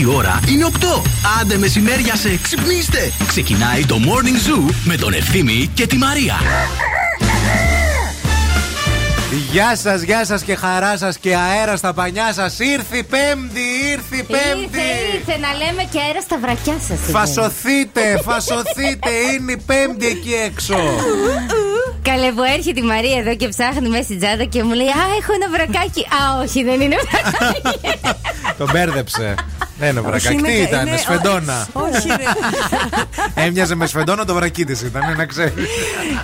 [0.00, 1.02] Η ώρα είναι 8.
[1.40, 3.12] Άντε μεσημέρια σε ξυπνήστε.
[3.26, 6.34] Ξεκινάει το Morning Zoo με τον Ευθύμη και τη Μαρία.
[9.50, 12.58] Γεια σας, γεια σας και χαρά σας και αέρα στα πανιά σας.
[12.58, 13.73] Ήρθε η Πέμπτη, ήρθε η
[14.24, 14.62] Πέμπτη.
[14.62, 14.82] Ήρθε,
[15.16, 16.98] ήρθε να λέμε και αέρα στα βρακιά σας.
[17.10, 19.10] Φασωθείτε, φασωθείτε.
[19.34, 20.76] Είναι η Πέμπτη εκεί έξω.
[22.02, 25.04] Καλέ που έρχεται η Μαρία εδώ και ψάχνει μέσα στην τσάντα και μου λέει Α,
[25.20, 26.00] έχω ένα βρακάκι.
[26.00, 27.80] Α, όχι, δεν είναι βρακάκι.
[28.58, 29.34] Τον μπέρδεψε.
[29.78, 30.34] Δεν είναι βρακάκι.
[30.34, 33.42] είναι- Τι ήταν, είναι- σφεντόνα; Όχι, ρε.
[33.42, 35.52] Έμοιαζε με σφεντόνα το βρακί τη ήταν, να ξέρεις.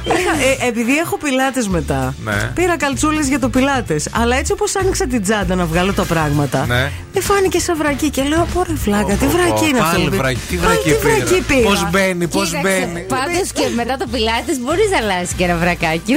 [0.04, 2.50] Είχα- ε, επειδή έχω πιλάτες μετά, Ναι.
[2.54, 4.09] πήρα καλτσούλες για το πιλάτες.
[4.12, 6.90] Αλλά έτσι όπως άνοιξα την τσάντα να βγάλω τα πράγματα, Ναι.
[7.12, 8.10] δεν φάνηκε σαν βρακί.
[8.10, 9.90] Και λέω, Πόρε φλάκα, τι βρακί είναι αυτό.
[9.90, 10.23] Πάλι που πήρα».
[10.23, 11.60] βρακί, τι Α, βρακί τι βρακί πήρα.
[11.68, 13.01] Πώς μπαίνει, πώς μπαίνει.
[13.01, 16.14] Πάντως και μετά το πιλάτες μπορείς να αλλάζεις και ένα βρακάκι.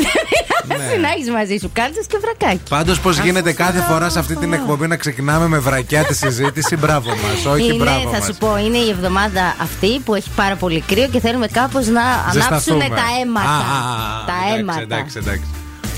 [0.68, 0.98] Δεν Ναι.
[1.06, 2.62] να έχεις μαζί σου κάλτσες και βρακάκι.
[2.70, 6.76] Πάντως, πώς γίνεται κάθε φορά σε αυτή την εκπομπή να ξεκινάμε με βρακιά τη συζήτηση,
[6.78, 7.46] μπράβο μας.
[7.54, 8.26] Όχι, είναι, μπράβο θα μας.
[8.26, 12.02] σου πω, είναι η εβδομάδα αυτή που έχει πάρα πολύ κρύο και θέλουμε κάπως να
[12.02, 12.88] ανάψουν Ζεσταθούμε.
[12.90, 13.48] τα αίματα.
[13.50, 13.80] Α, α,
[14.22, 14.82] α, τα εντάξει, αίματα.
[14.82, 15.48] Εντάξει, εντάξει.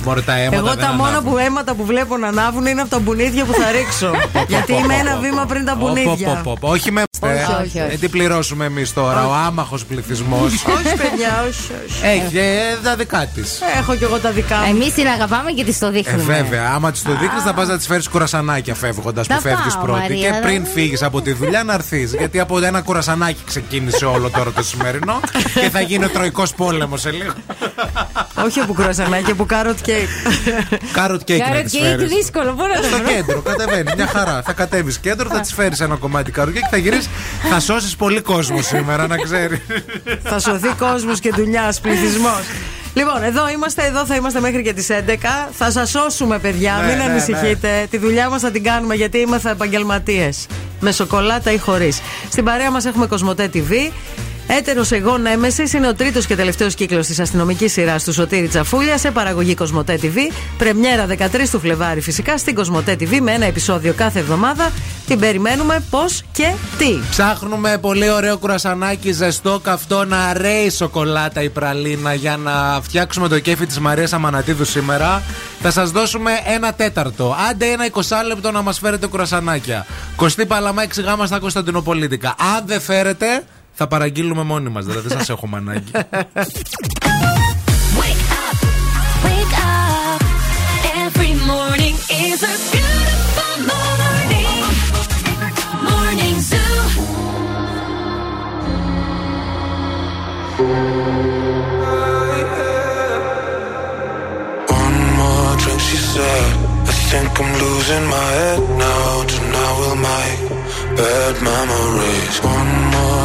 [0.05, 0.55] Μωρέ τα αίματα.
[0.55, 1.31] Εγώ δεν τα μόνα ανάβουν.
[1.31, 4.11] που αίματα που βλέπω να ανάβουν είναι από τα μπουνίδια που θα ρίξω.
[4.47, 6.27] Γιατί είμαι ένα βήμα πριν τα Πω, πω, μπουνίδια.
[6.27, 6.69] πω, πω, πω.
[6.69, 7.93] Όχι με Όχι, ε, όχι, όχι.
[7.93, 11.71] ε, τι πληρώσουμε εμείς τώρα, ο άμαχος πληθυσμός; Όχι, παιδιά, όχι.
[11.87, 11.99] όχι.
[12.05, 13.59] Έχει ε, τα δικά της.
[13.77, 14.63] Έχω κι εγώ τα δικά μου.
[14.69, 16.23] Εμείς την αγαπάμε και της το Ε, δείχνουμε.
[16.23, 19.73] βέβαια, άμα της το δείχνεις, θα πας να της φέρεις κρουασανάκια φεύγοντας που Θα φεύγεις
[19.73, 19.99] πάω, πρώτη.
[20.01, 22.13] Μαρία, και θα- πριν φύγεις από τη δουλειά να έρθεις.
[22.13, 25.19] γιατί από ένα κρουασανάκι ξεκίνησε όλο τώρα το σημερινό
[25.61, 27.33] και θα γίνει ο τρωικός πόλεμος σε λίγο.
[28.45, 30.31] Όχι από κρουασανάκια, από carrot cake.
[30.93, 32.09] Carrot cake να Carrot της cake φέρεις.
[32.15, 33.07] δύσκολο, πού να το Στο βρω.
[33.07, 33.91] κέντρο, κατεβαίνει.
[33.95, 34.41] Μια χαρά.
[34.45, 37.04] Θα κατέβεις κέντρο, θα της φέρεις ένα κομμάτι carrot και θα γυρίσεις.
[37.49, 39.59] Θα σώσεις πολύ κόσμο σήμερα, να ξέρεις.
[40.23, 42.41] θα σωθεί κόσμος και δουλειά, πληθυσμός.
[42.93, 45.49] Λοιπόν, εδώ είμαστε, εδώ θα είμαστε μέχρι και τις 11.
[45.51, 47.87] Θα σας σώσουμε, παιδιά, Ναι, μην ναι, ανησυχείτε.
[47.89, 50.45] Τη δουλειά μας θα την κάνουμε γιατί είμαστε επαγγελματίες.
[50.79, 52.01] Με σοκολάτα ή χωρίς.
[52.29, 53.91] Στην παρέα μας έχουμε Κοσμοτέ TV.
[54.47, 58.97] Έτερος εγώ Νέμεσης είναι ο τρίτος και τελευταίος κύκλος της αστυνομικής σειράς του Σωτήρη Τσαφούλια
[58.97, 60.15] σε παραγωγή Κοσμοτέ TV.
[60.57, 64.71] Πρεμιέρα 13 του Φλεβάρι φυσικά στην Κοσμοτέ TV με ένα επεισόδιο κάθε εβδομάδα.
[65.07, 66.97] Την περιμένουμε πώς και τι.
[67.09, 73.39] Ψάχνουμε πολύ ωραίο κουρασανάκι, ζεστό, καυτό, να ρέει σοκολάτα ή πραλίνα για να φτιάξουμε το
[73.39, 75.23] κέφι της Μαρίας Αμανατίδου σήμερα.
[75.61, 77.35] Θα σας δώσουμε ένα τέταρτο.
[77.49, 79.85] Άντε ένα 20 λεπτό να μας φέρετε κουρασανάκια.
[80.15, 82.35] Κωστή Παλαμά, εξηγάμα στα Κωνσταντινοπολίτικα.
[82.55, 83.43] Αν δεν φέρετε,
[83.75, 84.81] θα παραγγείλουμε μόνοι μα.
[84.81, 85.91] Δηλαδή δεν σα έχουμε ανάγκη.
[87.99, 88.57] Wake up,
[89.25, 90.21] wake up.
[91.05, 94.57] Every morning is a beautiful morning.
[95.89, 96.79] Morning Zoo.
[104.81, 106.51] One more drink, she said.
[106.91, 109.09] I think I'm losing my head now.
[109.31, 110.41] Tonight we'll make
[110.99, 112.35] bad memories.
[112.57, 112.64] One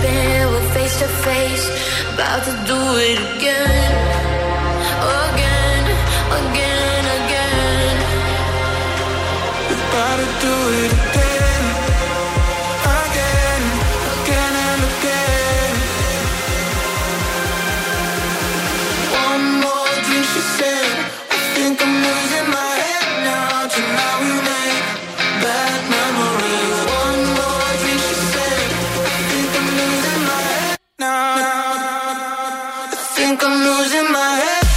[0.00, 1.64] We're face to face,
[2.14, 3.92] about to do it again.
[5.26, 5.84] Again,
[6.40, 7.96] again, again.
[9.74, 10.54] About to do
[10.84, 10.97] it
[33.48, 34.67] I'm losing my head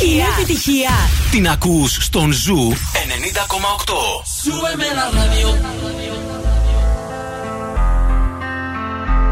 [0.00, 0.90] Επιτυχία!
[1.30, 2.76] Την ακούς στον ζου 90,8.
[4.42, 4.84] Σου με
[5.18, 5.58] ραδιό.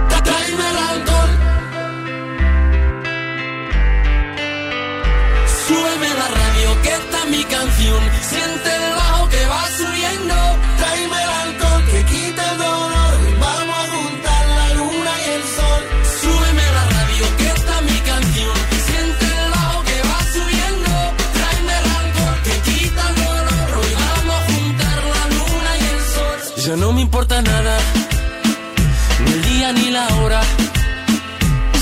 [0.08, 0.68] Τα τρέι με
[1.04, 1.30] τα ρόλ.
[6.38, 6.78] Ραδιό.
[6.82, 7.96] Και έφτα μυκανφιού.
[8.28, 8.93] Σύντε.
[29.72, 30.40] Ni la hora.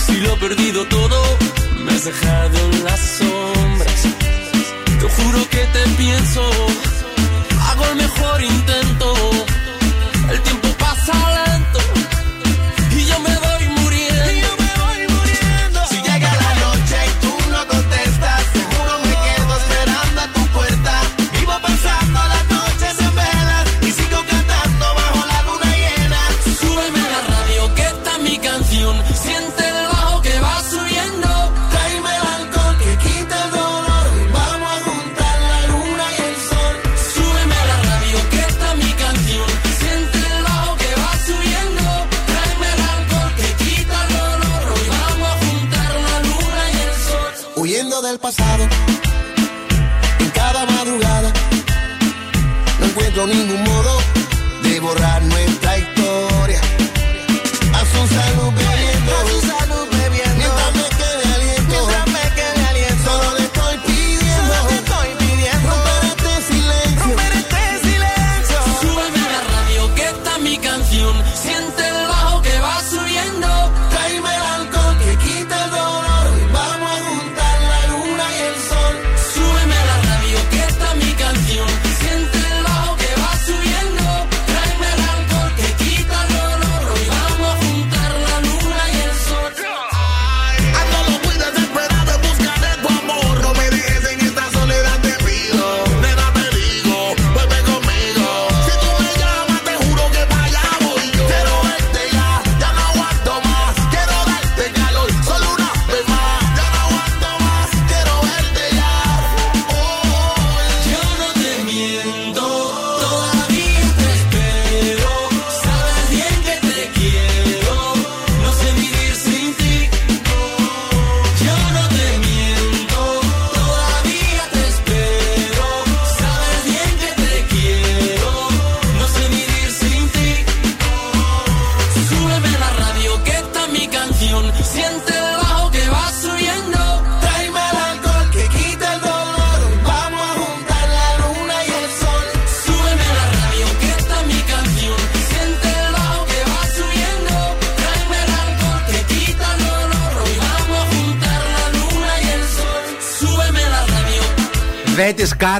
[0.06, 1.38] Si lo he perdido todo,
[1.84, 4.02] me has dejado en las sombras.
[5.00, 6.42] Te juro que te pienso,
[7.68, 8.81] hago el mejor intento.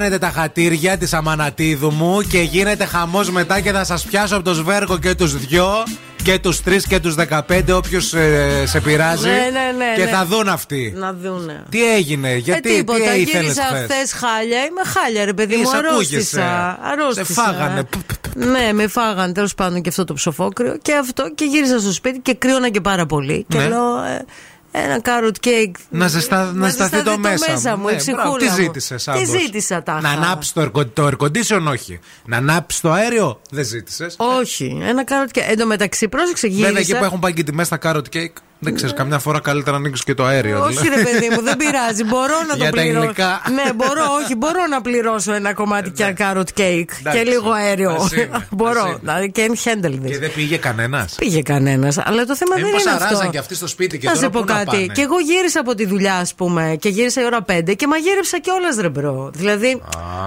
[0.02, 4.44] Κάνετε τα χατήρια της Αμανατίδου μου και γίνεται χαμός μετά και θα σας πιάσω από
[4.44, 5.66] το σβέργο και τους δυο
[6.23, 8.14] και τους τρεις και τους 15, όποιος
[8.64, 9.28] σε πειράζει.
[9.28, 10.11] Ναι, ναι, ναι, και ναι.
[10.11, 10.92] θα δουν αυτοί.
[10.97, 11.62] Να δούνε.
[11.68, 13.82] Τι έγινε, γιατί ε, τίποτα, τι ήθελες γύρισα χθες.
[13.85, 14.59] χθες; χάλια.
[14.59, 15.62] Είμαι χάλια, ρε παιδί μου.
[15.62, 16.42] Είσαι, Αρρώστησα.
[16.42, 16.78] ακούγεσαι.
[16.92, 17.25] αρρώστησα.
[17.25, 17.82] Σε φάγανε.
[18.35, 22.18] Ναι, με φάγανε τέλος πάντων και αυτό το ψοφόκριο και αυτό και γύρισα στο σπίτι
[22.18, 23.44] και κρύωνα και πάρα πολύ.
[23.49, 23.68] Και Ναι.
[23.68, 24.02] λέω.
[24.02, 24.25] ε,
[24.73, 25.73] ένα carrot cake.
[25.88, 27.87] Να, ζεστα, να ζεσταθεί το μέσα, μου.
[27.87, 28.37] Ναι, η ψυχούλα μπράβο.
[28.37, 28.55] Τι μου.
[28.55, 32.00] ζήτησες, Τι ζήτησα τα Να ανάψει το, air- το air condition, όχι.
[32.25, 34.14] Να ανάψει το αέριο, δεν ζήτησες.
[34.19, 35.43] Όχι, ένα carrot cake.
[35.49, 36.67] Εν τω μεταξύ, πρόσεξε, γύρισα.
[36.67, 38.33] Βέβαια εκεί που έχουν πάει και τιμές στα carrot cake,
[38.64, 40.59] δεν ξέρεις, καμιά φορά καλύτερα να ανοίξεις και το αέριο.
[40.59, 40.64] Ναι.
[40.64, 41.02] Όχι, δηλαδή.
[41.02, 42.04] ρε παιδί μου, δεν πειράζει.
[42.04, 43.04] Μπορώ να το Για τα πληρώσω.
[43.04, 43.40] υλικά.
[43.54, 47.90] Ναι, μπορώ, όχι, μπορώ να πληρώσω ένα κομμάτι και carrot cake και λίγο αέριο.
[47.90, 48.28] Ας είναι,
[48.59, 48.81] Μπορώ.
[48.83, 48.99] ας είναι.
[49.00, 50.11] Δηλαδή, can handle this.
[50.11, 51.14] Και δεν πήγε κανένας.
[51.14, 53.04] Πήγε κανένας, αλλά το θέμα Ε, δεν μήπως είναι αυτό.
[53.04, 54.66] αράζαν και αυτοί στο σπίτι και να τώρα σε πω πού να κάτι.
[54.76, 57.87] πάνε; Και εγώ γύρισα από τη δουλειά, ας πούμε, και γύρισα η ώρα 5 και
[57.87, 59.31] μαγείρεψα κιόλας ρε bro.
[59.35, 59.81] Δηλαδή,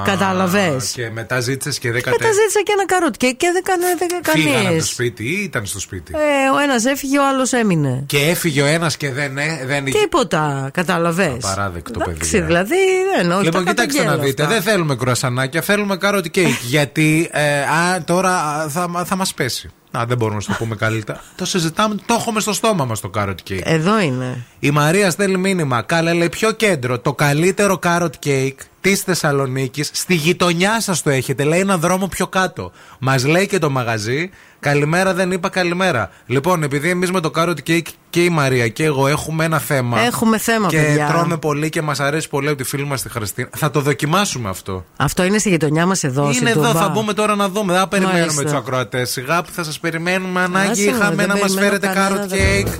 [0.06, 0.92] κατάλαβες.
[0.96, 2.40] Και μετά ζήτησες και δεν Μετά κατέβηκε.
[2.42, 3.86] ζήτησα και ένα carrot cake, και δεν έκανε
[4.30, 4.84] Φύγανε από κανείς.
[4.84, 8.04] το σπίτι ή ήταν στο σπίτι; Ε, ο ένας έφυγε, ο άλλος έμεινε.
[8.06, 11.44] Και έφυγε ο ένας και δεν, ε, δεν Τίποτα, κατάλαβες.
[11.44, 12.46] Απαράδεκτο, Εντάξει, παιδιά.
[12.46, 12.76] δηλαδή
[13.16, 13.44] δεν όχι.
[13.44, 14.44] Λοιπόν, τα κοιτάξτε να καταγγέλλω δείτε.
[14.44, 14.54] αυτά.
[14.56, 16.64] Δεν θέλουμε κρουασανάκια, θέλουμε καρότι κέικ.
[16.76, 19.70] γιατί ε, α, τώρα α, θα, θα μας πέσει.
[19.98, 21.22] Α, δεν μπορούμε να σου το πούμε καλύτερα.
[21.36, 23.60] Το συζητάμε, το έχουμε στο στόμα μας το carrot cake.
[23.64, 24.46] Εδώ είναι.
[24.60, 25.82] Η Μαρία στέλνει μήνυμα.
[25.82, 27.00] Καλέ, λέει πιο κέντρο.
[27.00, 28.56] Το καλύτερο carrot cake
[28.90, 29.90] της Θεσσαλονίκης.
[29.94, 31.44] Στη γειτονιά σας το έχετε.
[31.44, 32.72] Λέει ένα δρόμο πιο κάτω.
[33.00, 34.30] Μας λέει και το μαγαζί.
[34.60, 36.10] Καλημέρα, δεν είπα καλημέρα.
[36.26, 40.00] Λοιπόν, επειδή εμείς με το carrot cake και η Μαρία και εγώ έχουμε ένα θέμα.
[40.02, 41.08] Έχουμε θέμα, και παιδιά.
[41.08, 43.50] τρώμε πολύ και μας αρέσει πολύ από τη φίλη μας τη Χριστίνα.
[43.58, 44.86] Θα το δοκιμάσουμε αυτό.
[44.98, 46.24] Αυτό είναι στη γειτονιά μας εδώ.
[46.24, 46.80] Είναι στην εδώ, Τούμπα.
[46.80, 47.72] θα μπούμε τώρα να δούμε.
[47.72, 48.44] Δεν θα περιμένουμε Μάλιστα.
[48.44, 49.10] τους ακροατές.
[49.10, 50.42] Σιγά που θα σας περιμένουμε.
[50.42, 52.80] Ανάγκη Άσε με, είχαμε δεν να μας περιμένω φέρετε κανένα, carrot δεν cake.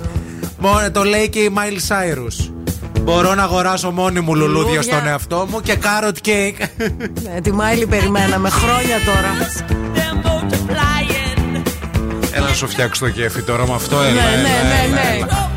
[0.58, 2.50] Μόνο το λέει και η Miley Cyrus.
[3.00, 4.82] Μπορώ να αγοράσω μόνη μου λουλούδια Λουλούδια.
[4.82, 6.66] στον εαυτό μου και carrot cake.
[7.22, 9.30] Ναι, τη Μάιλι περιμέναμε χρόνια τώρα.
[12.32, 14.00] Έλα να σου φτιάξω το κέφι τώρα με αυτό.
[14.00, 15.16] Έλα, Ναι, έλα, ναι, έλα, ναι, ναι.
[15.16, 15.50] έλα.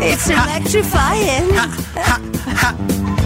[0.00, 1.48] It's electrifying.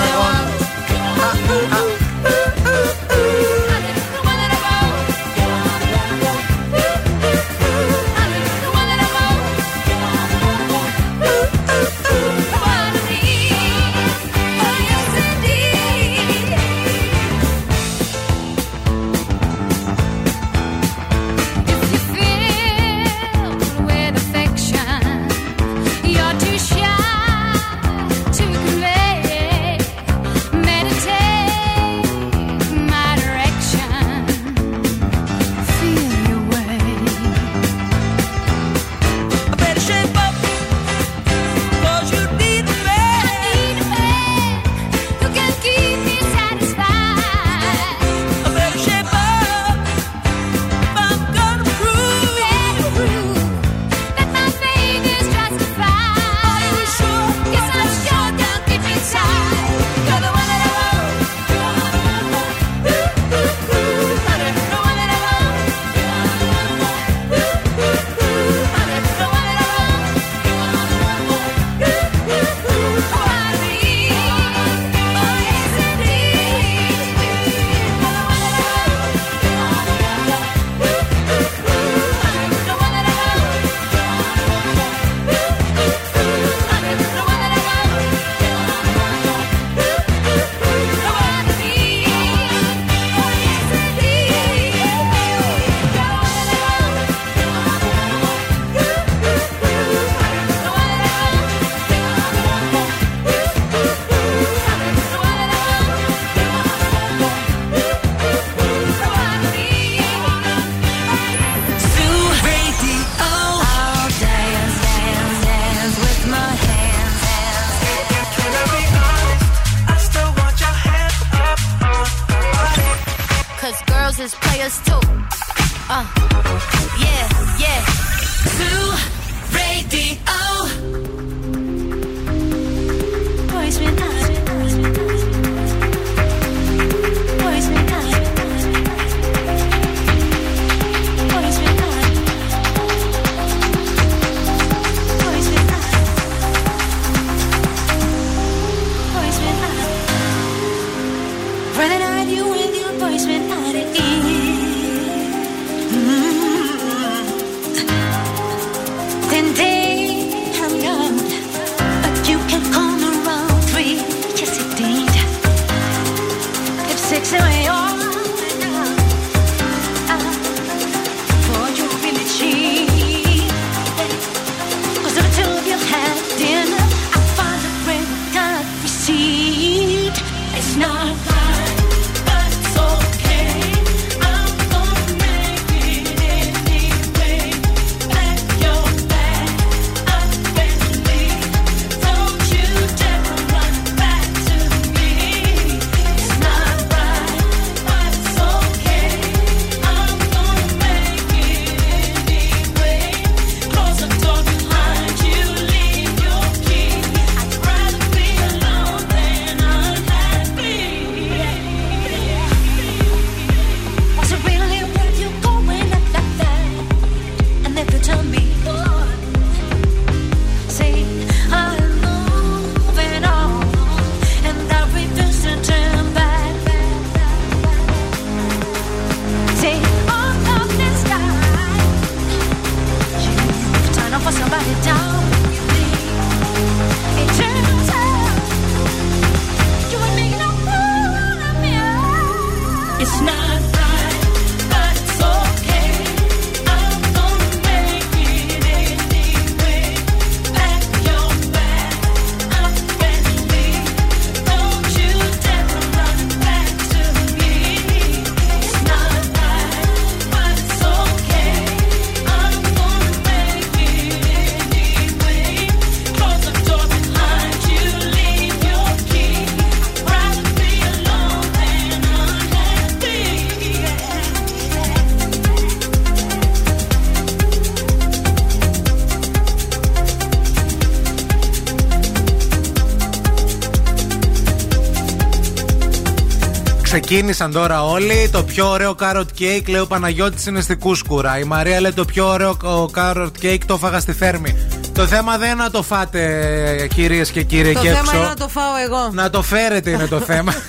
[287.31, 288.29] Ξεκίνησαν τώρα όλοι.
[288.31, 291.39] Το πιο ωραίο carrot cake λέει ο Παναγιώτης είναι στη Κούσκουρα.
[291.39, 292.57] Η Μαρία λέει το πιο ωραίο
[292.95, 294.55] carrot cake το έφαγα στη Θέρμη.
[294.93, 298.15] Το θέμα δεν είναι να το φάτε, κυρίες και κύριοι, Το εκεί θέμα έξω.
[298.17, 299.09] είναι να το φάω εγώ.
[299.13, 300.53] Να το φέρετε είναι το θέμα.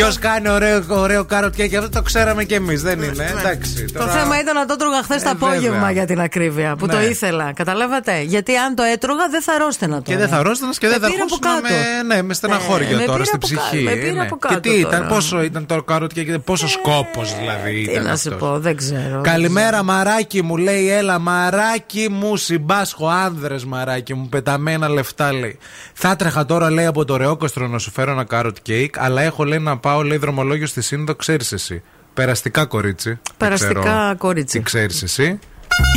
[0.00, 3.34] Ποιος κάνει ωραίο, ωραίο carrot cake, αυτό το ξέραμε κι εμείς, δεν είναι.
[3.38, 3.74] Εντάξει.
[3.80, 3.84] Ναι.
[3.84, 5.90] Το τώρα- θέμα ήταν να το έτρωγα χθες το Ε, απόγευμα βέβαια.
[5.90, 6.76] για την ακρίβεια.
[6.76, 6.92] Που Ναι.
[6.92, 7.52] το ήθελα.
[7.52, 10.02] Καταλάβατε; Γιατί αν το έτρωγα δεν θα ρόστενα τώρα.
[10.06, 11.74] Και δεν θα ρόστανες και δεν Με θα πήρε από αρχόσουν κάτω.
[12.08, 13.84] με, ναι, με στεναχώρια Ναι, με τώρα πήρε στην από κάτω, ψυχή.
[13.84, 14.20] με πήρε ναι.
[14.20, 15.04] από κάτω και τι ήταν, τώρα.
[15.04, 18.04] Ε, πόσο ήταν το carrot cake, πόσο σκόπος δηλαδή Τι ήταν.
[18.04, 18.48] να σου αυτός.
[18.48, 19.20] πω, δεν ξέρω.
[19.22, 20.90] Καλημέρα, μαράκι μου, λέει.
[20.90, 25.58] Έλα, μαράκι μου, συμπάσχω, άνδρες, μαράκι μου, πεταμένα λεφτά, λέει.
[25.92, 29.44] Θα τρέχα τώρα, λέει, από το ρεόκοστρο να σου φέρω ένα carrot cake, αλλά έχω,
[29.44, 31.82] λέει, να πάω, λέει, δρομολόγιο στη Σύνδο, ξέρεις εσύ.
[32.14, 33.08] Περαστικά κορίτσι.
[33.08, 34.58] Δεν Περαστικά ξέρω κορίτσι.
[34.58, 35.38] Τι ξέρεις εσύ.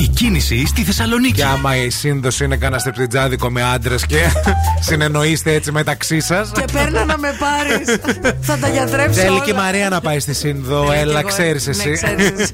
[0.02, 1.34] Η κίνηση στη Θεσσαλονίκη.
[1.34, 4.18] Και άμα η Σύνδο είναι κανένα στεπτιτζάδικο με άντρες και
[4.88, 6.52] συνεννοείστε έτσι μεταξύ σας.
[6.54, 8.00] Και παίρνω να με πάρεις.
[8.48, 9.20] θα τα γιατρέψω.
[9.20, 9.40] Θέλει όλα.
[9.44, 10.84] και η Μαρία να πάει στη Σύνδο.
[10.84, 11.92] Ναι, Έλα, κι εγώ, ξέρεις ναι, εσύ.
[11.92, 12.52] ξέρεις εσύ.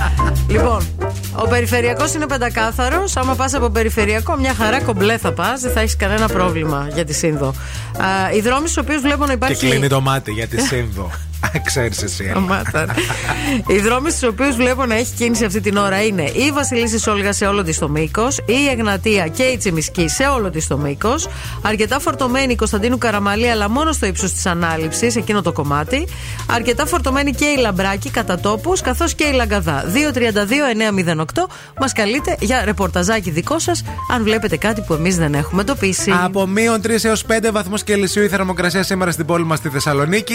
[0.54, 0.86] λοιπόν,
[1.34, 3.16] ο περιφερειακός είναι πεντακάθαρος.
[3.16, 5.60] Άμα πας από περιφερειακό, μια χαρά κομπλέ θα πας.
[5.60, 7.46] Δεν θα έχεις κανένα πρόβλημα για τη Σύνδο.
[7.98, 9.66] Α, οι δρόμοι στους οποίους βλέπω να Και υπάρχει.
[9.68, 11.10] κλείνει το μάτι για τη Σύνδο.
[11.64, 12.24] Ξέρεις εσύ.
[12.24, 12.32] έλα.
[12.32, 12.86] Σταμάτα.
[13.66, 17.32] Οι δρόμοι στους οποίους βλέπω να έχει κίνηση αυτή την ώρα είναι η Βασιλίση Όλγα
[17.32, 21.28] σε όλο της το μήκος, η Εγνατία και η Τσιμισκή σε όλο της το μήκος,
[21.62, 26.06] αρκετά φορτωμένη η Κωνσταντίνου Καραμαλή, αλλά μόνο στο ύψος της ανάληψης, εκείνο το κομμάτι,
[26.46, 29.84] αρκετά φορτωμένη και η Λαμπράκη κατά τόπους, καθώς και η Λαγκαδά.
[29.84, 31.48] 232-908
[31.80, 36.12] μας καλείτε για ρεπορταζάκι δικό σας, αν βλέπετε κάτι που εμείς δεν έχουμε τοπίσει.
[36.22, 40.34] Από μείον 3 έως 5 βαθμούς Κελσίου η θερμοκρασία σήμερα στην πόλη μας στη Θεσσαλονίκη.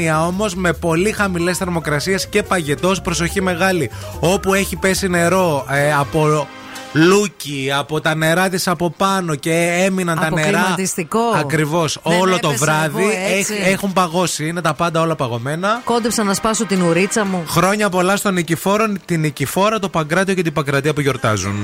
[0.00, 3.00] Ηλιοφάνεια όμως με πολύ χαμηλές θερμοκρασίες και παγετός.
[3.00, 3.90] Προσοχή μεγάλη.
[4.20, 6.46] Όπου έχει πέσει νερό ε, από
[6.92, 10.48] λούκι, από τα νερά της από πάνω και έμειναν τα Από νερά.
[10.48, 11.20] κλιματιστικό.
[11.36, 11.98] Ακριβώς.
[12.04, 13.54] Δεν Όλο το έπεσα βράδυ εγώ έτσι.
[13.54, 14.46] έχ- έχουν παγώσει.
[14.46, 15.80] Είναι τα πάντα όλα παγωμένα.
[15.84, 17.44] Κόντεψα να σπάσω την ουρίτσα μου.
[17.48, 21.54] Χρόνια πολλά στον Νικηφόρο, την Νικηφόρα, το Παγκράτιο και την Παγκρατία που γιορτάζουν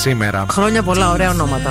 [0.00, 0.46] σήμερα.
[0.50, 1.70] Χρόνια πολλά, ωραία ονόματα.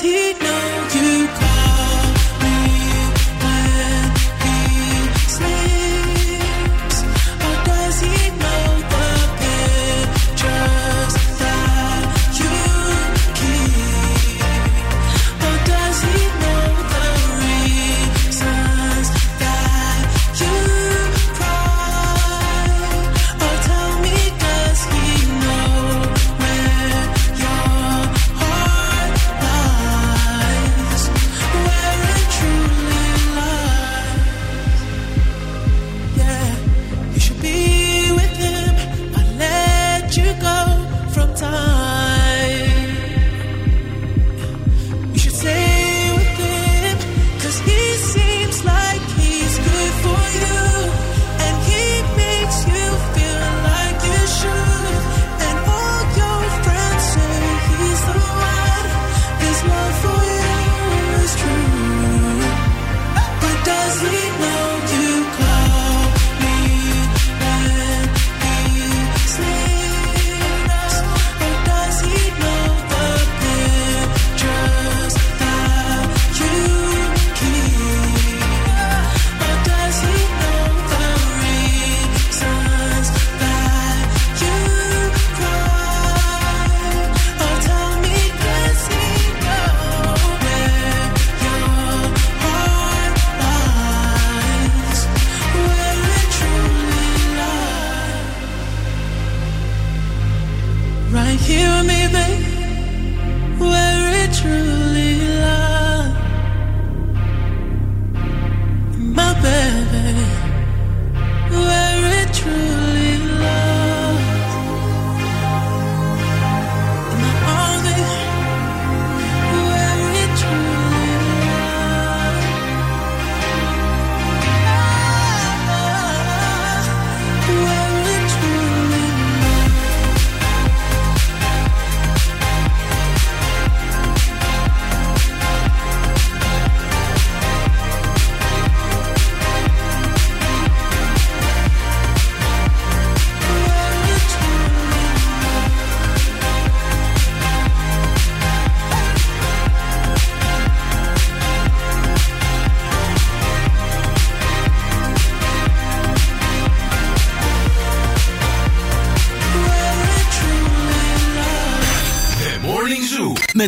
[0.00, 0.77] he knows.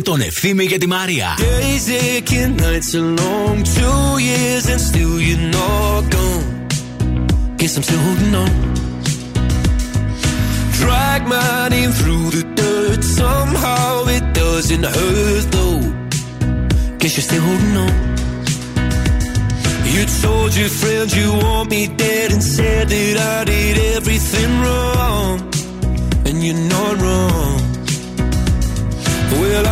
[0.00, 1.34] τον Ευθύμη και τη Μαρία.
[1.38, 3.56] Days aching, nights are long.
[3.78, 6.46] Two years and still you're not gone.
[7.58, 8.52] Guess I'm still holding on.
[10.80, 13.00] Drag my name through the dirt.
[13.20, 15.80] Somehow it doesn't hurt though.
[17.00, 17.94] Guess you're still holding on.
[19.92, 25.34] You told your friends you want me dead and said that I did everything wrong.
[26.26, 27.59] And you're not wrong.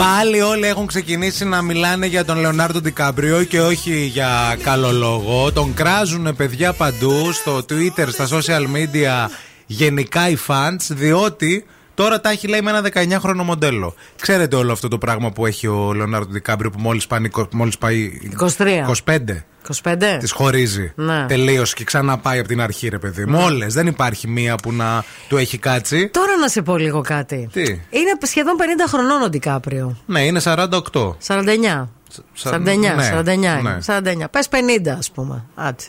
[0.00, 5.52] Πάλι όλοι έχουν ξεκινήσει να μιλάνε για τον Λεωνάρντο Ντικάμπριο και όχι για καλό λόγο.
[5.52, 9.30] Τον κράζουν παιδιά παντού στο Twitter, στα social media,
[9.66, 12.82] γενικά οι fans, διότι τώρα τα έχει λέει με ένα
[13.20, 13.94] 19χρονο μοντέλο.
[14.20, 18.10] Ξέρετε όλο αυτό το πράγμα που έχει ο Λεωνάρντο Ντικάμπριο που μόλις, πάνει, μόλις πάει
[18.38, 18.66] 23.
[19.04, 19.42] 25.
[19.82, 20.16] 25.
[20.20, 20.92] Τη χωρίζει.
[20.94, 21.26] Ναι.
[21.28, 23.40] Τελείω και ξανά πάει από την αρχή, ρε παιδί μου.
[23.44, 23.74] Όλες.
[23.74, 26.08] Δεν υπάρχει μία που να του έχει κάτσει.
[26.08, 27.48] Τώρα να σε πω λίγο κάτι.
[27.52, 29.96] Τι; Είναι σχεδόν 50 χρονών ο Ντικάπριο.
[30.06, 31.16] Ναι, είναι 48.
[31.26, 31.88] 49.
[32.34, 33.60] Σα- 49, ναι, 49 είναι.
[33.62, 33.78] ναι.
[33.80, 34.28] 49.
[34.30, 35.44] Πες 50 ας πούμε.
[35.54, 35.88] Άτσι.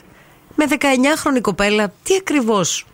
[0.56, 2.84] Με 19χρονη κοπέλα, τι ακριβώς Εντάξει.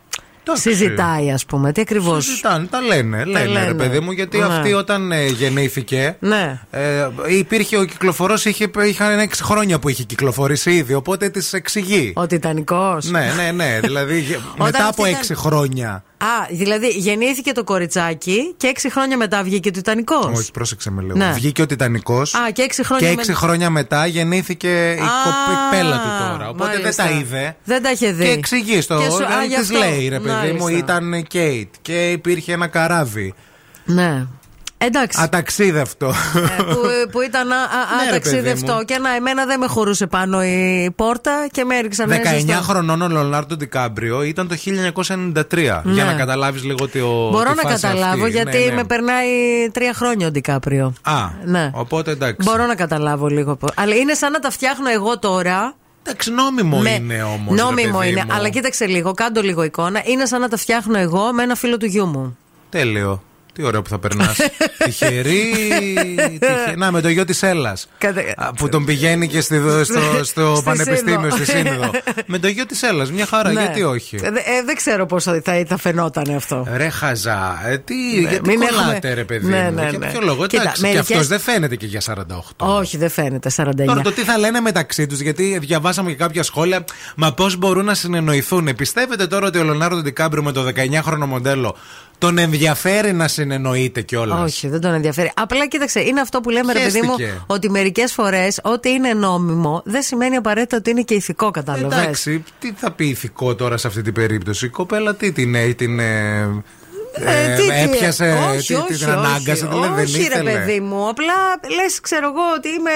[0.56, 2.24] Συζητάει ας πούμε, τι ακριβώς...
[2.24, 3.66] Συζητάνε, τα λένε, λένε, λένε.
[3.66, 4.44] ρε παιδί μου, γιατί Ναι.
[4.44, 6.16] αυτή όταν ε, γεννήθηκε.
[6.20, 6.60] Ναι.
[6.70, 12.12] Ε, υπήρχε ο κυκλοφορός, είχε, είχαν 6 χρόνια που είχε κυκλοφορήσει ήδη, οπότε της εξηγεί.
[12.16, 13.10] Ο Τιτανικός.
[13.10, 13.78] Ναι, ναι, ναι.
[13.82, 16.02] Δηλαδή γε- μετά από αυτή 6 ήταν- χρόνια.
[16.20, 20.38] Α, δηλαδή γεννήθηκε το κοριτσάκι και 6 χρόνια μετά βγήκε ο Τιτανικός.
[20.38, 21.16] Όχι, πρόσεξε με λίγο.
[21.16, 21.32] Ναι.
[21.34, 22.34] Βγήκε ο Τιτανικός.
[22.34, 26.48] Α, και 6 χρόνια Και με- 6 χρόνια μετά γεννήθηκε η Α, κοπέλα του τώρα.
[26.48, 27.04] Οπότε μάλιστα.
[27.04, 27.56] δεν τα είδε.
[27.64, 28.24] Δεν τα είχε δει.
[28.24, 28.98] Και εξηγείς στο.
[28.98, 29.78] Και σου- α, γι' Της αυτό.
[29.78, 30.84] λέει, ρε παιδί μου, Μάλιστα.
[30.84, 33.34] ήταν Κέιτ και υπήρχε ένα καράβι.
[33.84, 34.26] Ναι.
[34.80, 35.18] Εντάξει.
[35.22, 36.06] Αταξίδευτο.
[36.58, 37.58] Ε, που, που ήταν α, α,
[37.96, 38.66] Ναι, ρε, αταξίδευτο.
[38.66, 38.84] παιδί μου.
[38.84, 42.62] και να, εμένα δεν με χωρούσε πάνω η πόρτα και με έριξαν μέσα 19 στο-
[42.62, 45.82] χρονών ο Λεωνάρντο Ντικάμπριο ήταν το 1993.
[45.84, 46.04] Για Ναι.
[46.04, 47.28] να καταλάβεις λίγο ότι ο.
[47.32, 48.30] Μπορώ τη να φάση καταλάβω αυτή.
[48.30, 48.74] γιατί Ναι, ναι.
[48.74, 49.26] με περνάει
[49.72, 50.92] τρία χρόνια ο Ντικάπριο.
[51.02, 51.14] Α,
[51.44, 51.70] Ναι.
[51.74, 52.48] οπότε εντάξει.
[52.50, 53.56] Μπορώ να καταλάβω λίγο.
[53.56, 55.74] πώ- Αλλά είναι σαν να τα φτιάχνω εγώ τώρα.
[56.02, 57.60] Εντάξει, νόμιμο με- είναι όμως.
[57.60, 58.24] Νόμιμο είναι.
[58.30, 60.00] Αλλά κοίταξε λίγο, κάντο λίγο εικόνα.
[60.04, 62.36] Είναι σαν να τα φτιάχνω εγώ με ένα φίλο του γιού μου.
[62.70, 63.22] Τέλειο.
[63.58, 64.36] Τι ωραίο που θα περνάς.
[64.84, 65.52] Τυχερή.
[66.40, 67.88] τυχε- Να, με το γιο της Έλλας.
[67.98, 71.36] Κατε- Που τον πηγαίνει και στη- στο, στο Στη πανεπιστήμιο, Σύνδο.
[71.36, 71.90] στη Σύνδο.
[72.26, 73.10] με το γιο της Έλλας.
[73.12, 73.60] Μια χαρά, Ναι.
[73.60, 76.66] γιατί όχι; Ε, δε- ε, δεν ξέρω πώ θα, θα, θα φαινόταν αυτό.
[76.76, 79.98] Ρε χαζά, ε, τι, Ναι, γιατί μην κολλάτε έχουμε- ρε παιδί Ναι, μου, ναι, για
[79.98, 80.06] ναι.
[80.10, 82.66] ποιο λόγο, Κοίτα, εντάξει, και μερικές- αυτός δεν φαίνεται και για 48.
[82.66, 83.84] Όχι, δεν φαίνεται 49.
[83.86, 86.84] Τώρα το τι θα λένε μεταξύ τους, γιατί διαβάσαμε και κάποια σχόλια.
[87.16, 88.68] Μα πώς μπορούν να συνεννοηθούν.
[88.76, 91.76] Πιστεύετε τώρα ότι ο Λεωνάρντο Ντικάμπριο με το 19χρονο μοντέλο
[92.18, 94.40] τον ενδιαφέρει να συνεννοείται κιόλας.
[94.52, 95.32] Όχι, δεν τον ενδιαφέρει.
[95.36, 97.42] Απλά κοίταξε, είναι αυτό που λέμε, ρε παιδί μου, Χαίστηκε.
[97.46, 101.98] ότι μερικές φορές ό,τι είναι νόμιμο δεν σημαίνει απαραίτητα ότι είναι και ηθικό, κατάλαβες.
[101.98, 105.66] Εντάξει, τι θα πει ηθικό τώρα σε αυτή την περίπτωση; Η κοπέλα τι την, ε,
[105.74, 106.62] την ε,
[107.12, 110.22] Ε, ε, τι- τι- έπιασε, όχι, τι- όχι, την ανάγκασε, όχι, δηλαδή δεν όχι, ρε
[110.22, 110.50] ήθελε.
[110.52, 111.34] παιδί μου, απλά
[111.82, 112.90] λες, ξέρω εγώ ότι είμαι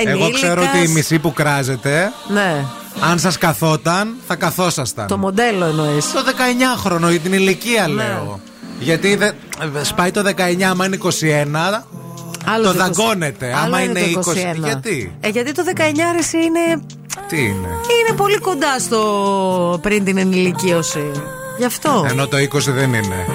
[0.00, 0.28] ενήλικας.
[0.28, 2.64] Εγώ ξέρω ότι η μισή που κράζεται, Ναι,
[3.10, 5.06] αν σας καθόταν, θα καθόσασταν.
[5.06, 6.12] το μοντέλο εννοείς.
[6.12, 7.94] Το 19χρονο, για την ηλικία Ναι.
[7.94, 8.40] λέω.
[8.80, 9.34] Γιατί δεν-
[9.82, 11.84] σπάει το 19, άμα είναι 21,
[12.46, 12.76] Άλλος το 20.
[12.76, 13.46] δαγκώνεται.
[13.46, 14.36] Άλλο Άμα είναι το 20.
[14.36, 14.64] 21.
[14.64, 16.82] Γιατί; Ε, γιατί το 19 ρε, είναι,
[17.28, 17.68] Τι είναι;
[18.06, 21.10] είναι πολύ κοντά στο πριν την ενηλικίωση.
[21.58, 22.06] Γι' αυτό.
[22.10, 23.26] Ενώ το 20 δεν είναι.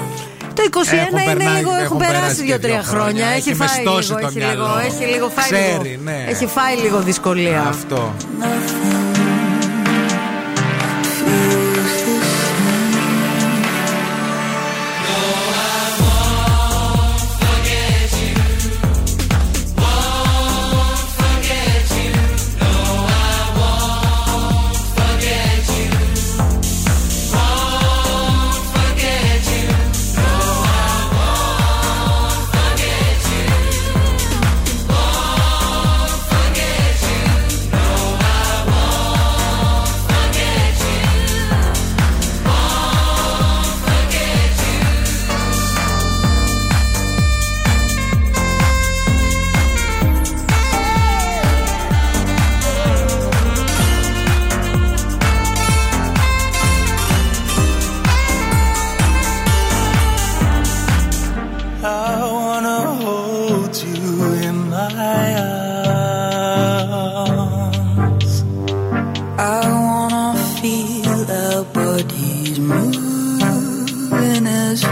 [0.54, 3.04] Το 21 Έχουν είναι περνάει- λίγο, έχουν έχουν περάσει περάσει και δύο-τρία δύο χρόνια.
[3.04, 3.26] χρόνια.
[3.26, 4.52] Έχει, Έχει φάει μεστώσει λίγο, το έχει, μυαλό.
[4.64, 6.02] λίγο, έχει λίγο φάει Ξέρει, λίγο.
[6.04, 6.24] ναι.
[6.28, 7.60] Έχει φάει λίγο δυσκολία.
[7.68, 8.14] Αυτό.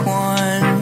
[0.06, 0.73] One.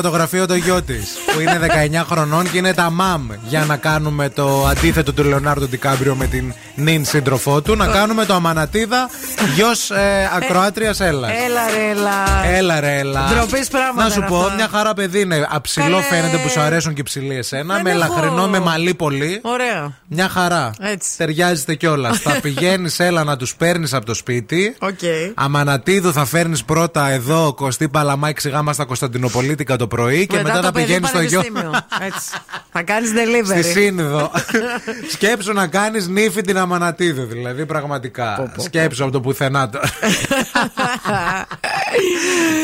[0.00, 3.76] Έστειλε φωτογραφία το γιο της που είναι 19 χρονών και είναι τα μαμ για να
[3.76, 7.76] κάνουμε το αντίθετο του Λεωνάρντο Ντικάμπριο με την νυν σύντροφό του.
[7.76, 9.10] Να κάνουμε το Αμανατίδα
[9.54, 11.30] γιος ε, ακροάτριας Έλλας.
[11.46, 12.46] Έλα ρε, έλα.
[12.56, 13.26] Έλα ρε, έλα.
[13.34, 14.54] Ντροπής πράγματα Να σου είναι πω, αυτά.
[14.54, 15.46] μια χαρά παιδί είναι.
[15.50, 16.02] Αψηλό Καλέ.
[16.02, 17.74] φαίνεται που σου αρέσουν και ψηλοί εσένα.
[17.74, 17.98] Δεν με έχω.
[17.98, 19.40] λαχρινό, με μαλλί πολύ.
[19.42, 19.92] Ωραία.
[20.06, 20.70] Μια χαρά.
[20.80, 21.16] Έτσι.
[21.16, 22.18] Ταιριάζεται κιόλας.
[22.18, 24.76] θα πηγαίνεις, έλα να τους παίρνεις από το σπίτι.
[24.78, 24.98] Οκ.
[25.34, 30.62] Αμανατίδου θα φέρνεις πρώτα εδώ, Κωστή Παλαμάκη, γάμα στα Κωνσταντινοπολίτικα το πρωί και μετά, το
[30.62, 31.29] θα παιδί πηγαίνεις στο γιο.
[31.30, 31.80] Πανεπιστήμιο.
[32.00, 32.28] Έτσι.
[32.72, 33.60] Θα κάνεις delivery.
[33.60, 34.30] Στη Σύνδο.
[35.14, 38.52] Σκέψου να κάνεις νύφη την Αμανατίδου, δηλαδή πραγματικά.
[38.56, 39.80] Σκέψου από το πουθενά το.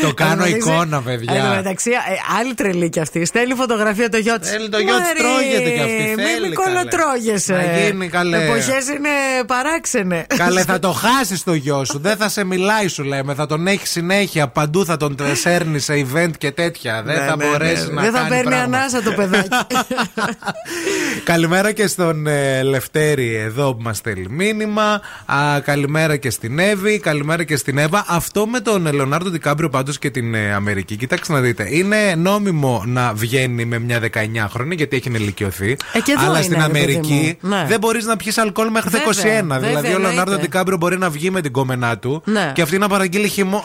[0.01, 1.53] το κάνω Εν τω μεταξύ- εικόνα, Εν τω παιδιά.
[1.55, 1.95] μεταξύ, ε,
[2.39, 3.25] άλλη τρελή κι αυτή.
[3.25, 4.49] Στέλνει φωτογραφία το γιο της.
[4.49, 6.73] Θέλει το γιο της, τρώγεται κι αυτή, θέλει, Μην καλέ.
[6.75, 7.53] κολοτρώγεσαι.
[7.53, 8.43] Να γίνει, καλέ.
[8.43, 9.09] Εποχές είναι
[9.47, 10.25] παράξενε.
[10.37, 11.99] Καλέ, θα το χάσεις το γιο σου.
[11.99, 13.33] Δεν θα σε μιλάει, σου λέμε.
[13.33, 14.47] Θα τον έχεις συνέχεια.
[14.47, 17.01] Παντού θα τον σέρνει σε event και τέτοια.
[17.05, 17.49] Δεν Ναι, θα ναι, ναι.
[17.51, 18.56] μπορέσει να Δεν θα κάνει παίρνει πράγματα.
[18.63, 19.49] Ανάσα το παιδάκι.
[21.23, 25.01] Καλημέρα και στον ε, Λευτέρη εδώ που μας στέλνει μήνυμα.
[25.25, 26.99] Α, καλημέρα και στην Εύη.
[26.99, 28.05] Καλημέρα και στην Εύα.
[28.07, 30.95] Αυτό με τον Λεωνάρντο Δικάμπριο πάντως και την ε, Αμερική.
[30.95, 31.67] Κοιτάξτε να δείτε.
[31.75, 35.77] Είναι νόμιμο να βγαίνει με μια 19χρονη γιατί έχει ενηλικιωθεί.
[35.93, 37.49] Ε, και εδώ Αλλά είναι, στην ρε παιδί Αμερική μου.
[37.49, 37.65] Ναι.
[37.67, 39.03] δεν μπορείς να πιεις αλκοόλ μέχρι τα 21.
[39.13, 40.41] Βέβαια, βέβαια, δηλαδή ο Λεωνάρντο εννοείται.
[40.41, 42.51] Δικάμπριο μπορεί να βγει με την κόμενά του Ναι.
[42.55, 43.63] και αυτή να παραγγείλει χυμό.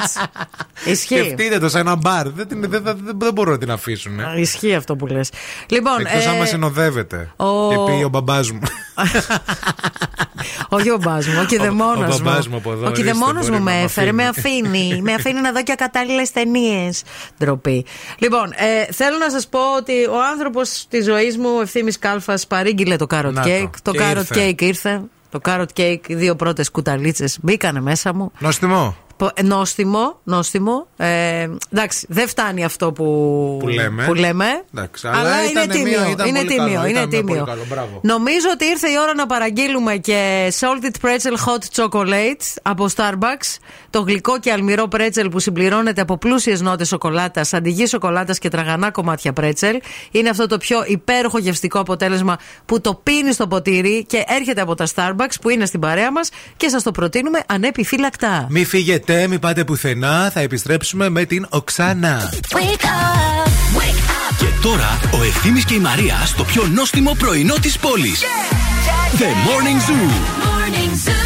[0.00, 0.18] Έτσι.
[0.92, 1.18] Ισχύει.
[1.18, 2.28] Σκεφτείτε το σε ένα μπαρ.
[2.30, 4.20] Δεν, την- δεν, δεν, δεν μπορούν να την αφήσουν.
[4.20, 4.40] Ε.
[4.40, 5.30] Ισχύει αυτό που λες.
[5.68, 7.30] Λοιπόν, Εκτός ε, άμα συνοδεύεται.
[7.36, 8.60] ο- Και πει ο μπαμπάς μου.
[10.68, 13.58] όχι ο μπάς μου, ο κηδεμόνας Ο μπαμπάς μου από εδώ, Ο κηδεμόνας ορίστε, μου
[13.58, 14.68] μπορεί με να έφερε, μ' με αφήνει.
[14.68, 15.02] αφήνει.
[15.02, 17.02] με αφήνει να δω και ακατάλληλες ταινίες.
[17.38, 17.84] Ντροπή.
[18.18, 22.96] Λοιπόν, ε, θέλω να σας πω ότι ο άνθρωπος της ζωής μου, ευθύνη Κάλφας, παρήγγειλε
[22.96, 23.48] το carrot Να το.
[23.50, 23.70] cake.
[23.82, 24.48] Το Και carrot ήρθε.
[24.48, 25.00] cake ήρθε.
[25.30, 28.32] Το carrot cake, οι δύο πρώτες κουταλίτσες μπήκανε μέσα μου.
[28.38, 28.96] Νόστιμο.
[29.16, 30.86] Πο- ε, Νόστιμο, νόστιμο.
[30.96, 33.04] Ε, εντάξει, δεν φτάνει αυτό που,
[33.60, 34.04] Που λέμε.
[34.04, 36.00] που λέμε, Εντάξει, αλλά είναι ήταν τίμιο.
[36.00, 37.24] μία, ήταν είναι πολύ τίμιο, καλό, είναι ήταν τίμιο.
[37.24, 38.00] πολύ καλό, μπράβο.
[38.02, 43.56] Νομίζω ότι ήρθε η ώρα να παραγγείλουμε και salted pretzel hot chocolate από Starbucks.
[43.90, 48.90] Το γλυκό και αλμυρό πρέτσελ που συμπληρώνεται από πλούσιες νότες σοκολάτας, αντιγή σοκολάτας και τραγανά
[48.90, 49.80] κομμάτια πρέτσελ.
[50.10, 54.74] Είναι αυτό το πιο υπέροχο γευστικό αποτέλεσμα που το πίνει στο ποτήρι και έρχεται από
[54.74, 58.46] τα Starbucks που είναι στην παρέα μας και σας το προτείνουμε ανεπιφύλακτα.
[58.50, 60.30] Μη φύγετε, μη πάτε πουθενά.
[60.34, 62.30] Θα επιστρέψουμε με την Οξάνα.
[62.32, 63.48] Wake up,
[63.78, 64.36] wake up.
[64.38, 68.22] Και τώρα ο Ευθύμης και η Μαρία στο πιο νόστιμο πρωινό της πόλης.
[69.18, 70.10] The Morning Zoo.
[70.44, 71.25] Morning Zoo.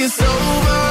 [0.00, 0.87] it's over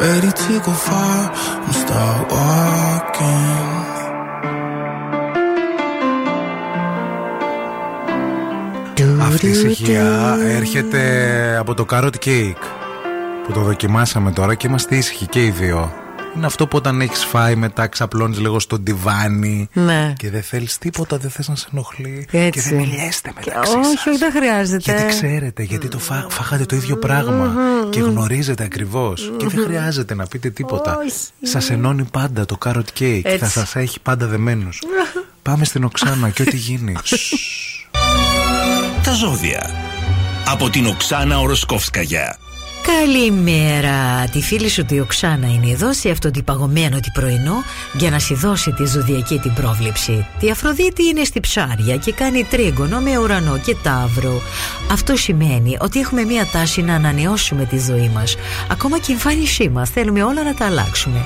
[0.00, 1.18] ready to go far.
[1.66, 3.86] I'm start walking.
[9.20, 11.02] Αυτή η ησυχία έρχεται
[11.58, 12.64] από το carrot cake
[13.46, 16.05] που το δοκιμάσαμε τώρα και είμαστε ήσυχοι και οι δύο.
[16.36, 20.12] Είναι αυτό που όταν έχεις φάει μετά ξαπλώνεις λίγο στο τιβάνι Ναι.
[20.16, 22.50] και δεν θέλεις τίποτα, δεν θες να σε ενοχλεί Έτσι.
[22.50, 24.06] και δεν μιλιέστε Και μεταξύ όχι, σας.
[24.06, 24.82] όχι, δεν χρειάζεται.
[24.92, 27.52] Γιατί ξέρετε, γιατί το φά, φάγατε το ίδιο πράγμα
[27.90, 30.96] και γνωρίζετε ακριβώς και δεν χρειάζεται να πείτε τίποτα.
[30.98, 31.16] Όχι.
[31.42, 33.38] Σας ενώνει πάντα το carrot cake, Έτσι.
[33.38, 34.82] θα σας έχει πάντα δεμένους.
[35.42, 36.96] Πάμε στην Οξάνα και ό,τι γίνει.
[39.02, 39.70] Τα ζώδια.
[40.46, 42.38] Από την Οξάνα Οροσκόφσκαγια.
[42.86, 44.28] Καλημέρα!
[44.32, 48.18] Τη φίλη σου τη Οξάνα είναι εδώ σε αυτό το παγωμένο τη πρωινό για να
[48.18, 50.26] σου δώσει τη ζωδιακή την πρόβλεψη.
[50.40, 54.40] Τη Αφροδίτη είναι στη ψάρια και κάνει τρίγωνο με ουρανό και ταύρο.
[54.90, 58.36] Αυτό σημαίνει ότι έχουμε μία τάση να ανανεώσουμε τη ζωή μας.
[58.70, 61.24] Ακόμα και η εμφάνισή μας θέλουμε όλα να τα αλλάξουμε.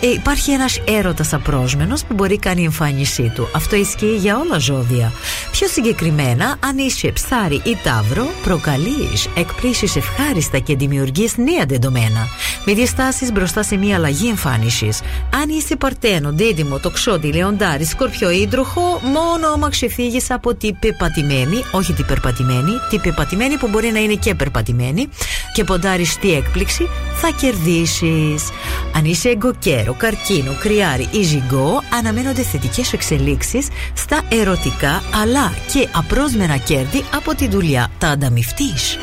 [0.00, 3.48] Ε, υπάρχει ένας έρωτας απρόσμενος που μπορεί κάνει η εμφάνισή του.
[3.54, 5.12] Αυτό ισχύει για όλα ζώδια.
[5.50, 12.28] Πιο συγκεκριμένα, αν είσαι ψάρι ή ταύρο, προκαλείς εκπλήσεις ευχάριστα και δημιουργείς νέα δεδομένα.
[12.64, 15.00] Με διαστάσεις μπροστά σε μια αλλαγή εμφάνισης.
[15.42, 21.64] Αν είσαι παρτένο, δίδυμο, τοξότη, λεοντάρι, σκορπιό ή υδροχό, μόνο άμα ξεφύγεις από την πεπατημένη,
[21.70, 25.08] όχι την περπατημένη, την πεπατημένη που μπορεί να είναι και περπατημένη
[25.54, 28.50] και ποντάρεις τι έκπληξη, θα κερδίσεις.
[28.96, 36.56] Αν είσαι εγκοκέρο, καρκίνο, κρυάρι ή ζυγκό, αναμένονται θετικές εξελίξεις στα ερωτικά αλλά και απρόσμενα
[36.56, 37.88] κέρδη από τη δουλειά.
[37.98, 38.98] Τα ανταμυφτείς.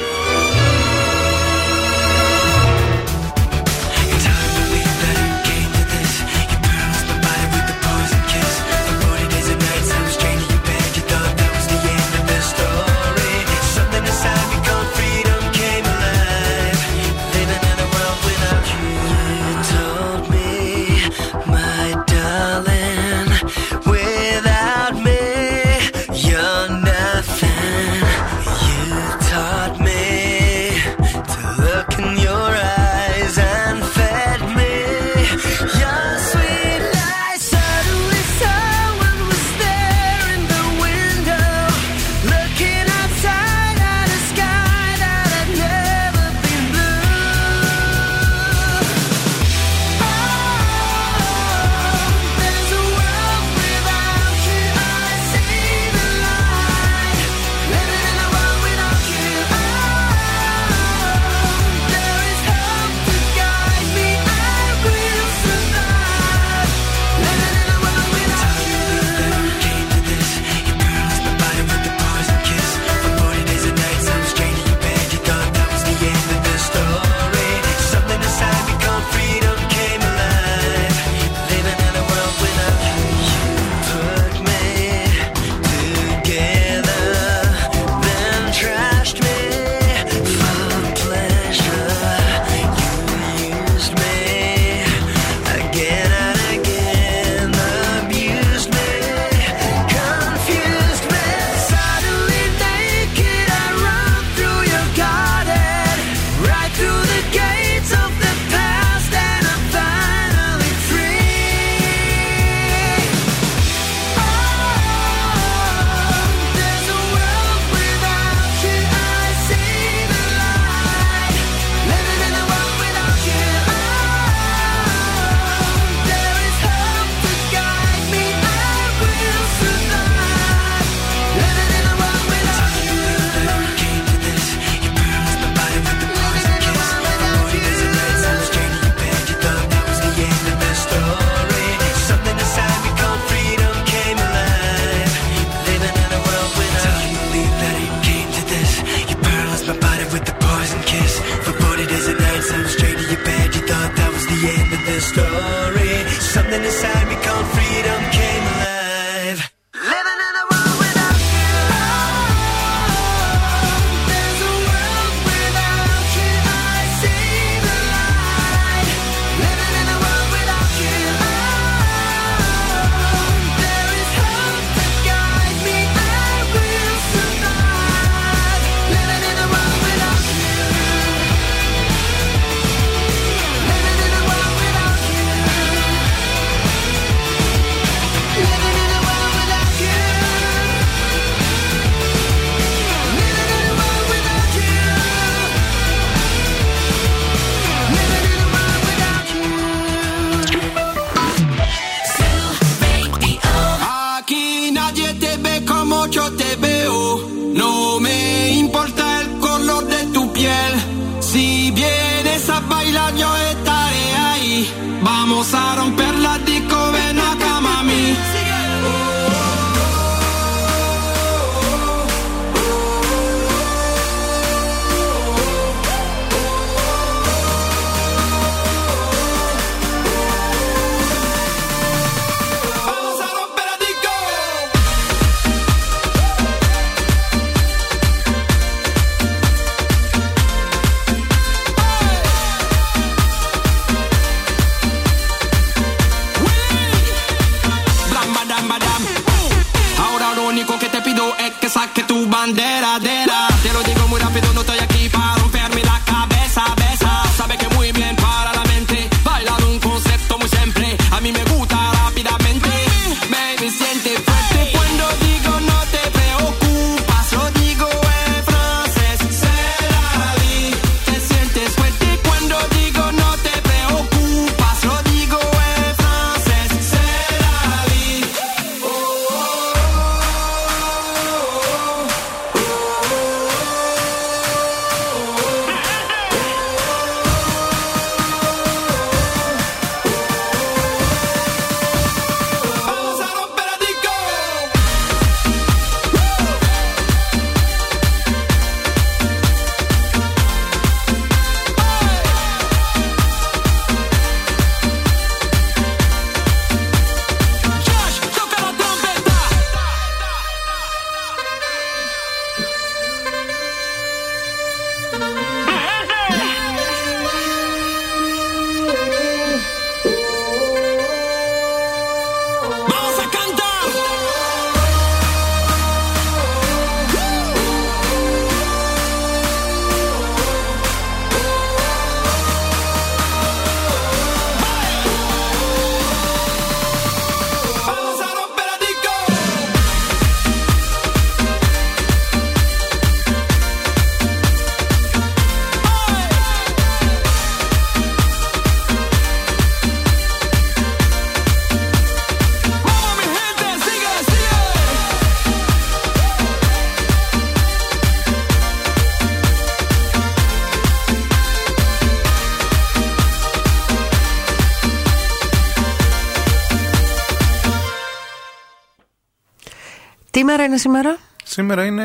[370.77, 372.03] Είναι σήμερα; Σήμερα είναι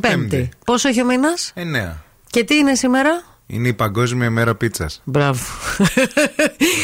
[0.00, 0.48] Πέμπτη.
[0.64, 2.02] Πόσο έχει ο μήνας; Εννέα.
[2.30, 5.00] Και τι είναι σήμερα; Είναι η Παγκόσμια Μέρα Πίτσας.
[5.04, 5.40] Μπράβο.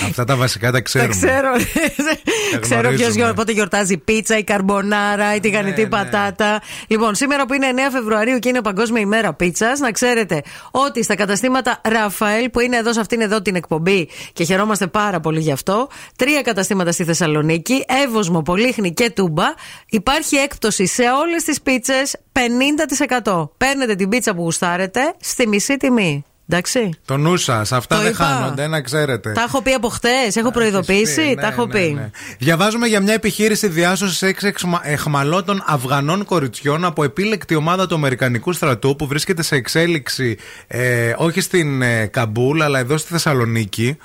[0.04, 1.14] Αυτά τα βασικά τα Τα ξέρουμε.
[1.14, 1.50] ξέρω.
[2.60, 3.32] ξέρω ποιος γνωρίζουμε.
[3.32, 5.88] πότε γιορτάζει πίτσα, η καρμπονάρα, η τηγανιτή ναι.
[5.88, 6.60] πατάτα.
[6.86, 11.14] Λοιπόν, σήμερα που είναι 9 Φεβρουαρίου και είναι Παγκόσμια ημέρα πίτσας, να ξέρετε ότι στα
[11.14, 15.52] καταστήματα Ραφαέλ που είναι εδώ σε αυτήν εδώ την εκπομπή και χαιρόμαστε πάρα πολύ γι'
[15.52, 19.44] αυτό, τρία καταστήματα στη Θεσσαλονίκη, Εύωσμο, Πολύχνη και Τούμπα,
[19.88, 22.16] υπάρχει έκπτωση σε όλες τις πίτσες
[23.24, 23.48] 50%.
[23.56, 26.24] Παίρνετε την πίτσα που γουστάρετε στη μισή τιμή.
[26.52, 26.90] Εντάξει.
[27.04, 28.24] Το νου σας, αυτά Το δεν είπα.
[28.24, 29.32] χάνονται, να ξέρετε.
[29.32, 31.92] Τα έχω πει από χτες, έχω προειδοποιήσει, Ναι, τα έχω ναι, πει.
[31.92, 32.10] ναι.
[32.38, 38.52] Διαβάζουμε για μια επιχείρηση διάσωσης έξι εξμα- εχμαλώτων Αφγανών κοριτσιών από επίλεκτη ομάδα του Αμερικανικού
[38.52, 40.36] στρατού που βρίσκεται σε εξέλιξη
[40.66, 43.96] ε, όχι στην ε, Καμπούλ αλλά εδώ στη Θεσσαλονίκη.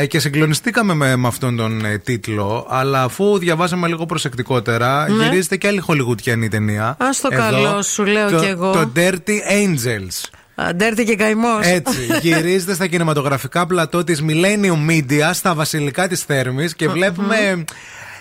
[0.00, 5.24] Ε, και συγκλονιστήκαμε με, με αυτόν τον ε, τίτλο, αλλά αφού διαβάσαμε λίγο προσεκτικότερα, Ναι.
[5.24, 6.96] γυρίζεται και άλλη χολιγουτιανή ταινία.
[6.98, 8.72] Ας το Εδώ, καλό σου, λέω το, κι εγώ.
[8.72, 10.28] Το Dirty Angels.
[10.58, 11.66] Αντέρτη και καημός.
[11.66, 17.64] Έτσι, γυρίζεται στα κινηματογραφικά πλατό της Millennium Media στα βασιλικά της Θέρμης και βλέπουμε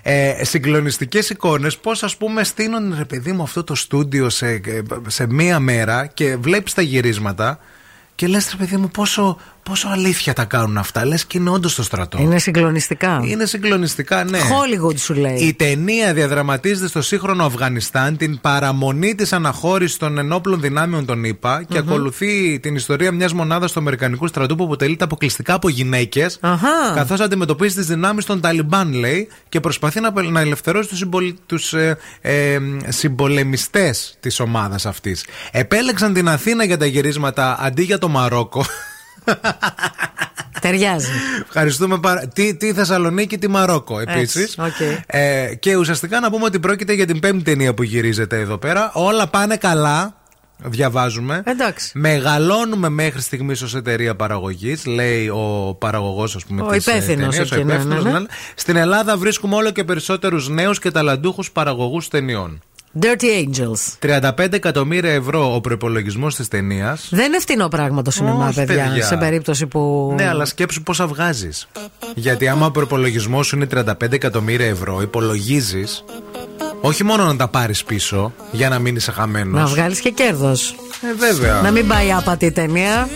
[0.01, 4.61] ε, συγκλονιστικές εικόνες πώς ας πούμε στείνουν ρε παιδί μου αυτό το στούντιο σε,
[5.07, 7.59] σε μία μέρα και βλέπεις τα γυρίσματα
[8.15, 9.37] και λες ρε παιδί μου πόσο,
[9.69, 13.21] πόσο αλήθεια τα κάνουν αυτά λες και είναι όντως στο στρατό Είναι συγκλονιστικά.
[13.23, 14.39] είναι συγκλονιστικά, ναι.
[14.39, 15.35] Hollywood σου λέει.
[15.35, 21.63] Η ταινία διαδραματίζεται στο σύγχρονο Αφγανιστάν την παραμονή της αναχώρησης των ενόπλων δυνάμεων των ΗΠΑ
[21.63, 26.37] και ακολουθεί την ιστορία μιας μονάδας του Αμερικανικού στρατού που αποτελείται αποκλειστικά από γυναίκες.
[26.41, 26.93] Αχα.
[26.95, 31.73] Καθώς αντιμετωπίζει τις δυνάμεις των Ταλιμπάν, λέει, και προσπαθεί να, να ελευθερώσει τους συμπολ, τους,
[31.73, 35.25] ε, ε, συμπολεμιστές της ομάδας αυτής.
[35.51, 38.65] Επέλεξαν την Αθήνα για τα γυρίσματα αντί για το Μαρόκο.
[40.61, 41.09] Ταιριάζει.
[41.41, 44.57] Ευχαριστούμε πάρα Τι, τι Θεσσαλονίκη, τι Μαρόκο επίσης.
[44.57, 45.03] οκ.
[45.05, 48.91] Ε, και ουσιαστικά να πούμε ότι πρόκειται για την πέμπτη ταινία που γυρίζεται εδώ πέρα.
[48.93, 50.15] Όλα πάνε καλά.
[50.57, 51.43] Διαβάζουμε.
[51.45, 51.91] Εντάξει.
[51.93, 56.61] Μεγαλώνουμε μέχρι στιγμής ως εταιρεία παραγωγής, λέει ο παραγωγός, ας πούμε.
[56.61, 58.19] Ο της, ε, υπεύθυνος ταινίας, ο εκεί, ναι, υπεύθυνος, ναι, ναι.
[58.19, 58.25] ναι.
[58.55, 62.61] Στην Ελλάδα βρίσκουμε όλο και περισσότερους νέους και ταλαντούχους παραγωγούς ταινιών.
[62.99, 64.09] Dirty Angels.
[64.39, 67.07] 35 εκατομμύρια ευρώ ο προπολογισμός της ταινίας.
[67.11, 69.05] Δεν είναι φτηνό πράγμα το σινεμά, Όχι, παιδιά, παιδιά.
[69.05, 70.13] σε περίπτωση που.
[70.15, 71.67] Ναι, αλλά σκέψου πόσα βγάζεις.
[72.15, 76.03] Γιατί άμα ο προπολογισμός σου είναι 35 εκατομμύρια ευρώ, υπολογίζεις
[76.81, 79.59] όχι μόνο να τα πάρεις πίσω για να μείνεις χαμένο.
[79.59, 80.75] Να βγάλεις και κέρδος.
[81.01, 81.61] Ε, βέβαια.
[81.61, 83.09] Να μην πάει άπατη η ταινία.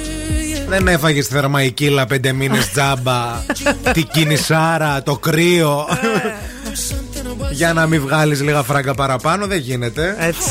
[0.67, 3.43] Δεν έφαγες τη θερμαϊκύλα πέντε μήνες τζάμπα,
[3.93, 5.87] την κινησάρα, το κρύο.
[7.51, 10.15] Για να μην βγάλει λίγα φράγκα παραπάνω, δεν γίνεται.
[10.19, 10.49] Έτσι.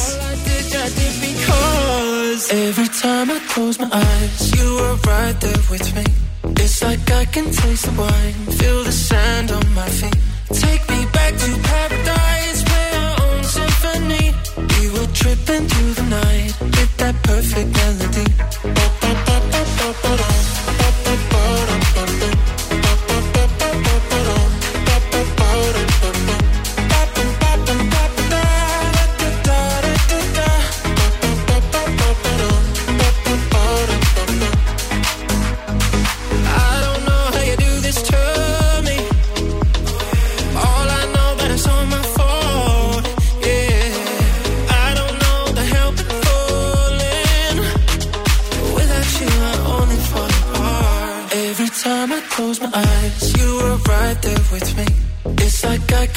[2.41, 6.05] Because every time I close my eyes, you were right there with me.
[6.63, 10.19] It's like I can taste the wine, feel the sand on my feet.
[10.65, 14.27] Take me back to paradise, play our own symphony.
[14.73, 18.29] We were tripping through the night with that perfect melody.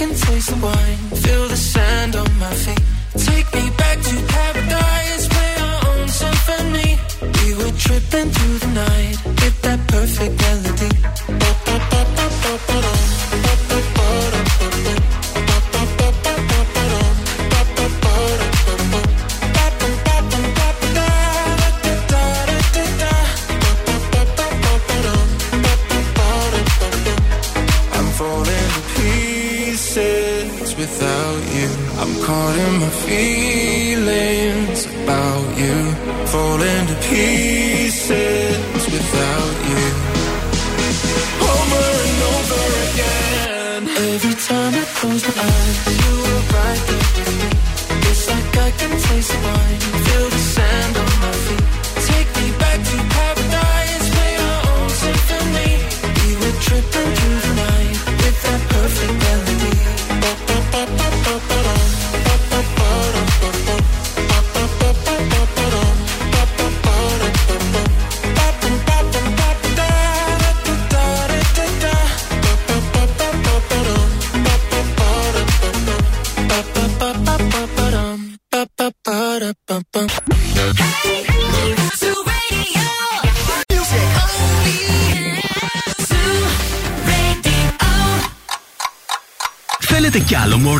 [0.01, 2.85] Can taste the wine, feel the sand on my feet.
[3.29, 6.91] Take me back to paradise, play our own symphony.
[7.37, 9.30] We were tripping through the night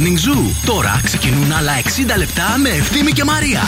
[0.02, 0.66] Morning Zoo.
[0.66, 1.72] Τώρα ξεκινούν άλλα
[2.14, 3.62] 60 λεπτά με Ευθύμη και Μαρία.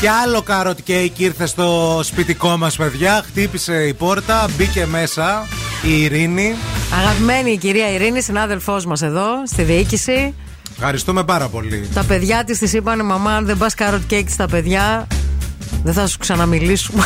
[0.00, 3.22] Και άλλο carrot cake ήρθε στο σπιτικό μας, παιδιά.
[3.26, 5.46] Χτύπησε η πόρτα, μπήκε μέσα
[5.82, 6.54] η Ειρήνη.
[6.98, 10.34] Αγαπημένη η κυρία Ειρήνη, συνάδελφός μας εδώ στη διοίκηση.
[10.72, 11.88] Ευχαριστούμε πάρα πολύ.
[11.94, 15.06] Τα παιδιά της της είπαν, Μαμά, αν δεν πας carrot cake στα παιδιά,
[15.82, 17.04] δεν θα σου ξαναμιλήσουμε.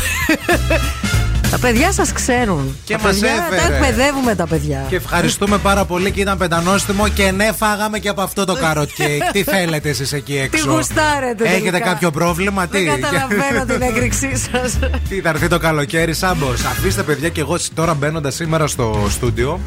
[1.53, 2.77] Τα παιδιά σας ξέρουν.
[2.85, 3.69] Και τα μας παιδιά, έφερε.
[3.69, 4.87] Τα εκπαιδεύουμε τα παιδιά.
[4.89, 8.83] Και ευχαριστούμε πάρα πολύ και ήταν πεντανόστιμο και ναι, φάγαμε και από αυτό το carrot
[8.83, 9.31] cake.
[9.33, 14.37] τι θέλετε εσείς εκεί έξω; γουστάρετε Έχετε τελικά; κάποιο πρόβλημα, τι; Δεν καταλαβαίνω την έκρηξή
[14.37, 14.79] σας.
[15.09, 16.47] Τι θα έρθει το καλοκαίρι, Σάμπο.
[16.53, 19.61] Αφήστε, παιδιά, και εγώ τώρα μπαίνοντα σήμερα στο στούντιο,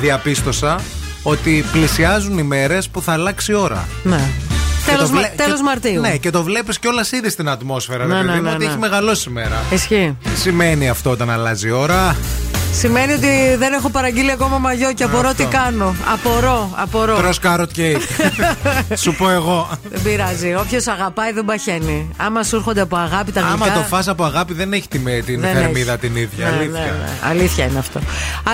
[0.00, 0.80] διαπίστωσα
[1.22, 3.88] ότι πλησιάζουν οι μέρες που θα αλλάξει η ώρα.
[4.02, 4.20] ναι.
[4.90, 6.00] Και το Τέλος, βλέ- Μα- τέλος και- Μαρτίου.
[6.00, 8.64] Ναι, και το βλέπεις κιόλας ήδη στην ατμόσφαιρα, Ναι, ρε παιδί ναι, μου, ναι, ότι
[8.64, 8.70] ναι.
[8.70, 9.62] έχει μεγαλώσει η μέρα.
[9.70, 10.16] Ισχύει.
[10.22, 12.16] Τι σημαίνει αυτό όταν αλλάζει η ώρα.
[12.72, 15.42] Σημαίνει ότι δεν έχω παραγγείλει ακόμα μαγιό και απορώ Αυτό.
[15.44, 15.94] τι κάνω.
[16.12, 17.16] Απορώ, απορώ.
[17.16, 18.00] Τρώ carrot cake.
[19.02, 19.68] Σου πω εγώ.
[19.90, 20.54] Δεν πειράζει.
[20.54, 22.10] Όποιος αγαπάει δεν παχαίνει.
[22.16, 23.54] Άμα σου έρχονται από αγάπη τα γλυκά.
[23.64, 26.00] Άμα το φας από αγάπη δεν έχει τη, με- την δεν θερμίδα έχει.
[26.00, 26.48] την ίδια.
[26.50, 26.80] Ναι, αλήθεια.
[26.80, 27.08] ναι, ναι.
[27.28, 28.00] Αλήθεια είναι αυτό.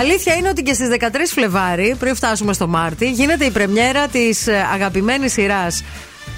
[0.01, 4.47] Αλήθεια είναι ότι και στις 13 Φλεβάρι, πριν φτάσουμε στο Μάρτι, γίνεται η πρεμιέρα της
[4.73, 5.83] αγαπημένης σειράς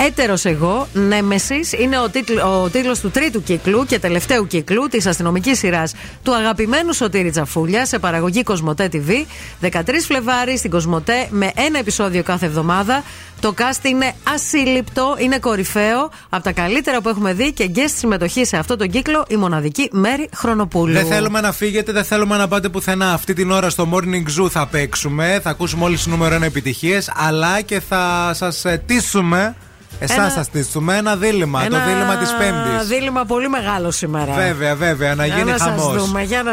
[0.00, 5.06] Έτερος εγώ, Νέμεσης, είναι ο, τίτλ, ο τίτλος του τρίτου κύκλου και τελευταίου κύκλου της
[5.06, 9.26] αστυνομικής σειράς του αγαπημένου Σωτήρη Τζαφούλια σε παραγωγή Κοσμοτέ TV.
[9.70, 9.70] 13
[10.06, 13.02] Φλεβάρι στην Κοσμοτέ με ένα επεισόδιο κάθε εβδομάδα.
[13.40, 18.44] Το cast είναι ασύλληπτο, είναι κορυφαίο, από τα καλύτερα που έχουμε δει και guest συμμετοχή
[18.44, 20.92] σε αυτό τον κύκλο η μοναδική Μέρη Χρονοπούλου.
[20.92, 23.12] Δεν θέλουμε να φύγετε, δεν θέλουμε να πάτε πουθενά.
[23.12, 25.40] Αυτή την ώρα στο Morning Zoo θα παίξουμε.
[25.42, 27.12] Θα ακούσουμε όλες τις νούμερο 1 επιτυχίες.
[27.16, 29.56] Αλλά και θα σας τίσουμε.
[29.98, 30.30] Εσάς ένα...
[30.30, 31.64] θα στήσουμε ένα δίλημα.
[31.64, 31.78] Ένα...
[31.78, 32.72] Το δίλημα της Πέμπτης.
[32.72, 34.34] Ένα δίλημα πολύ μεγάλο σήμερα.
[34.34, 35.14] Βέβαια, βέβαια.
[35.14, 36.12] Να γίνει χαμός.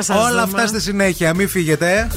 [0.10, 0.42] Όλα δούμε.
[0.42, 1.34] αυτά στη συνέχεια.
[1.34, 2.08] Μην φύγετε.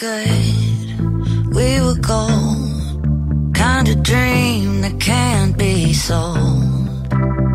[0.00, 3.54] good, we were gold.
[3.54, 7.04] Kind of dream that can't be sold.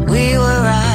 [0.08, 0.95] We were right.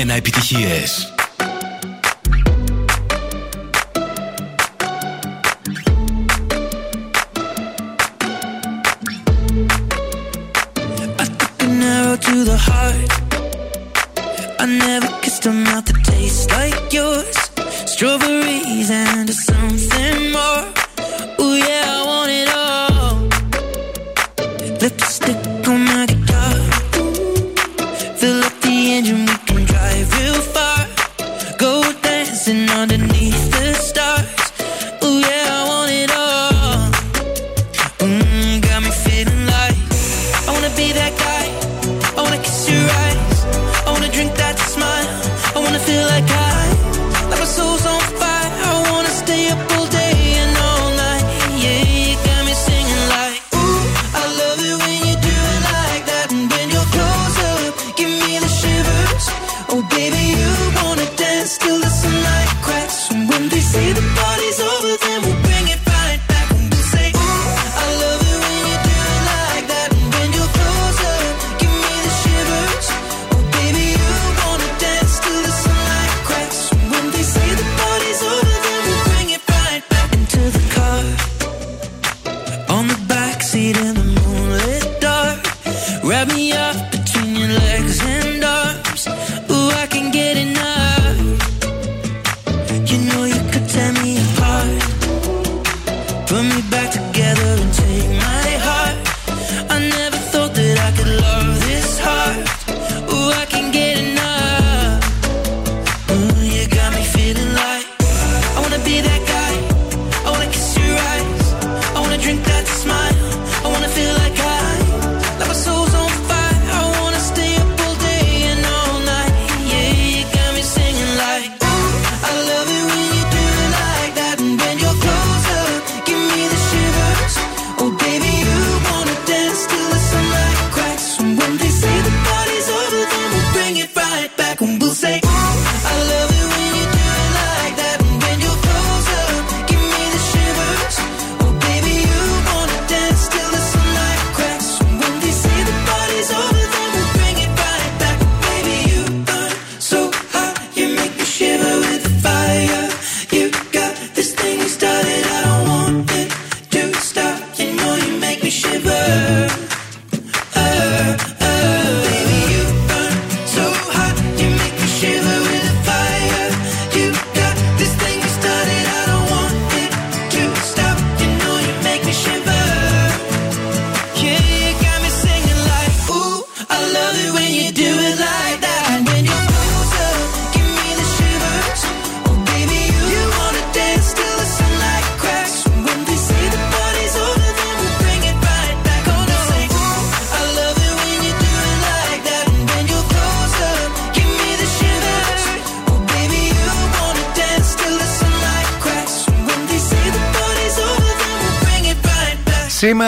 [0.00, 1.12] 1 επιτυχίες.
[12.28, 13.10] to the heart.
[14.62, 17.38] I never kissed a mouth that tastes like yours.
[17.92, 20.64] Strawberries and something more.
[21.40, 21.89] Ooh yeah.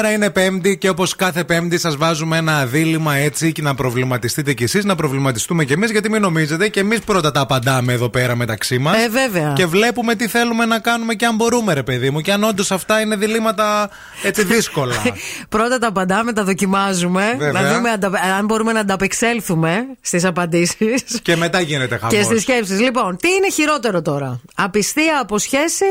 [0.03, 4.53] Σήμερα είναι Πέμπτη και όπως κάθε Πέμπτη σας βάζουμε ένα δίλημα έτσι και να προβληματιστείτε
[4.53, 5.91] κι εσείς, να προβληματιστούμε κι εμείς.
[5.91, 8.97] Γιατί μην νομίζετε, και εμείς πρώτα τα απαντάμε εδώ πέρα μεταξύ μας.
[9.05, 9.53] Ε, βέβαια.
[9.57, 12.21] Και βλέπουμε τι θέλουμε να κάνουμε και αν μπορούμε, ρε παιδί μου.
[12.21, 13.91] Και αν όντως αυτά είναι διλήμματα
[14.23, 14.95] έτσι δύσκολα.
[15.49, 17.35] Πρώτα τα απαντάμε, τα δοκιμάζουμε.
[17.39, 17.63] Βέβαια.
[17.63, 21.05] Να δούμε αντα- αν μπορούμε να ανταπεξέλθουμε στις απαντήσεις.
[21.23, 22.15] και μετά γίνεται χαμός.
[22.15, 22.81] Και στις σκέψεις.
[22.81, 25.85] Λοιπόν, τι είναι χειρότερο τώρα, Απιστία από σχέση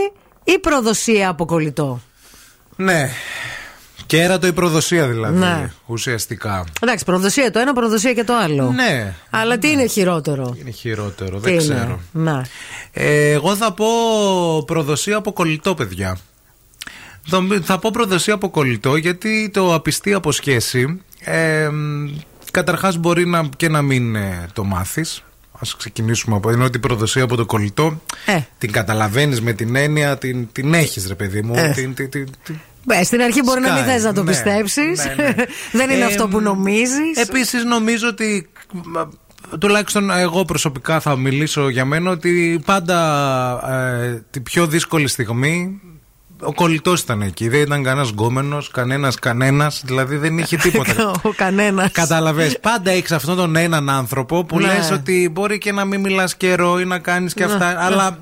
[0.44, 2.02] ή προδοσία από κολλητό;
[2.76, 3.10] Ναι.
[4.18, 5.38] Κέρατο η προδοσία δηλαδή.
[5.38, 5.72] Ναι.
[5.86, 6.64] Ουσιαστικά.
[6.82, 8.72] Εντάξει, προδοσία το ένα, προδοσία και το άλλο.
[8.72, 9.14] Ναι.
[9.30, 12.00] Αλλά τι είναι χειρότερο; Είναι χειρότερο, Τι δεν είναι; ξέρω.
[12.12, 12.46] Να.
[12.92, 13.86] Ε, εγώ θα πω
[14.66, 16.18] προδοσία από κολλητό, παιδιά.
[17.28, 21.70] Θα- Θα πω προδοσία από κολλητό γιατί το απιστία από σχέση ε,
[22.52, 25.24] καταρχάς μπορεί να, και να μην ε, το μάθεις.
[25.60, 28.40] Ας ξεκινήσουμε από ενώ την προδοσία από το κολλητό Ε.
[28.58, 31.54] την καταλαβαίνεις με την έννοια, την, την έχεις ρε παιδί μου.
[31.58, 31.72] Ε.
[31.72, 32.28] Την, την, την,
[32.88, 34.30] την- Ε, στην αρχή μπορεί να μην Σκάει, θες να το ναι.
[34.32, 35.06] πιστέψεις.
[35.06, 35.34] Ναι, ναι.
[35.80, 37.18] Δεν είναι Ε, αυτό που νομίζεις.
[37.18, 38.50] Επίσης νομίζω ότι
[38.86, 39.10] μα,
[39.60, 43.00] τουλάχιστον εγώ προσωπικά θα μιλήσω για μένα ότι πάντα
[44.04, 45.82] ε, την πιο δύσκολη στιγμή
[46.44, 47.48] ο κολλητός ήταν εκεί.
[47.50, 51.12] Δεν ήταν κανένας γκόμενος, κανένας κανένας, δηλαδή δεν είχε τίποτα.
[51.24, 51.92] Ο κανένας.
[51.92, 54.66] Κατάλαβες, πάντα έχεις αυτόν τον έναν άνθρωπο που Ναι.
[54.68, 57.80] λες ότι μπορεί και να μην μιλάς καιρό ή να κάνεις και Ναι, αυτά, ναι.
[57.84, 58.18] αλλά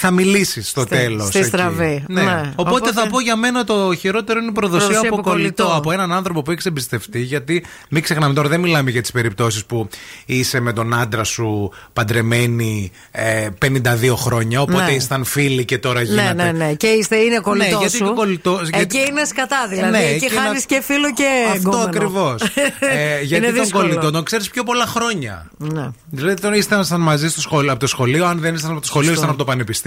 [0.00, 1.26] θα μιλήσεις στο Στη- τέλος.
[1.28, 2.22] στη στραβή, Ναι.
[2.22, 2.52] ναι.
[2.56, 5.62] Οπότε, Οπότε- θα πω για μένα το χειρότερο είναι η προδοσία, Προδοσία από από κολλητό.
[5.62, 5.78] κολλητό.
[5.78, 7.20] Από έναν άνθρωπο που έχεις εμπιστευτεί.
[7.20, 9.88] Γιατί μην ξεχνάμε τώρα, δεν μιλάμε για τις περιπτώσεις που
[10.26, 14.60] είσαι με τον άντρα σου παντρεμένοι ε, 52 χρόνια.
[14.60, 14.90] Οπότε Ναι.
[14.92, 16.32] ήσταν φίλοι και τώρα Ναι, γίνατε.
[16.42, 16.72] ναι, ναι.
[16.74, 18.04] Και είστε, είναι κολλητό Ναι, γιατί σου.
[18.04, 19.90] και ο κολλητός- γιατί- Εκεί είναι σκατά δηλαδή.
[19.90, 21.82] Ναι, εκεί εκεί χάνεις να- και φίλο και Αυτό εγκόμενο.
[21.84, 22.42] ακριβώς.
[22.80, 23.82] ε, γιατί Είναι τον δύσκολο.
[23.88, 25.50] κολλητό τον ξέρεις πιο πολλά χρόνια.
[25.58, 25.88] Ναι.
[26.10, 29.12] Δηλαδή τώρα ήσταν μαζί στο σχολείο, από το σχολείο, αν δεν ήσταν από το σχολείο,
[29.12, 29.86] ήσταν από το πανεπιστήμιο.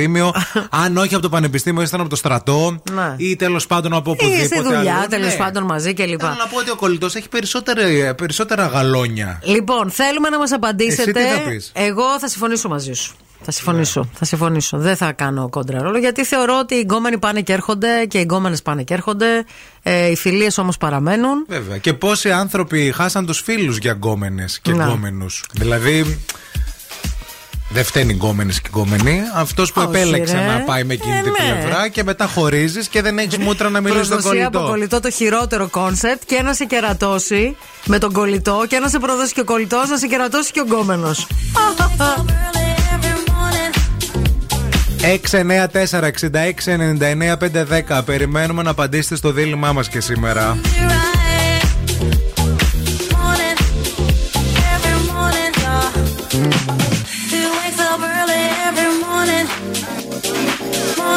[0.83, 2.81] αν όχι από το πανεπιστήμιο, ήσταν από το στρατό.
[2.91, 3.13] Ναι.
[3.17, 4.45] Ή τέλος πάντων από Ή οπουδήποτε.
[4.45, 5.07] στη δουλειά, αλλού.
[5.09, 5.35] τέλος Ναι.
[5.37, 6.19] πάντων μαζί κλπ.
[6.19, 9.39] Θέλω να πω ότι ο κολλητός έχει περισσότερα, περισσότερα γαλόνια.
[9.43, 11.19] Λοιπόν, θέλουμε να μας απαντήσετε.
[11.21, 13.13] Εσύ τι θα πεις; Εγώ θα συμφωνήσω μαζί σου.
[13.43, 14.09] Θα συμφωνήσω.
[14.13, 14.77] Θα συμφωνήσω.
[14.77, 18.21] Δεν θα κάνω κόντρα ρόλο γιατί θεωρώ ότι οι γκόμενοι πάνε και έρχονται και οι
[18.21, 19.45] γκόμενες πάνε και έρχονται.
[19.83, 21.45] Ε, οι φιλίες όμως παραμένουν.
[21.47, 21.77] Βέβαια.
[21.77, 24.85] Και πόσοι άνθρωποι χάσαν τους φίλους για γκόμενες και Να.
[24.85, 25.45] γκόμενους.
[25.53, 26.19] Δηλαδή.
[27.73, 29.21] Δεν φταίνει γκόμενε και γκόμενοι.
[29.35, 30.45] Αυτός που Όχι, επέλεξε ρε.
[30.45, 31.37] να πάει με εκείνη Ε, την ναι.
[31.61, 34.71] πλευρά και μετά χωρίζεις και δεν έχεις μούτρα να μιλήσεις στον Προδοσία από κολλητό.
[34.73, 37.55] κολλητό το χειρότερο concept και να σε κερατώσει
[37.85, 40.63] με τον κολλητό και να σε προδώσει και ο κολλητός, να σε κερατώσει και ο
[40.63, 41.27] γκόμενος.
[46.61, 48.01] 694-6699-510.
[48.05, 50.57] Περιμένουμε να απαντήσετε στο δίλημά μας και σήμερα.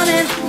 [0.05, 0.44] morning.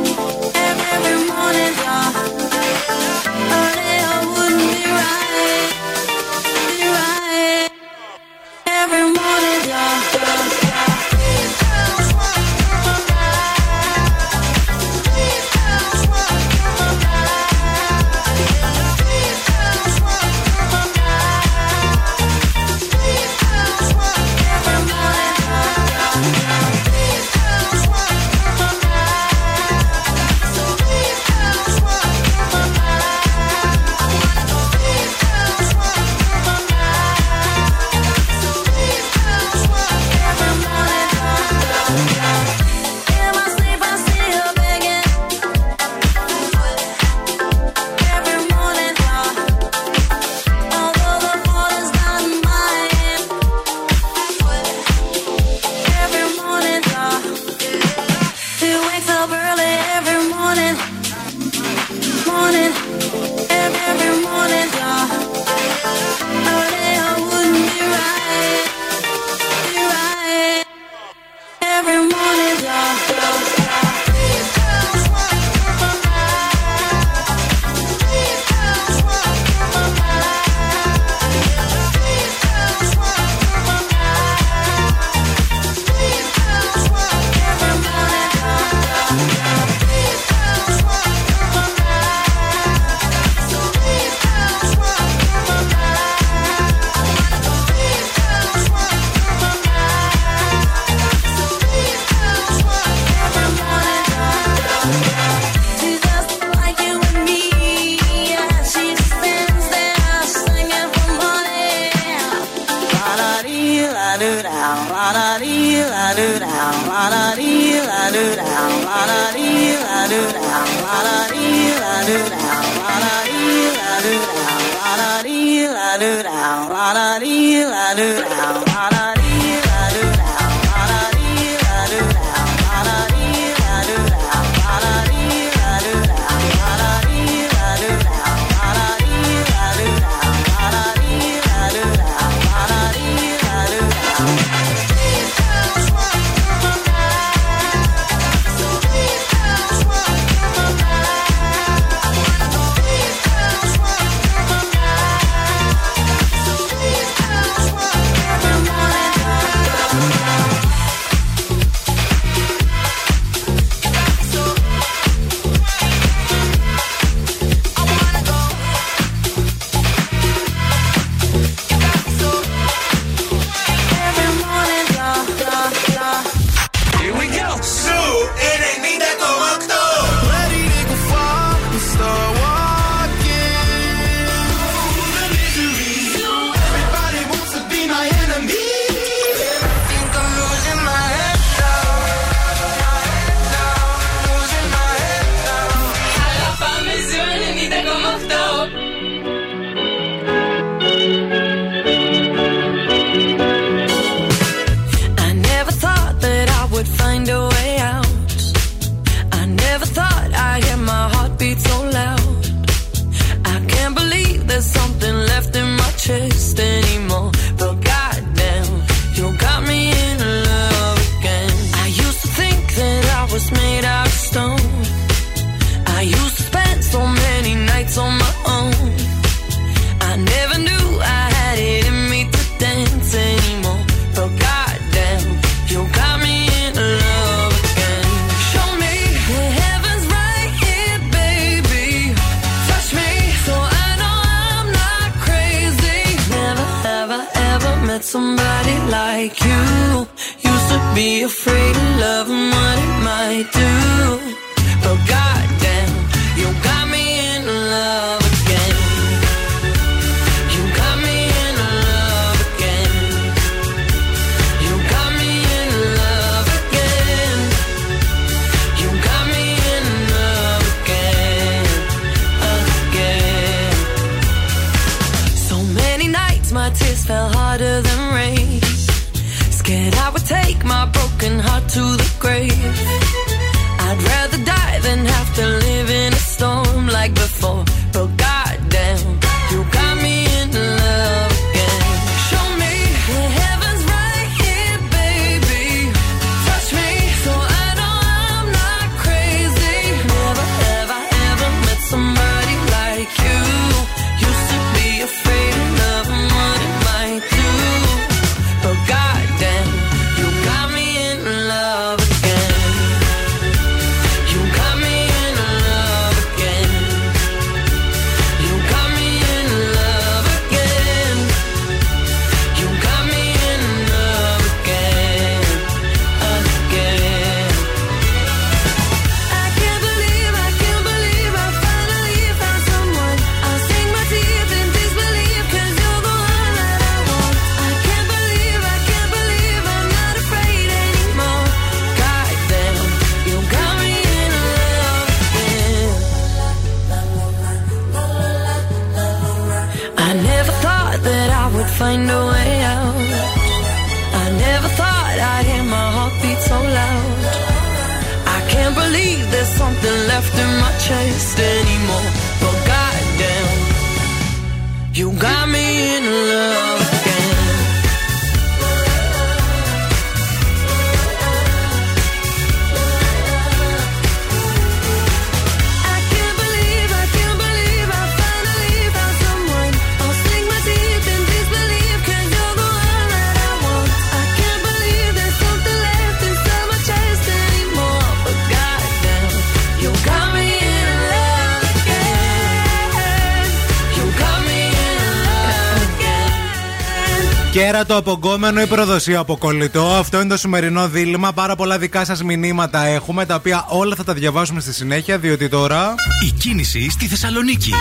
[397.83, 399.85] το απογκόμενο ή προδοσία αποκολλητό.
[399.85, 401.33] Αυτό είναι το σημερινό δίλημα.
[401.33, 405.49] Πάρα πολλά δικά σας μηνύματα έχουμε, τα οποία όλα θα τα διαβάσουμε στη συνέχεια, διότι
[405.49, 405.95] τώρα.
[406.25, 407.71] Η κίνηση στη Θεσσαλονίκη.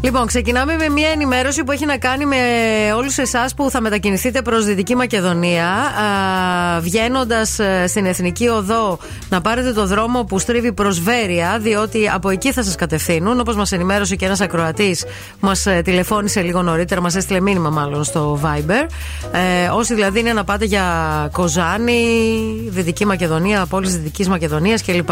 [0.00, 2.36] Λοιπόν, ξεκινάμε με μια ενημέρωση που έχει να κάνει με
[2.96, 5.66] όλους εσάς που θα μετακινηθείτε προς Δυτική Μακεδονία.
[6.80, 8.98] Βγαίνοντας στην Εθνική Οδό,
[9.28, 13.40] να πάρετε το δρόμο που στρίβει προς Βέρεια, διότι από εκεί θα σας κατευθύνουν.
[13.40, 15.04] Όπως μας ενημέρωσε και ένας ακροατής
[15.40, 18.86] που μας ε, τηλεφώνησε λίγο νωρίτερα, μας έστειλε μήνυμα μάλλον στο Viber.
[19.32, 20.84] Ε, όσοι δηλαδή είναι να πάτε για
[21.32, 21.94] Κοζάνη,
[22.68, 25.10] Δυτική Μακεδονία, πόλη Δυτικής Μακεδονίας κλπ.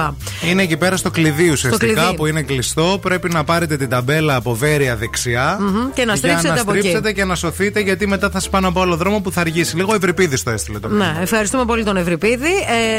[0.50, 2.14] Είναι εκεί πέρα στο κλειδί ουσιαστικά κλειδί.
[2.16, 2.98] που είναι κλειστό.
[3.02, 5.56] Πρέπει να πάρετε την ταμπέλα από Βέρεια δεξιά.
[5.60, 6.80] Μμμ, και να για στρίψετε να από εκεί.
[6.80, 9.76] στρίψετε και να σωθείτε γιατί μετά θα σα πάνε από άλλο δρόμο που θα αργήσει.
[9.76, 12.52] Λίγο Ευρυπίδης το έστειλε το Ναι, ευχαριστούμε πολύ τον Ευρυπίδη.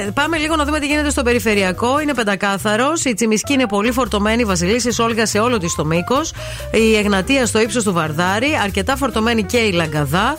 [0.05, 1.99] Ε, πάμε λίγο να δούμε τι γίνεται στο περιφερειακό.
[1.99, 3.05] Είναι πεντακάθαρος.
[3.05, 4.41] Η Τσιμισκή είναι πολύ φορτωμένη.
[4.41, 6.33] Η Βασιλίση Όλγα σε όλο της το μήκος.
[6.71, 8.47] Η Εγνατία στο ύψος του Βαρδάρη.
[8.63, 10.35] Αρκετά φορτωμένη και η Λαγκαδά.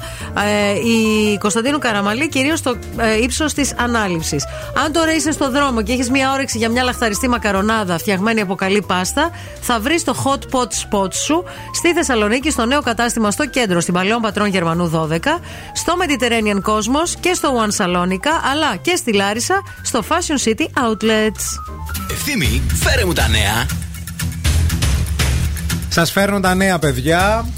[0.47, 4.45] Ε, η Κωνσταντίνου Καραμαλή κυρίως στο ε, ύψος της ανάληψης.
[4.85, 8.55] Αν τώρα είσαι στο δρόμο και έχεις μια όρεξη για μια λαχταριστή μακαρονάδα φτιαγμένη από
[8.55, 13.49] καλή πάστα, θα βρεις το hot pot spot σου στη Θεσσαλονίκη, στο νέο κατάστημα στο
[13.49, 15.19] κέντρο, στην Παλαιόν Πατρών Γερμανού 12,
[15.73, 21.45] στο Mediterranean Cosmos και στο One Salonica, αλλά και στη Λάρισα, στο Fashion City Outlets.
[22.11, 23.67] Ευθύμη, φέρε μου τα νέα.
[25.89, 27.49] Σας φέρνω τα νέα παιδιά.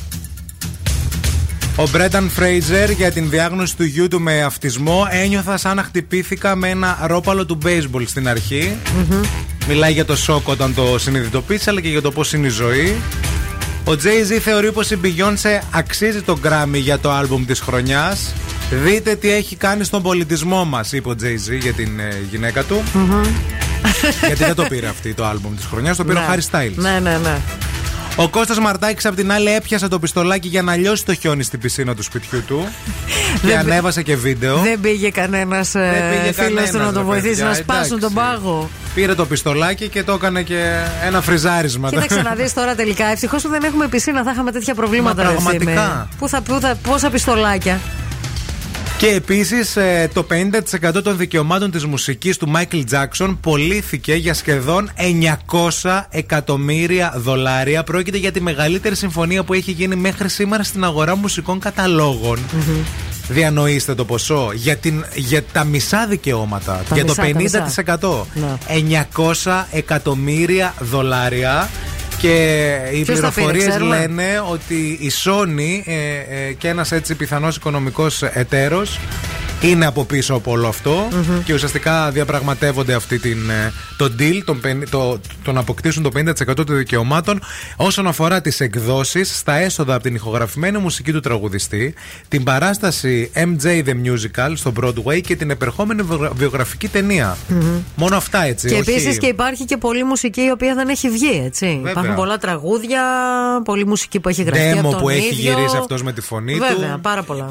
[1.76, 6.56] Ο Μπρένταν Φρέιζερ για την διάγνωση του γιού του με αυτισμό ένιωθα σαν να χτυπήθηκα
[6.56, 8.76] με ένα ρόπαλο του baseball στην αρχη
[9.68, 12.96] Μιλάει για το σοκ όταν το συνειδητοποίησε αλλά και για το πώς είναι η ζωή.
[13.84, 18.32] Ο Jay-Z θεωρεί πως η Beyoncé αξίζει το Grammy για το άλμπουμ της χρονιάς.
[18.84, 22.82] Δείτε τι έχει κάνει στον πολιτισμό μας, είπε ο Jay-Z για την ε, γυναίκα του.
[24.26, 26.26] Γιατί δεν το πήρε αυτή το άλμπουμ της χρονιάς, το πήρε ο Ναι.
[26.34, 26.74] Harry Styles.
[26.74, 27.36] Ναι, ναι, ναι.
[28.16, 31.60] Ο Κώστας Μαρτάκης απ' την άλλη έπιασε το πιστολάκι για να λιώσει το χιόνι στην
[31.60, 32.68] πισίνα του σπιτιού του.
[33.40, 34.56] και Δεν- ανέβασε και βίντεο.
[34.58, 37.98] Δεν πήγε κανένας πήγε φίλος του κανένας, να το ρε βοηθήσει παιδιά, να σπάσουν εντάξει.
[38.00, 38.70] τον πάγο.
[38.94, 40.64] Πήρε το πιστολάκι και το έκανε και
[41.04, 41.88] ένα φριζάρισμα.
[41.88, 43.04] Κοίταξε να δεις τώρα τελικά.
[43.06, 45.22] Ευτυχώς που δεν έχουμε πισίνα, θα είχαμε τέτοια προβλήματα.
[45.22, 45.70] Μα ρε, πραγματικά.
[45.70, 46.08] Ευθύμη.
[46.18, 47.80] Πού θα, πού θα, πόσα πιστολάκια.
[49.00, 49.78] Και επίσης
[50.12, 50.26] το
[50.90, 54.90] 50% των δικαιωμάτων της μουσικής του Michael Jackson πωλήθηκε για σχεδόν
[55.82, 57.82] 900 εκατομμύρια δολάρια.
[57.82, 62.38] Πρόκειται για τη μεγαλύτερη συμφωνία που έχει γίνει μέχρι σήμερα στην αγορά μουσικών καταλόγων.
[63.28, 66.82] Διανοείστε το ποσό για, την, για τα μισά δικαιώματα.
[66.88, 68.26] Τα για μισά, τα το μισά.
[68.34, 68.40] 50%.
[68.40, 69.06] Ναι.
[69.44, 71.68] 900 εκατομμύρια δολάρια.
[72.20, 76.92] Και οι Ποιος τα πήρε, πληροφορίες ξέρουμε; λένε ότι η Sony ε, ε, και ένας
[76.92, 78.98] έτσι πιθανός οικονομικός εταίρος
[79.60, 81.08] είναι από πίσω από όλο αυτό
[81.44, 86.10] και ουσιαστικά διαπραγματεύονται αυτή την, ε, το deal, τον, πεν- το, το να αποκτήσουν το
[86.16, 87.40] 50% των δικαιωμάτων
[87.76, 91.94] όσον αφορά τις εκδόσεις στα έσοδα από την ηχογραφημένη μουσική του τραγουδιστή,
[92.28, 97.36] την παράσταση MJ The Musical στο Broadway και την επερχόμενη βιογρα- βιογραφική ταινία.
[97.94, 98.68] Μόνο αυτά έτσι.
[98.68, 101.80] Και όχι- επίσης και υπάρχει και πολλή μουσική η οποία δεν έχει βγει, έτσι.
[101.90, 103.02] Υπάρχουν πολλά τραγούδια,
[103.64, 104.72] πολλή μουσική που έχει γραφτεί.
[104.74, 105.52] Demo από τον που έχει ίδιο.
[105.52, 106.64] γυρίσει αυτός με τη φωνή του.
[106.76, 107.50] Βέβαια, πάρα πολλά.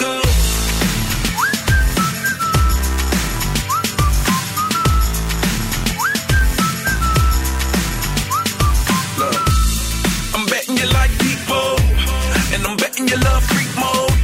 [13.01, 14.17] Betting you love freak mode,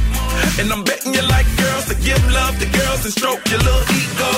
[0.60, 3.86] and I'm betting you like girls to give love to girls and stroke your little
[3.90, 4.32] ego.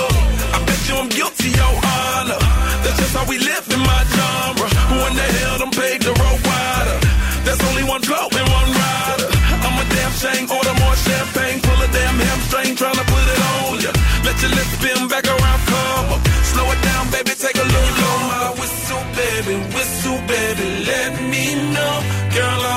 [0.53, 2.41] I bet you I'm guilty, your honor.
[2.83, 4.67] That's just how we live in my genre.
[4.89, 6.97] Who in the hell done paved the road wider?
[7.45, 9.29] There's only one flow and one rider.
[9.61, 13.73] I'm a damn shame, order more champagne, pull a damn hamstring, tryna put it on
[13.85, 13.91] ya.
[14.25, 16.21] Let your lips spin back around, come up.
[16.51, 17.89] Slow it down, baby, take a look.
[17.99, 21.43] Blow my whistle, baby, whistle, baby, let me
[21.73, 22.20] know.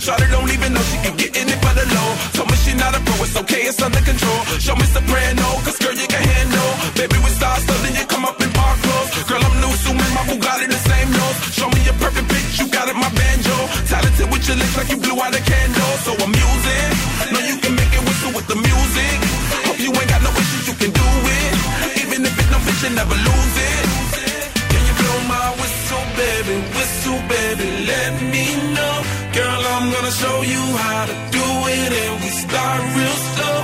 [0.00, 2.10] Shawty don't even know she can get in it for the low.
[2.32, 4.40] Told me she not a pro, it's okay, it's under control.
[4.56, 6.72] Show me soprano, cause girl, you can handle.
[6.96, 9.12] Baby, we start something, you come up in park clothes.
[9.28, 11.36] Girl, I'm new, so my Bugatti the same nose.
[11.52, 13.56] Show me your perfect pitch, you got it, my banjo.
[13.92, 15.92] Talented with your lips like you blew out a candle.
[16.08, 16.88] So I'm using,
[17.36, 19.16] know you can make it whistle with the music.
[19.68, 21.52] Hope you ain't got no issues, you can do it.
[22.08, 23.84] Even if it's no bitch, you never lose it.
[24.64, 28.79] Can you blow my whistle, baby, whistle, baby, let me know
[29.80, 33.56] I'm gonna show you how to do it and we start real slow.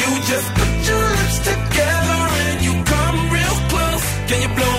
[0.00, 4.04] You just put your lips together and you come real close.
[4.28, 4.75] Can you blow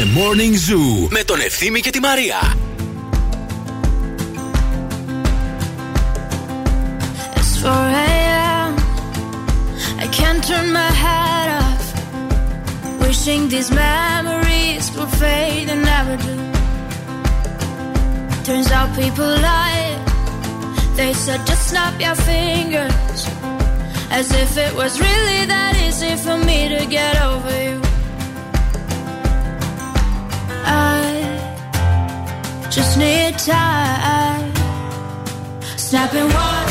[0.00, 2.56] The Morning Zoo με τον Ευθύμη και τη Μαρία.
[7.36, 7.68] It's 4
[8.06, 8.72] a.m.
[10.04, 11.84] I can't turn my head off.
[13.00, 16.36] Wishing these memories would fade and never do.
[18.46, 19.88] Turns out people lie.
[20.98, 23.20] They said just snap your fingers.
[24.18, 27.89] As if it was really that easy for me to get over you.
[30.65, 34.53] I just need time.
[35.77, 36.70] Snapping one,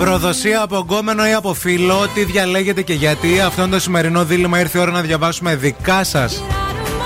[0.00, 3.40] Προδοσία από γκόμενο ή από φίλο, τι διαλέγετε και γιατί.
[3.40, 4.60] Αυτό είναι το σημερινό δίλημα.
[4.60, 6.42] Ήρθε η ώρα να διαβάσουμε δικά σας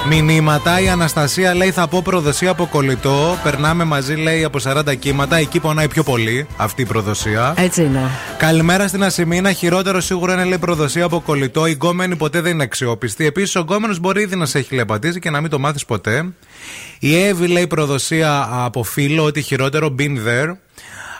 [0.08, 0.80] μηνύματα.
[0.80, 3.38] Η Αναστασία λέει: Θα πω προδοσία από κολλητό.
[3.42, 5.36] Περνάμε μαζί, λέει, από 40 κύματα.
[5.36, 7.54] Εκεί πονάει πιο πολύ αυτή η προδοσία.
[7.56, 8.10] Έτσι είναι.
[8.38, 9.52] Καλημέρα στην Ασημίνα.
[9.52, 11.66] Χειρότερο σίγουρα είναι λέει προδοσία από κολλητό.
[11.66, 13.26] Η γκόμενη ποτέ δεν είναι αξιόπιστη.
[13.26, 16.32] Επίσης, ο γκόμενος μπορεί ήδη να σε έχει λεπατήσει και να μην το μάθεις ποτέ.
[16.98, 20.54] Η Εύη λέει προδοσία από φίλο, ότι χειρότερο been there.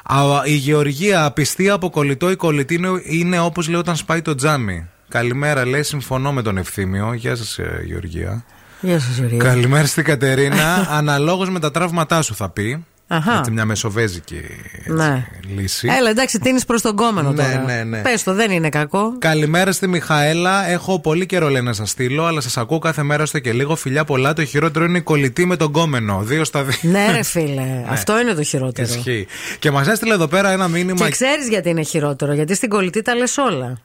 [0.07, 4.35] Α, Η Γεωργία, πιστή από κολλητό, η κολλητή είναι- είναι όπως λέει όταν σπάει το
[4.35, 4.87] τζάμι.
[5.09, 7.13] Καλημέρα, λέει, συμφωνώ με τον Ευθύμιο.
[7.13, 8.45] Γεια σας, Γεωργία.
[8.81, 9.37] Γεια σας, Γιώργη.
[9.37, 10.87] Καλημέρα στην Κατερίνα.
[10.99, 12.85] Αναλόγως με τα τραύματά σου θα πει.
[13.07, 13.39] Αχα.
[13.39, 14.35] Έτσι, μια μεσοβέζικη
[14.77, 15.27] έτσι, Ναι.
[15.57, 15.89] λύση.
[15.99, 17.63] Έλα, εντάξει, τίνεις προς τον κόμενο Ναι, τώρα.
[17.67, 18.01] ναι, ναι.
[18.03, 19.19] Πες το, δεν είναι κακό.
[19.19, 20.67] Καλημέρα στη Μιχαέλα.
[20.69, 23.77] Έχω πολύ καιρό λέει να σας στείλω, αλλά σας ακούω κάθε μέρα στο και λίγο.
[23.77, 24.33] Φιλιά πολλά.
[24.33, 26.21] Το χειρότερο είναι η κολλητή με τον κόμενο.
[26.23, 26.91] Δύο στα δύο.
[26.91, 27.85] ναι, ρε φίλε.
[27.89, 28.89] Αυτό είναι το χειρότερο.
[28.89, 29.27] Ισχύει.
[29.59, 31.05] Και μας έστειλε εδώ πέρα ένα μήνυμα.
[31.05, 32.33] Και ξέρεις γιατί είναι χειρότερο.
[32.33, 33.79] Γιατί στην κολλητή τα λες όλα.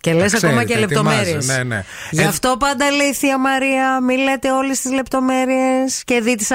[0.00, 1.46] Και λες Ξέρετε, ακόμα και ετοιμάζει, λεπτομέρειες.
[1.46, 1.84] ναι, ναι.
[2.10, 6.34] Γι' Ε, αυτό πάντα λέει η Θεία Μαρία, μη λέτε όλες τις λεπτομέρειες και δει
[6.34, 6.46] τη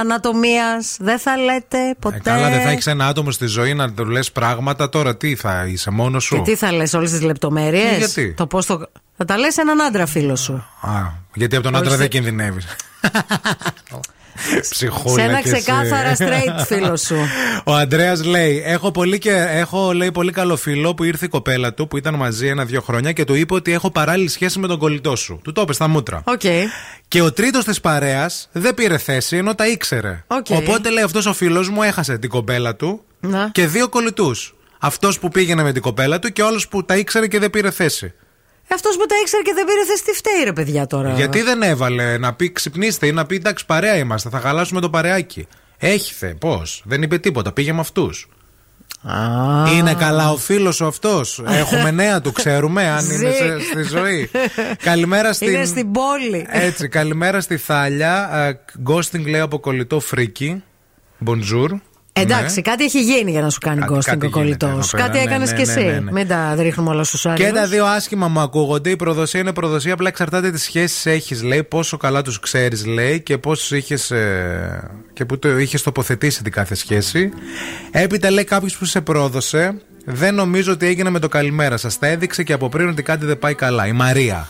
[0.00, 0.96] ανατομίας.
[1.00, 2.16] Δεν θα λέτε ποτέ.
[2.16, 4.88] Ε, καλά, δεν θα έχεις ένα άτομο στη ζωή να του λες πράγματα.
[4.88, 8.32] Τώρα τι θα είσαι μόνος σου; Και τι θα λες, όλες τις λεπτομέρειες; Ε, γιατί;
[8.36, 8.90] Το πώς το.
[9.16, 10.52] Θα τα λες έναν άντρα φίλο σου.
[10.80, 10.90] Α,
[11.34, 12.66] γιατί από τον άντρα Όλες δεν τε- κινδυνεύεις.
[14.70, 15.62] Ψυχούλα Σε ένα κι εσύ.
[15.62, 17.16] ξεκάθαρα straight φίλος σου.
[17.64, 21.74] Ο Αντρέα λέει: έχω, πολύ και, έχω λέει, πολύ καλό φίλο που ήρθε η κοπέλα
[21.74, 24.78] του που ήταν μαζί ένα-δύο χρόνια και του είπε ότι έχω παράλληλη σχέση με τον
[24.78, 25.40] κολλητό σου.
[25.44, 26.22] Του το είπε στα μούτρα.
[26.24, 26.40] Οκ.
[27.08, 30.24] Και ο τρίτος της παρέας δεν πήρε θέση ενώ τα ήξερε.
[30.26, 30.46] Οκ.
[30.50, 33.48] Οπότε λέει αυτός ο φίλος μου έχασε την κοπέλα του Να.
[33.52, 34.54] και δύο κολλητούς.
[34.78, 37.50] Αυτός που πήγαινε με την κοπέλα του και ο άλλος που τα ήξερε και δεν
[37.50, 38.12] πήρε θέση.
[38.68, 41.62] Αυτός που τα ήξερε και δεν πήρε θέση, τι φταίει, ρε παιδιά τώρα; Γιατί δεν
[41.62, 45.46] έβαλε να πει ξυπνήστε ή να πει εντάξει παρέα είμαστε, θα χαλάσουμε το παρεάκι.
[45.78, 48.28] Έχει θε, πώς; Δεν είπε τίποτα, πήγε με αυτούς.
[49.76, 51.42] Είναι καλά ο φίλος ο αυτός.
[51.48, 53.36] Έχουμε νέα του, ξέρουμε αν είναι Ζει.
[53.36, 54.30] σε- στη ζωή.
[54.82, 55.48] καλημέρα στην.
[55.48, 56.46] Είναι στην πόλη.
[56.50, 58.30] Έτσι, καλημέρα στη Θάλια.
[58.48, 60.62] Ε, Ghosting λέει από κολλητό φρίκι.
[61.26, 61.68] Bonjour.
[62.14, 62.62] Εντάξει, Ναι.
[62.62, 64.68] κάτι έχει γίνει για να σου κάνει Κάτι- ghosting κάτι ο κολλητός.
[64.70, 65.84] γίνεται εδώ Κάτι πέρα, ναι, έκανες ναι, κι ναι, εσύ.
[65.84, 66.12] ναι, ναι.
[66.12, 67.40] Μην τα ρίχνουμε όλα στους άλλους.
[67.44, 68.90] Και τα δύο άσχημα μου ακούγονται.
[68.90, 69.92] Η προδοσία είναι προδοσία.
[69.92, 74.12] Απλά εξαρτάται τις σχέσεις έχεις, λέει, πόσο καλά τους ξέρεις, λέει, και πώς είχες.
[75.12, 77.32] και που το είχες τοποθετήσει την κάθε σχέση.
[77.90, 79.74] Έπειτα λέει κάποιος που σε πρόδωσε.
[80.04, 81.98] Δεν νομίζω ότι έγινε με το καλημέρα σας.
[81.98, 83.86] Τα έδειξε και από πριν ότι κάτι δεν πάει καλά.
[83.86, 84.48] Η Μαρία.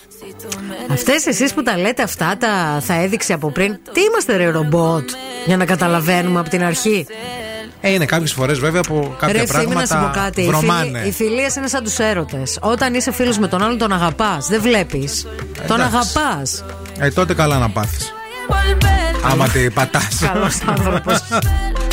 [0.90, 3.78] Αυτές εσείς που τα λέτε αυτά, τα θα έδειξε από πριν.
[3.92, 5.10] Τι είμαστε, ρε ρομπότ,
[5.46, 7.06] για να καταλαβαίνουμε από την αρχή;
[7.84, 10.42] Ε, είναι κάποιες φορές βέβαια που κάποια ρε ευθύμη, να σου πω πράγματα κάτι.
[10.42, 10.84] Οι βρωμάνε.
[10.90, 12.58] φιλοι- Οι φιλίε είναι σαν τους έρωτες.
[12.60, 14.46] Όταν είσαι φίλος με τον άλλον, τον αγαπάς.
[14.46, 15.26] Δεν βλέπεις.
[15.66, 15.96] Τον Εντάξει.
[15.96, 16.64] αγαπάς.
[16.98, 18.12] Ε, τότε καλά να πάθεις.
[19.30, 20.18] Άμα τη πατάς.
[20.32, 21.18] Καλός άνθρωπος.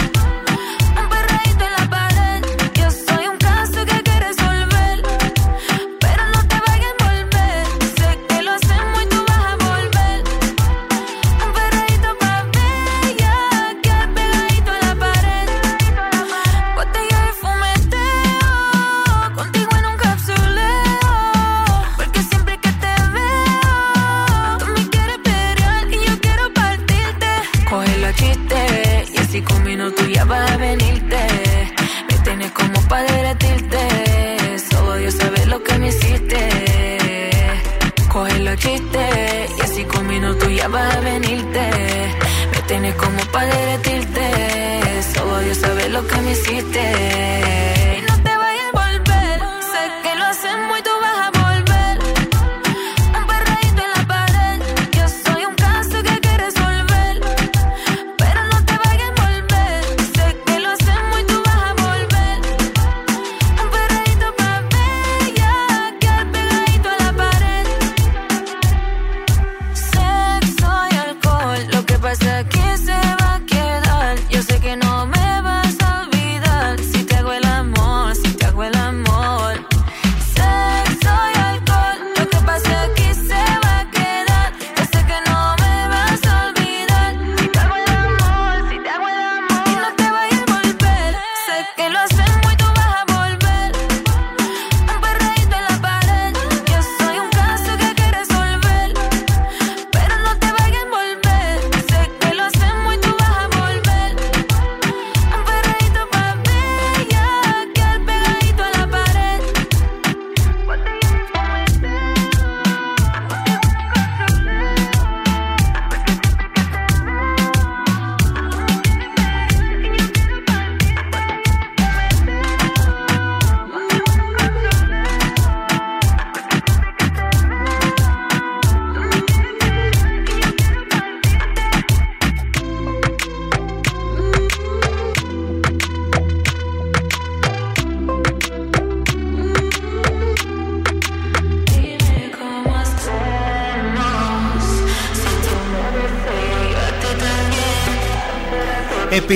[38.51, 41.69] Y así con minutos ya vas a venirte.
[42.51, 44.31] Me tienes como para derretirte.
[45.13, 47.78] Solo Dios sabe lo que me hiciste.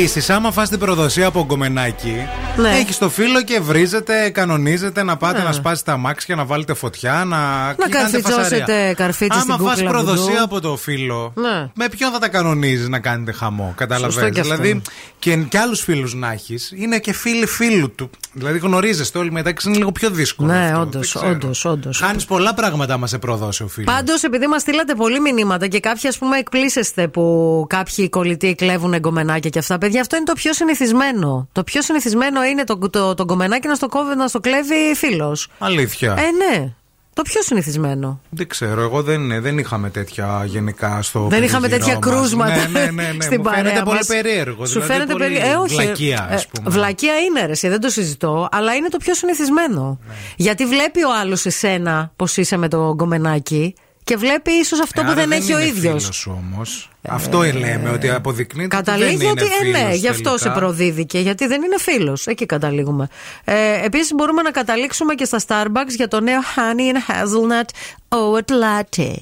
[0.04, 2.16] Επίσης, άμα φας την προδοσία από γκομενάκι,
[2.58, 2.70] Ναι.
[2.70, 5.44] Έχει το φίλο και βρίζετε, κανονίζετε να πάτε Ναι.
[5.44, 7.28] να σπάσετε τα μάξια, να βάλετε φωτιά, να.
[7.28, 7.90] Να κάνετε
[8.22, 8.94] καρφιτσώσετε φασαρία.
[8.94, 10.44] καρφίτσι στην Άμα φας κούκλα προδοσία βουντού.
[10.44, 11.70] από το φίλο, Ναι.
[11.76, 13.64] με ποιον θα τα κανονίζεις να κάνετε χαμό.
[13.64, 14.34] Σωστό Καταλαβαίνεις.
[14.34, 14.56] κι αυτό.
[14.56, 14.82] Δηλαδή
[15.20, 18.10] και, και άλλους φίλου να έχεις, είναι και φίλοι φίλου του.
[18.34, 20.52] Δηλαδή γνωρίζεστε όλοι μεταξύ, είναι λίγο πιο δύσκολο.
[20.54, 20.80] Ναι, αυτό.
[20.80, 21.32] όντως, Δεν ξέρω.
[21.36, 21.98] όντως, όντως.
[22.00, 23.94] Χάνεις πολλά πράγματα άμα σε προδώσει ο φίλος.
[23.96, 28.94] Πάντως, επειδή μας στείλατε πολλοί μηνύματα και κάποιοι, ας πούμε, εκπλήσεστε που κάποιοι κολλητοί κλέβουν
[28.94, 31.48] εγκομενάκια και αυτά, παιδιά, αυτό είναι το πιο συνηθισμένο.
[31.52, 35.48] Το πιο συνηθισμένο είναι το, το, το γκομενάκι να στο, κόβει, να στο κλέβει φίλος.
[35.60, 36.12] Αλήθεια.
[36.12, 36.74] Ε, ναι.
[37.14, 38.22] Το πιο συνηθισμένο.
[38.30, 42.20] Δεν ξέρω, εγώ δεν, δεν είχαμε τέτοια γενικά στο Δεν είχαμε περιγυρό τέτοια μας.
[42.22, 43.24] κρούσματα Ναι, ναι, ναι, ναι.
[43.26, 44.08] στην Μου παρέα φαίνεται πολύ μας.
[44.08, 44.66] περίεργο.
[44.66, 45.52] Σου δηλαδή φαίνεται πολύ περίεργο.
[45.52, 45.76] Ε, όχι.
[45.76, 46.70] Βλακεία, ε, ας πούμε.
[46.70, 50.00] βλακεία είναι ρε, εσύ, δεν το συζητώ, αλλά είναι το πιο συνηθισμένο.
[50.08, 50.14] Ναι.
[50.36, 55.04] Γιατί βλέπει ο άλλος εσένα πώ είσαι με το γκομενάκι και βλέπει ίσως αυτό Ε,
[55.04, 56.02] που άρα δεν έχει ο είναι ίδιος.
[56.02, 56.90] φίλος όμως.
[57.08, 60.44] Αυτό λέμε, ότι αποδεικνύεται ότι Καταλήγει δεν ότι είναι ε, ναι, φίλος γι' αυτό σε
[60.44, 60.60] τελικά.
[60.60, 62.28] προδίδηκε, γιατί δεν είναι φίλος.
[62.28, 63.08] Εκεί καταλήγουμε.
[63.44, 67.70] Ε, Επίσης, μπορούμε να καταλήξουμε και στα Starbucks για το νέο Honey and Hazelnut
[68.10, 69.14] Oat Latte.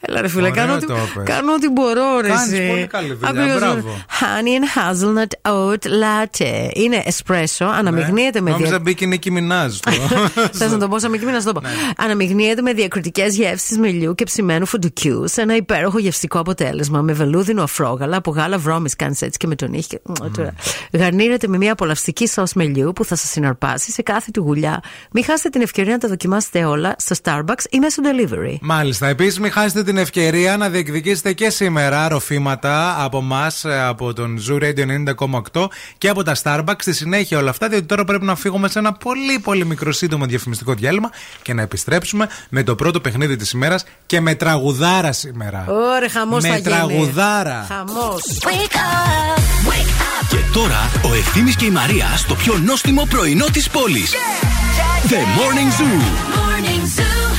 [0.00, 1.24] Έλα ρε φίλε, Ωραίο κάνω ό,τι, το είπες.
[1.24, 2.68] κάνω ό,τι μπορώ ρε Κάνεις εσύ.
[2.68, 4.04] πολύ καλή δουλειά, Απλώς, μπράβο.
[4.20, 6.70] Honey and Hazelnut Oat Latte.
[6.74, 8.50] Είναι εσπρέσο, αναμειγνύεται με Ναι.
[8.50, 8.78] Νόμιζα δια...
[8.80, 9.74] μπήκε η Νίκη Μινάζ.
[10.58, 11.68] Θες να το πω σαν Μικ Μίνας, να το πω.
[11.96, 17.62] Αναμειγνύεται με διακριτικές γεύσεις μελιού και ψημένου φουντουκιούς σε ένα υπέροχο γευστικό αποτέλεσμα με βελούδινο
[17.62, 19.98] αφρόγαλα από γάλα βρώμης, κάνεις έτσι και με τον ήχη.
[20.92, 24.82] Γαρνίρεται με μια απολαυστική σος μελιού που θα σας συναρπάσει σε κάθε του γουλιά.
[25.12, 28.56] Μην χάσετε την ευκαιρία να τα δοκιμάσετε όλα στο Starbucks ή μέσω delivery.
[28.60, 29.06] Μάλιστα.
[29.06, 33.52] Επίσης, μην χάσετε την ευκαιρία να διεκδικήσετε και σήμερα ροφήματα από εμά,
[33.88, 34.86] από τον Zoo Radio
[35.54, 35.66] 90,8
[35.98, 36.78] και από τα Starbucks.
[36.78, 40.24] Στη συνέχεια όλα αυτά, διότι τώρα πρέπει να φύγουμε σε ένα πολύ πολύ μικρό σύντομο
[40.24, 41.10] διαφημιστικό διάλειμμα
[41.42, 45.64] και να επιστρέψουμε με το πρώτο παιχνίδι της ημέρας και με τραγουδάρα σήμερα.
[45.68, 46.68] Ωραία, χαμός θα με γίνει.
[46.68, 47.66] τραγουδάρα.
[47.68, 48.22] Χαμός.
[50.28, 54.12] Και τώρα ο Ευθύμης και η Μαρία στο πιο νόστιμο πρωινό της πόλης.
[55.08, 56.43] The Morning Zoo.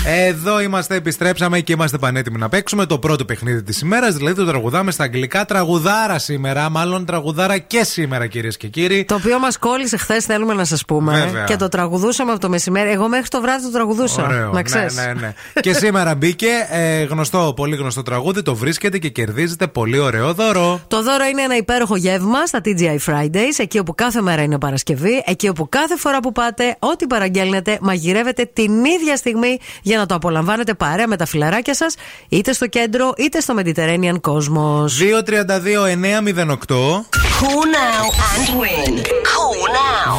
[0.07, 4.15] Εδώ είμαστε, επιστρέψαμε και είμαστε πανέτοιμοι να παίξουμε το πρώτο παιχνίδι της ημέρας.
[4.15, 5.45] Δηλαδή το τραγουδάμε στα αγγλικά.
[5.45, 9.05] Τραγουδάρα σήμερα, μάλλον τραγουδάρα και σήμερα, κυρίες και κύριοι.
[9.05, 11.11] Το οποίο μας κόλλησε χθες, θέλουμε να σας πούμε.
[11.25, 11.43] Βέβαια.
[11.43, 12.89] Και το τραγουδούσαμε από το μεσημέρι.
[12.89, 14.23] Εγώ μέχρι το βράδυ το τραγουδούσα.
[14.23, 14.51] Ωραίο.
[14.51, 14.95] Να ξέρεις.
[14.95, 15.33] Ναι, ναι, ναι.
[15.59, 18.41] και σήμερα μπήκε ε, γνωστό, πολύ γνωστό τραγούδι.
[18.41, 20.81] Το βρίσκεται και κερδίζετε πολύ ωραίο δώρο.
[20.87, 25.23] Το δώρο είναι ένα υπέροχο γεύμα στα TGI Fridays, εκεί όπου κάθε μέρα είναι Παρασκευή,
[25.25, 30.15] εκεί όπου κάθε φορά που πάτε, ό,τι παραγγέλνετε, μαγειρεύετε την ίδια στιγμή για να το
[30.15, 31.95] απολαμβάνετε παρέα με τα φιλαράκια σας,
[32.29, 34.85] είτε στο κέντρο είτε στο Mediterranean Cosmos.
[34.85, 37.05] 232-908.
[37.41, 38.93] Call now and win.
[39.31, 40.09] Call now.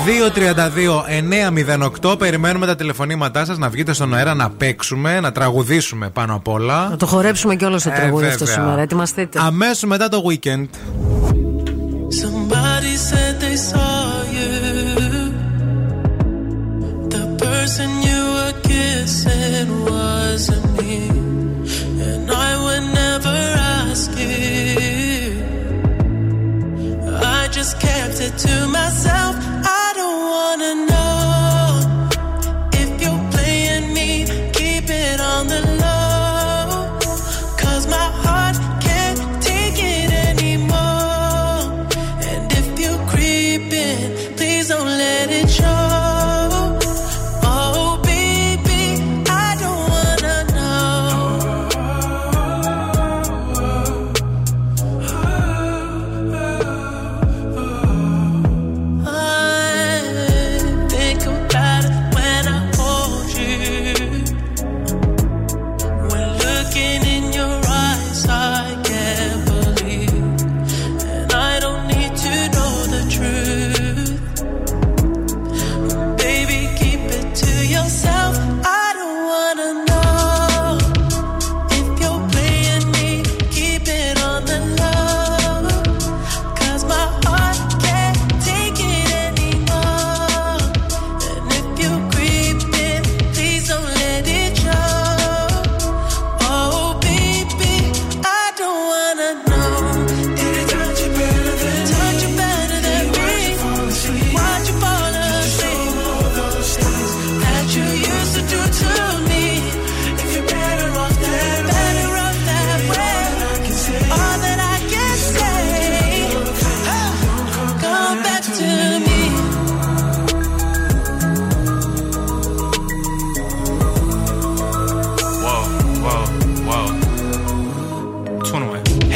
[2.12, 2.18] 232-908.
[2.18, 6.88] Περιμένουμε τα τηλεφωνήματά σας να βγείτε στον αέρα να παίξουμε, να τραγουδήσουμε πάνω απ' όλα.
[6.88, 8.62] Να το χορέψουμε και όλο το Ε, τραγούδι αυτό βέβαια.
[8.62, 8.82] σήμερα.
[8.82, 9.38] Ετοιμαστείτε.
[9.42, 10.66] Αμέσως μετά το weekend.
[12.22, 13.95] Somebody said they saw
[28.38, 29.34] to myself.
[29.64, 31.15] I don't wanna know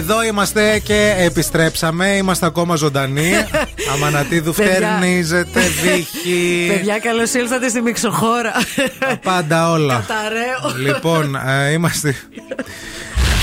[0.00, 2.08] Εδώ είμαστε και επιστρέψαμε.
[2.08, 3.32] Είμαστε ακόμα ζωντανοί.
[3.94, 4.72] Αμανατίδου Παιδιά.
[4.74, 6.66] φτερνίζεται, βύχη.
[6.72, 8.52] Παιδιά, καλώς ήλθατε στη μυξοχώρα.
[9.22, 10.04] Πάντα όλα.
[10.06, 10.78] Καταραίω.
[10.94, 12.14] Λοιπόν, ε, είμαστε.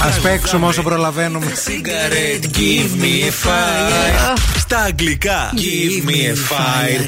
[0.01, 1.45] Α παίξουμε όσο προλαβαίνουμε.
[1.45, 4.38] Cigarette, give me a fire.
[4.57, 7.05] Στα αγγλικά, give me a fire.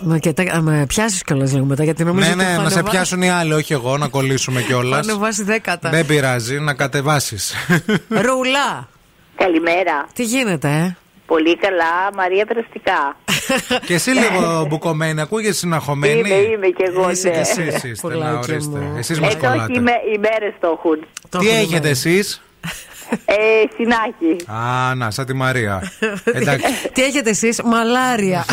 [0.00, 2.68] Μα και τα- με πιάσεις κιόλας λίγο μετά, γιατί νομίζω Ναι, ότι ναι, έχω να
[2.68, 4.98] σε ανεβάσει- πιάσουν οι άλλοι, όχι εγώ, να κολλήσουμε κιόλας.
[5.06, 5.90] έχω ανεβάσει δέκατα.
[5.90, 7.54] Δεν πειράζει, να κατεβάσεις.
[8.26, 8.88] Ρουλά.
[9.36, 10.06] Καλημέρα.
[10.14, 10.96] Τι γίνεται, ε;
[11.26, 13.16] Πολύ καλά, Μαρία Περαστικά.
[13.86, 17.34] και εσύ λίγο μπουκωμένη, ακούγεσαι συναχωμένη; Είμαι, είμαι κι εγώ, Είσαι ναι.
[17.34, 18.78] και εσύ, εσύ είστε, να Πουλάκι ορίστε.
[18.78, 18.94] μου.
[18.98, 19.72] Εσείς μας Ε, το όχι, κολλάτε.
[19.78, 21.06] οι, με- οι μέρες το έχουν.
[21.40, 22.42] Τι έχετε εσείς;
[23.24, 23.34] Ε,
[23.76, 24.36] συνάχη.
[24.46, 25.92] Α, να, σαν τη Μαρία.
[26.24, 26.66] Εντάξει.
[26.94, 28.44] Τι έχετε εσείς, μαλάρια.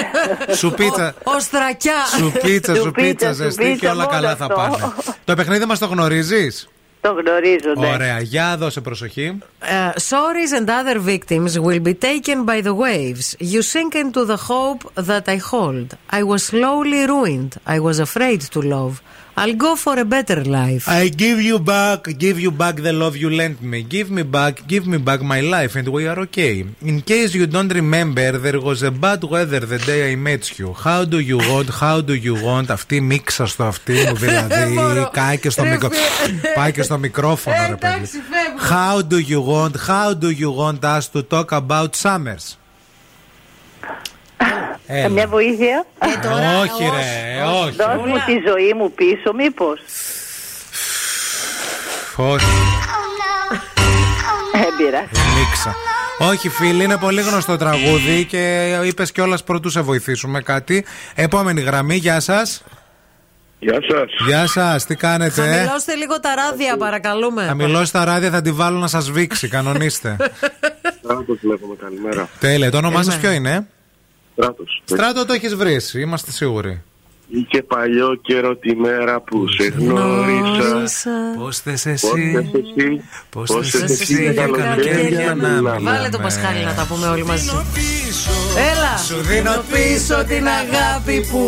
[0.58, 1.14] Σου πίτσα.
[1.24, 2.04] Οστρακιά.
[2.18, 4.56] Σου πίτσα, σου πίτσα, σου ζεστή πίτσα, και όλα μόνο καλά θα αυτό.
[4.56, 4.76] πάνε.
[5.24, 6.68] Το παιχνίδι μας το γνωρίζεις;
[7.00, 7.86] Το γνωρίζω, ναι.
[7.86, 9.38] Ωραία, για δώσε προσοχή.
[9.62, 13.36] Uh, sorries and other victims will be taken by the waves.
[13.52, 15.88] You sink into the hope that I hold.
[16.18, 17.52] I was slowly ruined.
[17.76, 18.94] I was afraid to love.
[19.39, 20.87] I'll go for a better life.
[20.87, 23.83] I give you back, give you back the love you lent me.
[23.83, 26.65] Give me back, give me back my life and we are okay.
[26.81, 30.71] In case you don't remember, there was a bad weather the day I met you.
[30.71, 34.77] How do you want, how do you want, αυτή μίξα στο αυτή μου δηλαδή,
[35.11, 35.89] κάει και στο, μικρο...
[36.55, 38.07] πάει και στο μικρόφωνο ρε παιδί.
[38.69, 42.57] How do you want, how do you want us to talk about summers?
[44.92, 45.08] Έλα.
[45.08, 45.86] Μια βοήθεια.
[46.62, 47.76] όχι ρε, όχι.
[47.76, 49.80] Δώσ' μου τη ζωή μου πίσω, μήπως.
[52.16, 52.46] Όχι.
[54.52, 55.00] Έμπειρα.
[55.38, 55.74] Μίξα.
[56.18, 60.84] Όχι, φίλοι, είναι πολύ γνωστό τραγούδι και είπες κιόλας πρωτού σε βοηθήσουμε κάτι.
[61.14, 62.62] Επόμενη γραμμή, γεια σας.
[63.58, 64.10] Γεια σας.
[64.26, 65.42] Γεια σας, τι κάνετε.
[65.42, 67.44] ε; Χαμηλώστε λίγο τα ράδια, παρακαλούμε.
[67.46, 69.48] Χαμηλώστε τα ράδια, θα τη βάλω να σας βήξει.
[69.48, 70.16] Κανονίστε.
[71.02, 72.28] Στράτο βλέπουμε, καλημέρα.
[72.40, 73.66] Τέλεια, το όνομά σας ποιο είναι;
[74.40, 74.82] Στράτος.
[74.84, 76.82] Στράτο το έχεις βρει, είμαστε σίγουροι.
[77.32, 80.82] Είχε παλιό καιρό τη μέρα που σε γνώρισα.
[81.38, 82.32] Πώς θες Πώς εσύ.
[82.32, 83.02] θες εσύ.
[83.30, 85.90] Πώς Πώς θες θες εσύ για καλοκαίρια να μιλάμε.
[85.90, 87.50] Βάλε το Πασχάλη να τα πούμε όλοι μαζί.
[88.72, 88.96] Έλα!
[89.06, 91.38] Σου δίνω πίσω την αγάπη που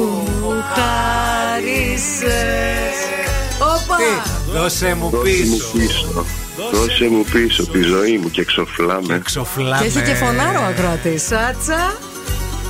[0.41, 2.33] μου χάρισες
[3.59, 3.97] Όπα!
[4.53, 5.71] Δώσε μου Δώσε μου πίσω.
[5.73, 6.25] πίσω.
[6.73, 9.21] Δώσε μου πίσω τη ζωή μου και εξοφλάμε.
[9.25, 9.77] Ξοφλάμε.
[9.81, 11.99] Και έχει και φωνάρο ο ακροατής Σάτσα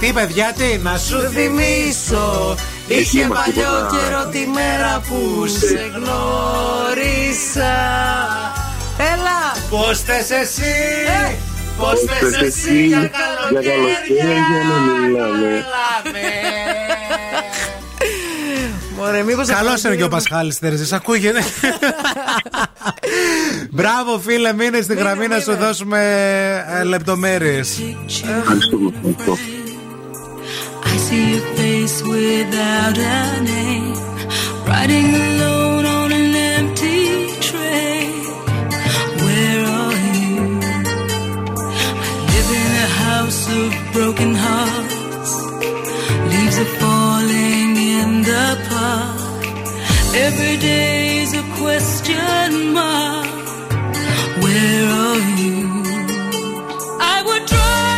[0.03, 2.57] Τι παιδιά, τι, να σου Σου θυμίσω
[2.89, 3.97] Είχε Εκεί μας παλιό τίποτα.
[3.97, 7.75] καιρό τη μέρα που σε γνώρισα
[8.99, 9.41] Έλα!
[9.71, 10.75] Πώς θες εσύ;
[11.79, 13.11] Πώς Πώς θες εσύ για
[13.51, 14.25] καλοκαίρια;
[15.19, 16.29] να μιλάμε.
[18.97, 21.41] Μωρέ, μήπως Καλό είναι και ο Πασχάλης Τερζή, ακούγεται.
[23.71, 27.81] Μπράβο, φίλε, μείνε στη γραμμή να σου δώσουμε λεπτομέρειες.
[28.39, 28.93] Ευχαριστούμε.
[30.85, 33.95] I see a face without a name,
[34.67, 37.01] riding alone on an empty
[37.49, 38.11] train.
[39.25, 40.41] Where are you?
[42.03, 45.33] I live in a house of broken hearts,
[46.31, 49.43] leaves are falling in the park.
[50.15, 53.29] Every day is a question mark.
[54.43, 55.61] Where are you?
[57.01, 57.92] I would drive.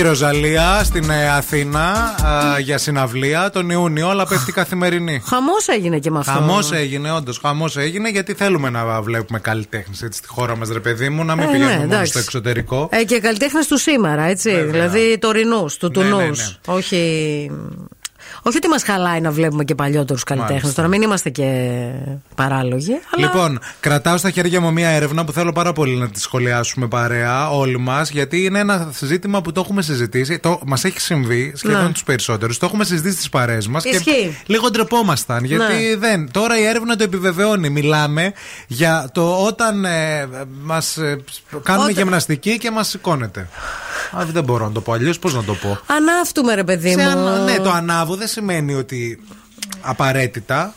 [0.00, 2.14] η Ροζαλία στην ε, Αθήνα
[2.60, 5.22] για συναυλία τον Ιούνιο, αλλά πέφτει καθημερινή.
[5.26, 6.32] Χαμός έγινε και με αυτό.
[6.32, 7.38] Χαμός έγινε, όντως.
[7.38, 11.44] Χαμός έγινε γιατί θέλουμε να βλέπουμε καλλιτέχνες στη χώρα μας, ρε παιδί μου, να μην
[11.44, 12.88] ε, ναι, πηγαίνουμε μόνο στο εξωτερικό.
[12.92, 14.62] Ε, και καλλιτέχνες του σήμερα, έτσι.
[14.62, 16.58] Δηλαδή τωρινούς, του ναι, ναι, τουνούς.
[16.66, 17.50] Όχι
[18.42, 20.60] όχι ότι μας χαλάει να βλέπουμε και παλιότερους καλλιτέχνες.
[20.62, 20.82] Μάλιστα.
[20.82, 21.90] Τώρα μην είμαστε και
[22.34, 22.92] παράλογοι.
[23.16, 23.26] Αλλά...
[23.26, 27.50] Λοιπόν, κρατάω στα χέρια μου μία έρευνα που θέλω πάρα πολύ να τη σχολιάσουμε παρέα
[27.50, 30.38] όλοι μας, γιατί είναι ένα ζήτημα που το έχουμε συζητήσει.
[30.38, 31.92] Το, μας έχει συμβεί σχεδόν Ναι.
[31.92, 32.58] τους περισσότερους.
[32.58, 34.38] Το έχουμε συζητήσει στις παρέες μας και Ισχύει.
[34.46, 35.44] λίγο ντρεπόμασταν.
[35.44, 35.96] Γιατί Ναι.
[35.96, 36.30] δεν.
[36.30, 37.70] Τώρα η έρευνα το επιβεβαιώνει.
[37.70, 38.32] Μιλάμε
[38.66, 40.28] για το όταν ε,
[40.62, 40.98] μας
[41.62, 43.48] κάνουμε Όταν- γυμναστική και μας σηκώνεται.
[44.12, 45.18] Α, δεν μπορώ να το πω αλλιώς.
[45.18, 47.08] Πώς να το πω; Ανάφτουμε, ρε παιδί Σε μου.
[47.08, 49.22] ανα- ναι, το ανάβω δεν σημαίνει ότι
[49.80, 50.74] απαραίτητα.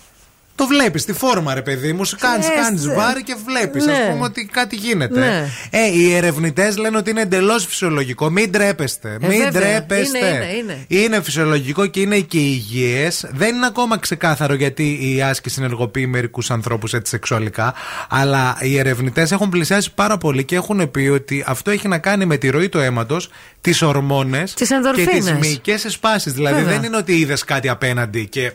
[0.56, 2.06] Το βλέπεις τη φόρμα, ρε παιδί μου.
[2.06, 3.86] Σου κάνεις Ξέρεις, κάνεις ε, βάρη και βλέπεις.
[3.86, 3.94] ναι.
[3.94, 5.20] Α πούμε ότι κάτι γίνεται.
[5.20, 5.48] Ναι.
[5.70, 8.30] Ε, οι ερευνητές λένε ότι είναι εντελώς φυσιολογικό.
[8.30, 9.10] Μην τρέπεστε.
[9.22, 9.52] Ε, Μην βέβαια.
[9.62, 10.18] τρέπεστε.
[10.18, 11.22] Είναι, είναι, είναι.
[11.22, 13.26] φυσιολογικό και είναι και υγιές.
[13.34, 17.74] Δεν είναι ακόμα ξεκάθαρο γιατί η άσκηση ενεργοποιεί μερικούς ανθρώπους έτσι σεξουαλικά.
[18.10, 22.26] Αλλά οι ερευνητές έχουν πλησιάσει πάρα πολύ και έχουν πει ότι αυτό έχει να κάνει
[22.26, 23.30] με τη ροή του αίματος,
[23.62, 25.32] τις ορμόνες Τις και τις ενδορφίνες.
[25.40, 26.34] μυϊκές εσπάσεις.
[26.34, 26.74] Δηλαδή Βέβαια.
[26.74, 28.52] δεν είναι ότι είδες κάτι απέναντι και.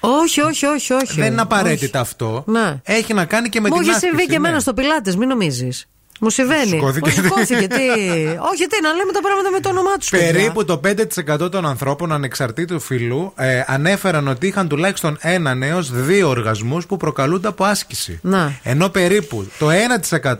[0.00, 1.20] Όχι, όχι, όχι, όχι.
[1.20, 2.10] Δεν είναι απαραίτητα Όχι.
[2.10, 2.44] αυτό.
[2.46, 2.80] Ναι.
[2.82, 4.08] Έχει να κάνει και με Μου την έχει άσκηση.
[4.08, 4.46] συμβεί και ναι.
[4.46, 5.86] εμένα στο πιλάτες, μην νομίζεις.
[6.22, 6.66] Μου συμβαίνει.
[6.68, 7.10] Σηκώθηκε.
[7.10, 7.80] Μου σηκώθηκε, τι;
[8.52, 10.08] Όχι, τι, να λέμε τα πράγματα με το όνομά τους.
[10.08, 10.80] Περίπου το
[11.44, 16.96] 5% των ανθρώπων ανεξαρτήτου φύλου ε, ανέφεραν ότι είχαν τουλάχιστον έναν έως δύο οργασμούς που
[16.96, 18.18] προκαλούνται από άσκηση.
[18.22, 18.52] Να.
[18.62, 19.68] Ενώ περίπου το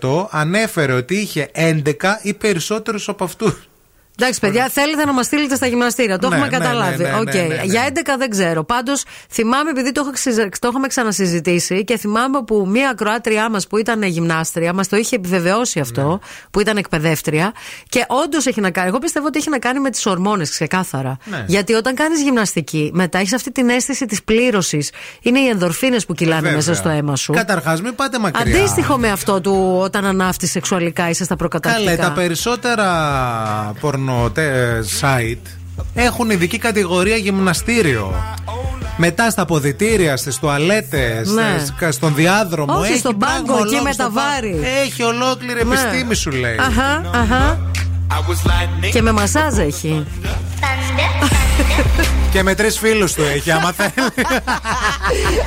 [0.01, 1.93] 1% ανέφερε ότι είχε 11
[2.23, 3.69] ή περισσότερους από αυτούς.
[4.21, 6.19] Εντάξει, παιδιά, θέλετε να μας στείλετε στα γυμναστήρια.
[6.19, 7.03] Το Ναι, έχουμε ναι, καταλάβει.
[7.03, 7.35] ναι, ναι, Οκ.
[7.35, 7.63] ναι, ναι, ναι.
[7.65, 8.65] Για 11 δεν ξέρω.
[8.65, 13.67] Πάντως θυμάμαι, επειδή το, έχω ξυζε- το είχαμε ξανασυζητήσει και θυμάμαι που μία ακροάτριά μας
[13.67, 16.17] που ήταν γυμνάστρια μας το είχε επιβεβαιώσει αυτό, Ναι.
[16.51, 17.53] που ήταν εκπαιδεύτρια.
[17.89, 18.89] Και όντως έχει να κάνει.
[18.89, 21.17] Εγώ πιστεύω ότι έχει να κάνει με τις ορμόνες, ξεκάθαρα.
[21.25, 21.45] Ναι.
[21.47, 24.91] Γιατί όταν κάνεις γυμναστική, μετά έχεις αυτή την αίσθηση της πλήρωσης.
[25.23, 26.57] Είναι οι ενδορφίνες που κυλάνε Βέβαια.
[26.57, 27.33] μέσα στο αίμα σου.
[27.33, 28.57] Καταρχάς μην πάτε μακριά.
[28.59, 31.91] Αντίστοιχο με αυτό του όταν ανάφτεις σεξουαλικά είσαι στα προκαταρκτικά.
[31.91, 32.89] Καλέ, τα περισσότερα
[33.81, 35.47] πορνο τε- ε, site
[35.95, 38.15] έχουν ειδική κατηγορία γυμναστήριο.
[38.97, 41.91] Μετά στα ποδητήρια, στις τουαλέτες, Ναι.
[41.91, 42.75] στον διάδρομο.
[42.79, 44.31] Όχι, έχει στον πράγμα πάγκο, εκεί ολόκληρο με στο τα πάγκο.
[44.31, 44.61] βάρη.
[44.85, 45.73] Έχει ολόκληρη Ναι.
[45.75, 46.57] επιστήμη, σου λέει.
[46.57, 47.59] Αχα, αχα.
[48.93, 50.07] Και με μασάζ έχει.
[52.33, 53.93] Και με τρεις φίλους του έχει, άμα θέλει.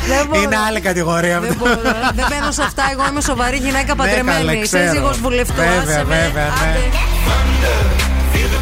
[0.07, 0.41] Δεν μπορώ.
[0.41, 1.63] Είναι άλλη κατηγορία Δεν αυτό.
[1.65, 1.81] μπορώ.
[2.15, 2.83] Δεν μπαίνω σε αυτά.
[2.91, 3.95] Εγώ είμαι σοβαρή γυναίκα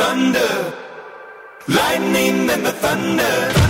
[0.00, 0.52] thunder.
[1.68, 3.69] Lightning and the thunder.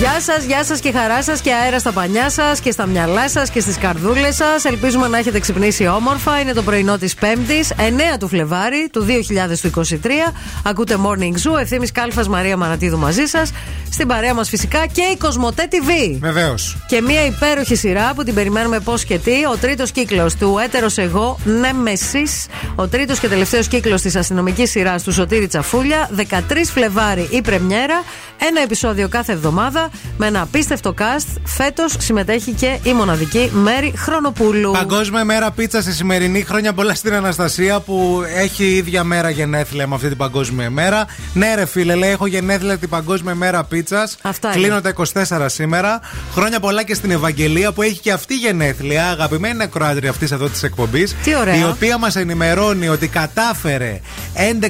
[0.00, 3.28] Γεια σας, γεια σας και χαρά σας και αέρα στα πανιά σας και στα μυαλά
[3.28, 4.64] σας και στις καρδούλες σας.
[4.64, 6.40] Ελπίζουμε να έχετε ξυπνήσει όμορφα.
[6.40, 10.32] Είναι το πρωινό της Πέμπτης, 9 του Φλεβάρι του 2023.
[10.64, 11.60] Ακούτε Morning Zoo.
[11.60, 13.52] Ευθύνη Κάλφας Μαρία Μαρατίδου μαζί σας.
[13.90, 16.18] Στην παρέα μας φυσικά και η Κοσμοτέ TV.
[16.20, 16.76] Βεβαίως.
[16.86, 19.32] Και μια υπέροχη σειρά που την περιμένουμε πώς και τι.
[19.52, 22.46] Ο τρίτος κύκλος του Έτερος Εγώ Νέμεσης.
[22.74, 26.08] Ο τρίτος και τελευταίος κύκλος της αστυνομικής σειράς του Σωτήρη Τσαφούλια.
[26.16, 28.02] 13 Φλεβάρι η Πρεμιέρα.
[28.48, 31.40] Ένα επεισόδιο κάθε εβδομάδα με ένα απίστευτο cast.
[31.44, 34.70] Φέτος συμμετέχει και η μοναδική Μέρη Χρονοπούλου.
[34.72, 36.42] Παγκόσμια μέρα πίτσα στη σημερινή.
[36.42, 41.06] Χρόνια πολλά στην Αναστασία που έχει ίδια μέρα γενέθλια με αυτή την παγκόσμια μέρα.
[41.34, 44.16] Ναι, ρε φίλε, λέει: Έχω γενέθλια την παγκόσμια μέρα πίτσας.
[44.22, 44.80] Αυτά Κλείνω είναι.
[44.80, 46.00] τα 24 σήμερα.
[46.32, 49.10] Χρόνια πολλά και στην Ευαγγελία που έχει και αυτή γενέθλια.
[49.10, 51.16] Αγαπημένη νεκροάτρια αυτής εδώ της εκπομπής.
[51.24, 51.56] Τι ωραία.
[51.58, 54.00] Η οποία μας ενημερώνει ότι κατάφερε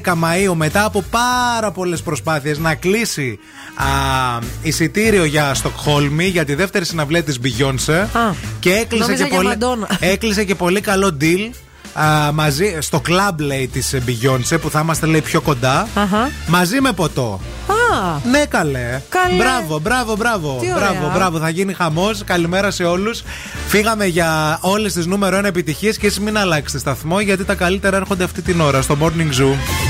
[0.04, 3.38] 11 Μαου μετά από πάρα πολλές προσπάθειες να κλείσει
[3.74, 3.84] α,
[5.10, 8.06] εισιτήριο για Στοκχόλμη για τη δεύτερη συναυλία της Beyoncé.
[8.60, 9.88] Και έκλεισε νόμιζα και, για πολύ, Μαντόνα.
[10.12, 11.50] έκλεισε και πολύ καλό deal.
[11.92, 16.30] Α, μαζί, στο club λέει της Beyoncé που θα είμαστε λέει πιο κοντά Αχα.
[16.46, 19.00] μαζί με ποτό Α, ναι, καλέ.
[19.08, 19.34] Καλέ.
[19.36, 20.58] Μπράβο, μπράβο, μπράβο.
[20.60, 20.90] Τι ωραία.
[20.90, 21.38] Μπράβο, μπράβο.
[21.38, 22.24] Θα γίνει χαμός.
[22.24, 23.22] Καλημέρα σε όλους.
[23.66, 27.96] Φύγαμε για όλες τις νούμερο 1 επιτυχίες και εσεί μην αλλάξετε σταθμό γιατί τα καλύτερα
[27.96, 29.89] έρχονται αυτή την ώρα στο Morning Zoo.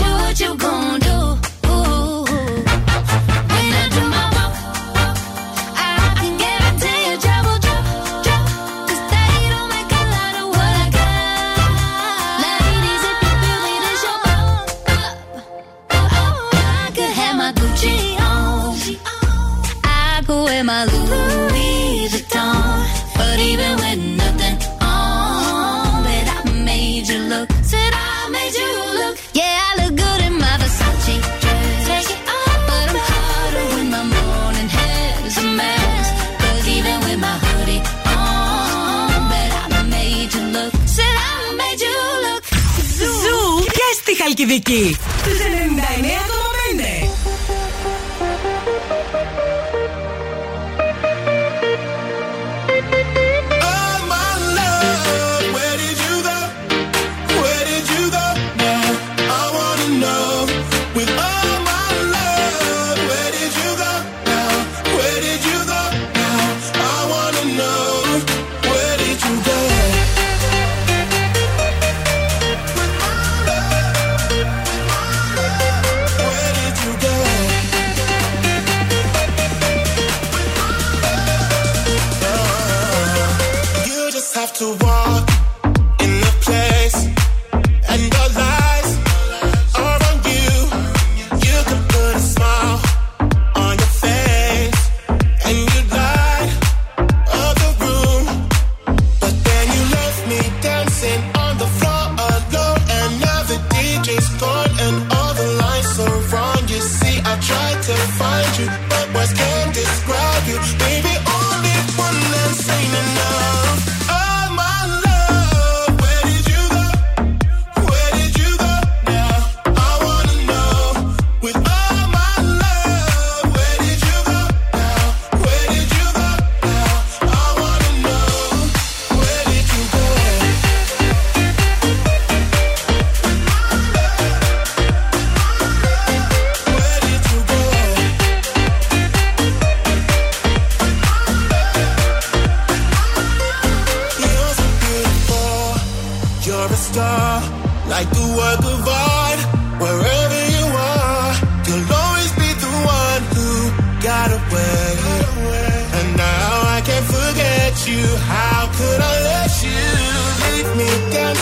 [44.50, 44.96] στη Χαλκιδική.
[45.20, 45.49] Στους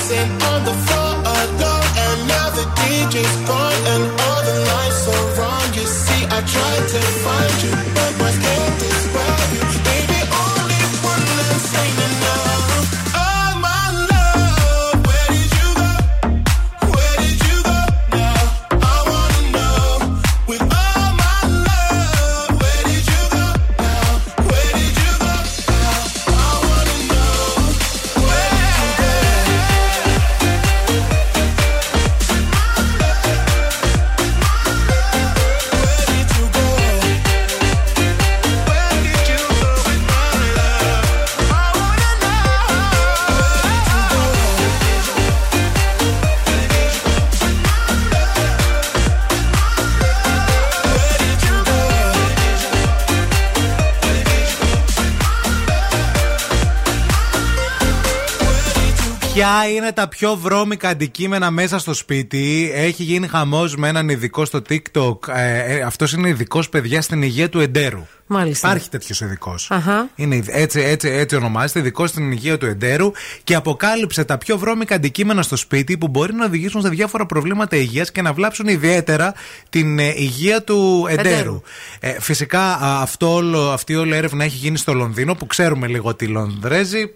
[0.09, 0.88] Dancing on the floor
[59.61, 62.71] Ποια είναι τα πιο βρώμικα αντικείμενα μέσα στο σπίτι.
[62.73, 65.27] Έχει γίνει χαμός με έναν ειδικό στο TikTok.
[65.27, 68.05] Ε, ε, Αυτός είναι ειδικός, παιδιά, στην υγεία του εντέρου.
[68.27, 68.67] Μάλιστα.
[68.67, 69.71] Υπάρχει τέτοιος ειδικός.
[69.71, 70.09] Αχα.
[70.15, 73.11] Είναι έτσι, έτσι, έτσι ονομάζεται, ειδικός στην υγεία του εντέρου
[73.43, 77.75] και αποκάλυψε τα πιο βρώμικα αντικείμενα στο σπίτι που μπορεί να οδηγήσουν σε διάφορα προβλήματα
[77.75, 79.33] υγείας και να βλάψουν ιδιαίτερα
[79.69, 81.29] την ε, υγεία του εντέρου.
[81.29, 81.61] Εντέρου.
[81.99, 85.87] Ε, φυσικά α, αυτό όλο, αυτή όλη η έρευνα έχει γίνει στο Λονδίνο που ξέρουμε
[85.87, 87.13] λίγο τι Λονδρέζοι.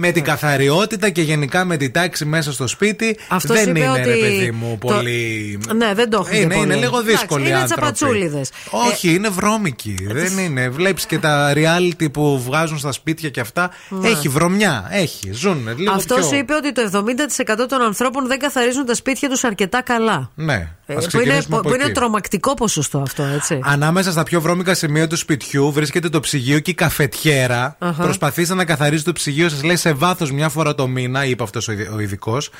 [0.00, 0.12] Με Ναι.
[0.12, 4.00] την καθαριότητα και γενικά με την τάξη μέσα στο σπίτι Αυτός δεν είπε είναι ότι
[4.08, 5.58] ρε παιδί μου το- πολύ.
[5.76, 6.66] Ναι, δεν το έχουν Είναι, πολύ.
[6.66, 7.92] είναι λίγο δύσκολοι Εντάξει, Είναι άνθρωποι.
[7.92, 8.50] τσαπατσούλιδες.
[8.70, 9.96] Όχι, είναι βρώμικοι.
[10.10, 10.68] δεν είναι.
[10.68, 13.70] Βλέπεις και τα reality που βγάζουν στα σπίτια και αυτά.
[13.88, 14.08] Ναι.
[14.08, 14.88] Έχει βρωμιά.
[14.90, 15.30] Έχει.
[15.32, 16.38] Ζουν λίγο Αυτός πιο...
[16.38, 20.30] είπε ότι το 70% των ανθρώπων δεν καθαρίζουν τα σπίτια τους αρκετά καλά.
[20.34, 20.68] Ναι.
[20.90, 21.92] Ε, Ας που είναι, ξεκινήσουμε από που είναι εκεί.
[21.92, 23.60] τρομακτικό ποσοστό αυτό, έτσι.
[23.62, 27.76] Ανάμεσα στα πιο βρώμικα σημεία του σπιτιού βρίσκεται το ψυγείο και η καφετιέρα.
[27.78, 28.02] Αχα.
[28.02, 31.68] Προσπαθήστε να καθαρίζει το ψυγείο σας, λέει σε βάθος μια φορά το μήνα, είπε αυτός
[31.68, 32.50] ο ειδικός.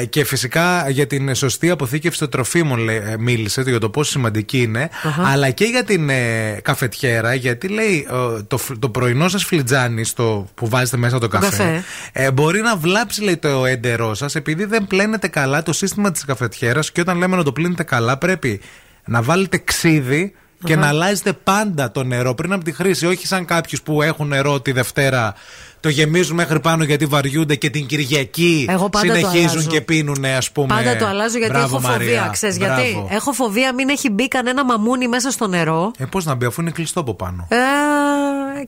[0.00, 4.10] Ε, και φυσικά για την σωστή αποθήκευση των τροφίμων λέει, ε, μίλησε για το πόσο
[4.10, 4.88] σημαντική είναι.
[5.02, 5.26] Αχα.
[5.28, 8.06] Αλλά και για την ε, καφετιέρα, γιατί λέει
[8.38, 11.84] ε, το, φ- το πρωινό σας φλιτζάνι στο, που βάζετε μέσα το καφέ, καφέ.
[12.12, 16.24] ε, μπορεί να βλάψει λέει, το έντερό σας επειδή δεν πλένετε καλά το σύστημα της
[16.24, 16.92] καφετιέρας.
[16.92, 18.60] Και όταν λέμε να το πλύνετε καλά, πρέπει
[19.04, 20.34] να βάλετε ξύδι
[20.64, 20.82] και Αχα.
[20.82, 23.06] να αλλάζετε πάντα το νερό πριν από τη χρήση.
[23.06, 25.34] Όχι σαν κάποιους που έχουν νερό τη Δευτέρα,
[25.80, 29.70] το γεμίζουν μέχρι πάνω γιατί βαριούνται και την Κυριακή Εγώ πάντα το συνεχίζουν αλλάζω.
[29.70, 30.66] και πίνουν, ας πούμε.
[30.66, 31.98] Πάντα το αλλάζω γιατί Μπράβο, έχω φοβία.
[31.98, 32.28] Μαρία.
[32.32, 32.80] Ξέρεις Μπράβο.
[32.80, 33.06] γιατί.
[33.10, 35.90] Έχω φοβία μην έχει μπει κανένα μαμούνι μέσα στο νερό.
[35.98, 37.46] Ε, πώς να μπει, αφού είναι κλειστό από πάνω.
[37.50, 37.56] Ε,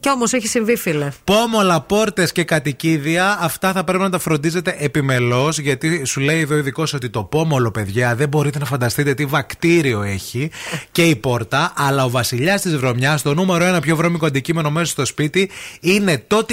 [0.01, 1.09] κι όμως έχει συμβεί, φίλε.
[1.25, 6.55] Πόμολα, πόρτες και κατοικίδια, αυτά θα πρέπει να τα φροντίζετε επιμελώς, γιατί σου λέει εδώ
[6.55, 10.51] ο ειδικός ότι το πόμολο, παιδιά, δεν μπορείτε να φανταστείτε τι βακτήριο έχει
[10.93, 11.73] και η πόρτα.
[11.77, 16.25] Αλλά ο βασιλιάς της βρωμιάς, το νούμερο ένα πιο βρώμικο αντικείμενο μέσα στο σπίτι, είναι
[16.27, 16.45] το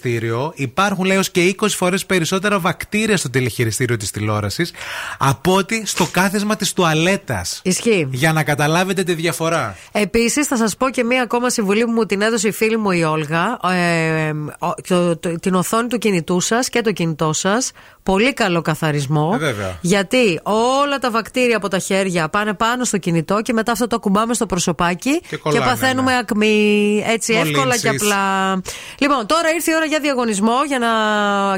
[0.00, 0.52] τηλεχειριστήριο.
[0.54, 4.72] Υπάρχουν, λέει, έως και 20 φορές περισσότερα βακτήρια στο τηλεχειριστήριο της τηλεόρασης
[5.18, 7.60] από ότι στο κάθεσμα της τουαλέτας.
[7.64, 8.08] Ισχύει.
[8.10, 9.76] Για να καταλάβετε τη διαφορά.
[9.92, 12.90] Επίσης, θα σας πω και μία ακόμα συμβουλή που μου την έδωσε η φίλη μου
[12.90, 13.58] η Όλγα.
[13.72, 17.70] Ε, ο- το- το- την οθόνη του κινητού σας και το κινητό σας.
[18.02, 19.30] Πολύ καλό καθαρισμό.
[19.34, 19.78] Ε, βέβαια.
[19.80, 20.40] Γιατί
[20.84, 24.34] όλα τα βακτήρια από τα χέρια πάνε πάνω στο κινητό και μετά αυτό το ακουμπάμε
[24.34, 26.18] στο προσωπάκι Και κολλάνε, παθαίνουμε ναι.
[26.18, 27.04] ακμή.
[27.06, 27.56] Έτσι Μολύνσεις.
[27.56, 28.52] εύκολα και απλά.
[28.98, 30.88] Λοιπόν, τώρα ήρθε η ώρα για διαγωνισμό για να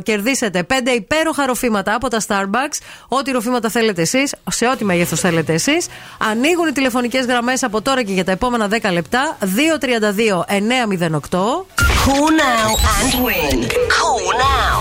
[0.01, 2.79] κερδίσετε πέντε υπέροχα ροφήματα από τα Starbucks.
[3.09, 5.87] Ό,τι ροφήματα θέλετε εσείς, σε ό,τι μέγεθος θέλετε εσείς.
[6.19, 9.37] Ανοίγουν οι τηλεφωνικές γραμμές από τώρα και για τα επόμενα 10 λεπτά.
[9.41, 11.67] 232-908.
[12.05, 12.69] Call now
[12.99, 13.59] and win.
[13.97, 14.79] Call now.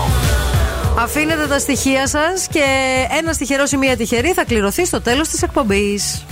[0.98, 2.64] Αφήνετε τα στοιχεία σας και
[3.18, 6.24] ένα τυχερό ή μία τυχερή θα κληρωθεί στο τέλος της εκπομπής.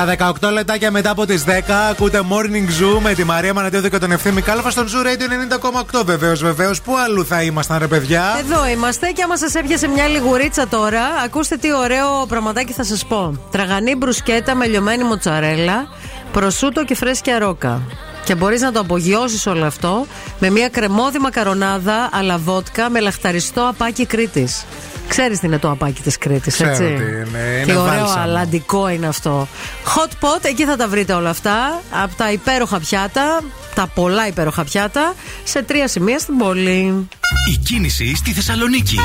[0.00, 1.48] Στα 18 λεπτάκια μετά από τις 10
[1.90, 6.04] ακούτε Morning Zoo με τη Μαρία Μανατίδου και τον Ευθύμη Κάλφα στον Zoo Radio 90,8.
[6.04, 6.80] Βεβαίως, βεβαίως.
[6.80, 11.02] Πού αλλού θα ήμασταν, ρε παιδιά; Εδώ είμαστε και άμα σας έπιασε μια λιγουρίτσα τώρα,
[11.24, 13.38] ακούστε τι ωραίο πραγματάκι θα σας πω.
[13.50, 15.88] Τραγανή μπρουσκέτα με λιωμένη μοτσαρέλα,
[16.32, 17.82] προσούτο και φρέσκια ρόκα.
[18.24, 20.06] Και μπορείς να το απογειώσεις όλο αυτό
[20.38, 24.64] με μια κρεμόδη μακαρονάδα αλλά βότκα με λαχταριστό απάκι Κρήτης.
[25.10, 28.22] Ξέρεις τι είναι το απάκι της Κρήτης, Ξέρω έτσι; τι είναι, Τι είναι ωραίο βάλσαμο.
[28.22, 29.48] αλαντικό είναι αυτό.
[29.84, 31.82] Hot pot, εκεί θα τα βρείτε όλα αυτά.
[32.02, 33.40] Από τα υπέροχα πιάτα,
[33.74, 35.14] τα πολλά υπέροχα πιάτα,
[35.44, 37.08] σε τρία σημεία στην πόλη.
[37.52, 38.96] Η κίνηση στη Θεσσαλονίκη.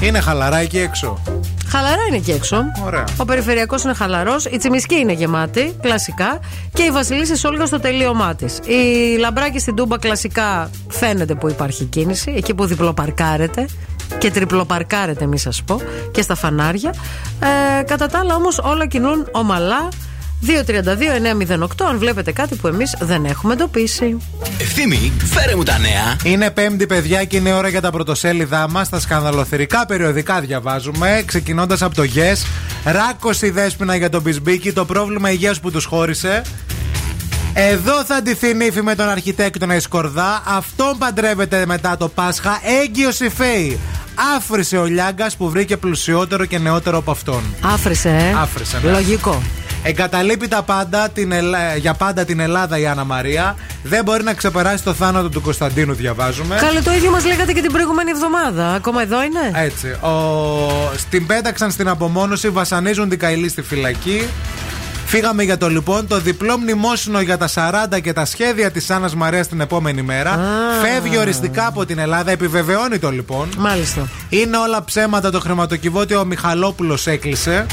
[0.00, 1.22] Είναι χαλαρά εκεί έξω.
[1.70, 2.64] Χαλαρά είναι εκεί έξω.
[2.84, 3.04] Ωραία.
[3.16, 4.44] Ο περιφερειακός είναι χαλαρός.
[4.44, 6.40] Η τσιμισκή είναι γεμάτη, κλασικά.
[6.72, 8.58] Και η Βασιλίση Όλγα στο τελείωμά της.
[8.58, 12.32] Η λαμπράκη στην Τούμπα κλασικά φαίνεται που υπάρχει κίνηση.
[12.36, 13.66] Εκεί που διπλοπαρκάρεται
[14.18, 15.80] και τριπλοπαρκάρεται, μη σας πω.
[16.10, 16.94] Και στα φανάρια.
[17.78, 19.88] Ε, κατά τα άλλα όμως όλα κινούν ομαλά.
[20.46, 24.16] 232-908 αν βλέπετε κάτι που εμείς δεν έχουμε εντοπίσει.
[24.60, 26.16] Ευθύμη, φέρε μου τα νέα.
[26.24, 28.88] Είναι πέμπτη, παιδιά, και είναι ώρα για τα πρωτοσέλιδά μας.
[28.88, 31.22] Τα σκανδαλοθερικά περιοδικά διαβάζουμε.
[31.26, 32.46] Ξεκινώντας από το Yes.
[32.84, 36.42] Ράκος η δέσπινα για τον Μπισμπίκη, το πρόβλημα υγείας που τους χώρισε.
[37.54, 40.42] Εδώ θα ντυθεί νύφη με τον αρχιτέκτονα η Σκορδά.
[40.46, 42.60] Αυτόν παντρεύεται μετά το Πάσχα.
[42.82, 43.78] Έγκυος η Φέη.
[44.36, 47.42] Άφρισε ο Λιάγκας που βρήκε πλουσιότερο και νεότερο από αυτόν.
[47.60, 48.34] Άφρισε, ε.
[48.40, 48.90] Άφρισε, ναι.
[48.90, 49.42] Λογικό.
[49.82, 53.56] Εγκαταλείπει τα πάντα, την Ελλά- για πάντα την Ελλάδα η Άννα Μαρία.
[53.82, 56.56] Δεν μπορεί να ξεπεράσει το θάνατο του Κωνσταντίνου, διαβάζουμε.
[56.60, 58.72] Καλέ, το ίδιο μας λέγατε και την προηγούμενη εβδομάδα.
[58.74, 59.88] Ακόμα εδώ είναι; Έτσι.
[59.88, 60.92] Ο...
[60.96, 64.28] Στην πέταξαν στην απομόνωση, βασανίζουν την Καηλή στη φυλακή.
[65.06, 67.48] Φύγαμε για το λοιπόν το διπλό μνημόσυνο για τα
[67.94, 70.40] 40 και τα σχέδια της Άννας Μαρίας την επόμενη μέρα.
[70.82, 73.48] Φεύγει οριστικά από την Ελλάδα, επιβεβαιώνει το λοιπόν.
[73.58, 74.08] Μάλιστα.
[74.28, 77.66] Είναι όλα ψέματα το χρηματοκιβώτιο ο Μιχαλόπουλος έκλεισε.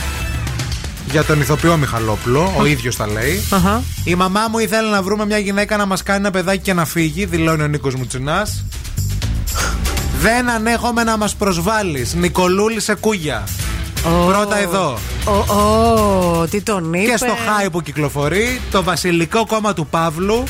[1.11, 3.43] Για τον ηθοποιό Μιχαλόπουλο, ο ίδιος τα λέει.
[3.49, 3.83] Αχα.
[4.03, 6.85] Η μαμά μου ήθελε να βρούμε μια γυναίκα να μας κάνει ένα παιδάκι και να
[6.85, 8.47] φύγει, δηλώνει ο Νίκος Μουτσινά.
[10.21, 12.13] Δεν ανέχομαι να μας προσβάλλεις.
[12.13, 13.43] Νικολούλη σε κούγια.
[14.27, 14.97] Πρώτα εδώ.
[15.25, 17.11] Ω, ω, τι τον είπε.
[17.11, 20.43] Και στο χάι που κυκλοφορεί, το βασιλικό κόμμα του Παύλου.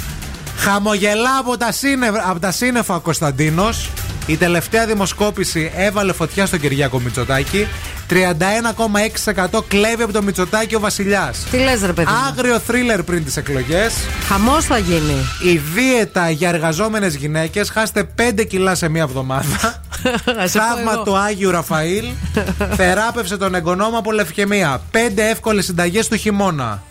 [0.57, 3.89] Χαμογελά από τα, σύννεφα, από τα σύννεφα ο Κωνσταντίνος.
[4.27, 7.67] Η τελευταία δημοσκόπηση έβαλε φωτιά στον Κυριάκο Μητσοτάκη.
[8.09, 11.45] 31,6% κλέβει από το Μητσοτάκη ο Βασιλιάς.
[11.51, 12.11] Τι λες ρε παιδί.
[12.11, 13.93] μου; Άγριο θρίλερ πριν τις εκλογές.
[14.27, 15.15] Χαμός θα γίνει.
[15.43, 17.69] Η δίαιτα για εργαζόμενες γυναίκες.
[17.69, 19.81] Χάστε 5 κιλά σε μία εβδομάδα.
[20.43, 21.03] Ας σε πω Θαύμα εγώ.
[21.03, 22.05] του Άγιου Ραφαήλ.
[22.77, 24.81] Θεράπευσε τον εγγονό μου από λευκαιμία.
[24.91, 26.83] 5 εύκολες συνταγές του χειμώνα.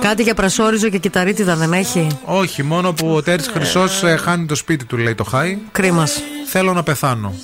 [0.00, 4.54] Κάτι για πρασόριζο και κυταρίτιδα δεν έχει; Όχι, μόνο που ο Τέρι Χρυσός χάνει το
[4.54, 5.58] σπίτι του, λέει το Χάι.
[5.72, 6.08] Κρίμα.
[6.46, 7.34] Θέλω να πεθάνω.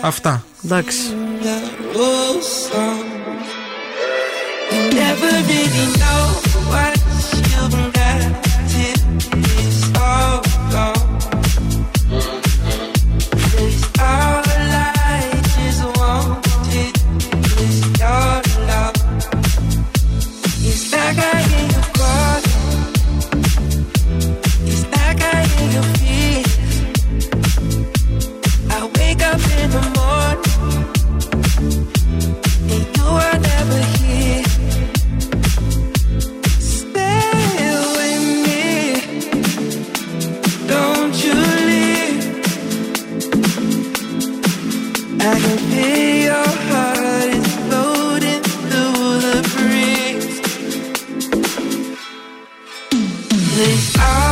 [0.00, 0.44] Αυτά.
[0.64, 0.98] Εντάξει.
[53.58, 54.27] This.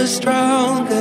[0.00, 0.99] the stronger.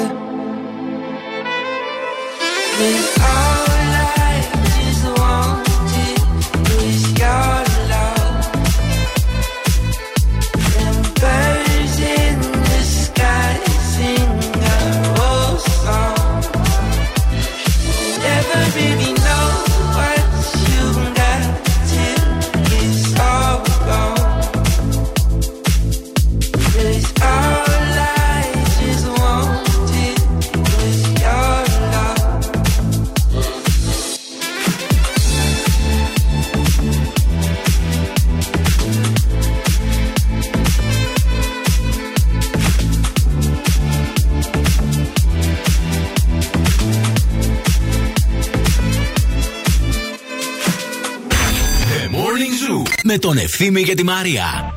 [53.58, 54.74] Ευθύμη και τη Μαρία.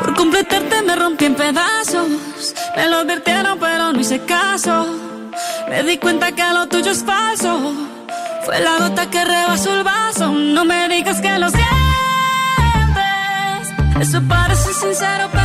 [0.00, 2.08] Por completarte me rompí en pedazos.
[2.76, 4.74] Me lo advirtieron, pero no hice caso.
[5.68, 7.52] Me di cuenta que lo tuyo es falso.
[8.44, 10.26] Fue la gota que rebasó el vaso.
[10.56, 11.68] No me digas que lo sientes.
[14.00, 15.41] Eso parece sincero, pero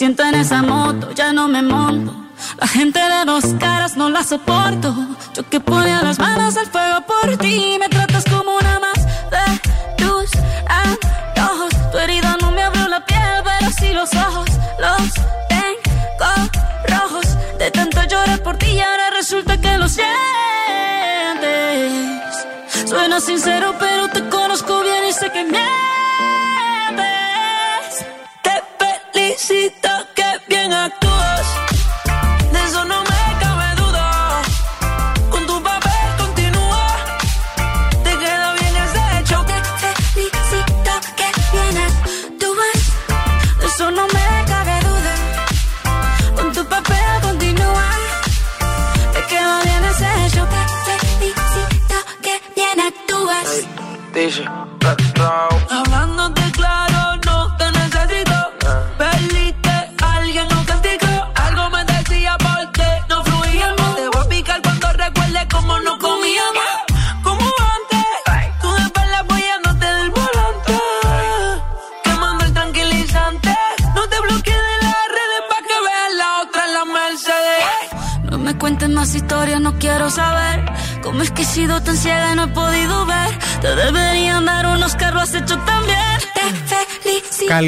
[0.00, 2.14] Siento en esa moto, ya no me monto.
[2.58, 4.94] La gente de dos caras no la soporto.
[5.34, 7.76] Yo que ponía las manos al fuego por ti.
[7.78, 7.89] Me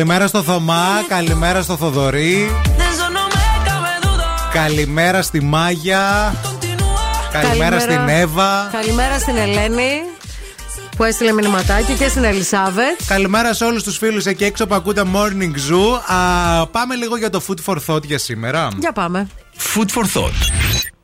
[0.03, 4.51] Καλημέρα στο Θωμά, καλημέρα στο Θοδωρή, De eso no me cabe duda.
[4.53, 6.35] καλημέρα στη Μάγια,
[7.33, 8.69] καλημέρα στην Εύα.
[8.73, 10.03] Καλημέρα στην Ελένη
[10.97, 13.01] που έστειλε μηνυματάκι και στην Ελισάβετ.
[13.07, 16.15] Καλημέρα σε όλους τους φίλους εκεί έξω που ακούτε Morning Zoo.
[16.17, 18.69] Α, πάμε λίγο για το Food for Thought για σήμερα.
[18.79, 19.29] Για πάμε.
[19.75, 20.53] Food for thought.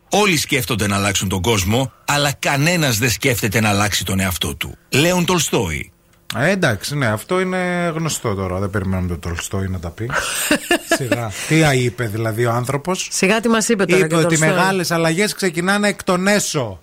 [0.09, 4.77] Όλοι σκέφτονται να αλλάξουν τον κόσμο, αλλά κανένας δεν σκέφτεται να αλλάξει τον εαυτό του.
[4.89, 5.93] Λέων Τολστόη.
[6.37, 8.59] Ε, εντάξει, ναι, αυτό είναι γνωστό τώρα.
[8.59, 10.11] Δεν περιμένουμε τον Τολστόη να τα πει.
[10.97, 11.31] Σιγά.
[11.49, 14.45] Τι είπε δηλαδή ο άνθρωπος; Σιγά τι μας είπε τώρα Είπε και ότι οι το
[14.45, 14.49] story.
[14.49, 16.81] μεγάλες αλλαγές ξεκινάνε εκ των έσω.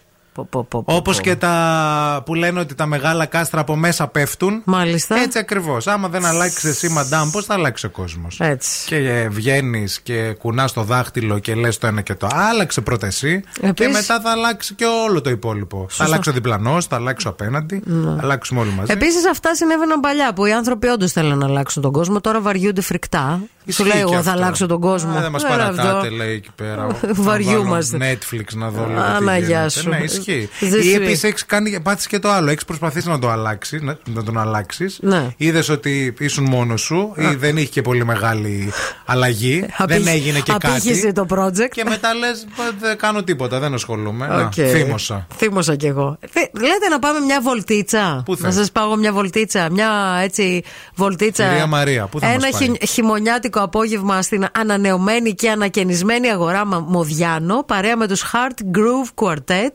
[0.71, 4.61] Όπως και τα που λένε ότι τα μεγάλα κάστρα από μέσα πέφτουν.
[4.63, 5.15] Μάλιστα.
[5.15, 5.87] Έτσι ακριβώς.
[5.87, 8.87] Άμα δεν αλλάξει εσύ, μαντάμ, πώς θα αλλάξει ο κόσμος; Έτσι.
[8.87, 12.27] Και βγαίνεις και κουνάς το δάχτυλο και λες το ένα και το.
[12.31, 13.43] Άλλαξε πρώτα εσύ.
[13.59, 15.87] Και Επίσης- μετά θα αλλάξει και όλο το υπόλοιπο.
[15.89, 17.83] Θα αλλάξει ο διπλανός, θα αλλάξει ο απέναντι.
[17.85, 18.91] Θα αλλάξουμε όλοι μαζί.
[18.91, 22.21] Επίσης, αυτά συνέβαιναν παλιά που οι άνθρωποι όντως θέλουν να αλλάξουν τον κόσμο.
[22.21, 23.39] Τώρα βαριούνται φρικτά.
[23.65, 24.31] Ισχύει Σου λέει, και Εγώ θα αυτό.
[24.31, 25.13] αλλάξω τον κόσμο.
[25.17, 26.09] Ε, δεν μας Έλα παρατάτε, αυτό.
[26.15, 26.87] λέει εκεί πέρα.
[27.27, 27.97] Βαριούμαστε.
[27.97, 28.99] Να βάλω Netflix να δω λίγο.
[29.01, 29.69] τι Άνα, γεια γίνεται.
[29.69, 29.89] σου.
[29.89, 30.49] Ναι, ισχύει όχι.
[30.61, 30.95] Je Ή suis.
[30.95, 32.49] επίσης έχεις κάνει πάθεις και το άλλο.
[32.49, 34.97] Έχεις προσπαθήσει να το αλλάξεις, να, να τον αλλάξεις.
[35.01, 35.27] Ναι.
[35.37, 38.71] Είδες ότι ήσουν μόνος σου ή δεν είχε και πολύ μεγάλη
[39.05, 39.59] αλλαγή.
[39.65, 41.13] δεν Απήχη- έγινε και απήχησε κάτι.
[41.13, 41.69] το project.
[41.71, 42.47] Και μετά λες,
[42.79, 44.27] δεν κάνω τίποτα, δεν ασχολούμαι.
[44.27, 44.53] Να, Οκ.
[44.53, 45.27] θύμωσα.
[45.37, 46.17] Θύμωσα κι εγώ.
[46.29, 48.21] Θε- Λέτε να πάμε μια βολτίτσα.
[48.25, 49.67] Πού να θες; σας πάω μια βολτίτσα.
[49.71, 50.63] Μια έτσι
[50.95, 51.47] βολτίτσα.
[51.47, 52.61] Κυρία Μαρία, πού θα Ένα μας
[53.59, 58.77] πάει; χει- χειμωνιάτικο απόγευμα στην ανανεωμένη και ανακαινισμένη αγορά Μα- Μοδιάνο παρέα με τους Heart
[58.77, 59.73] Groove Quartet.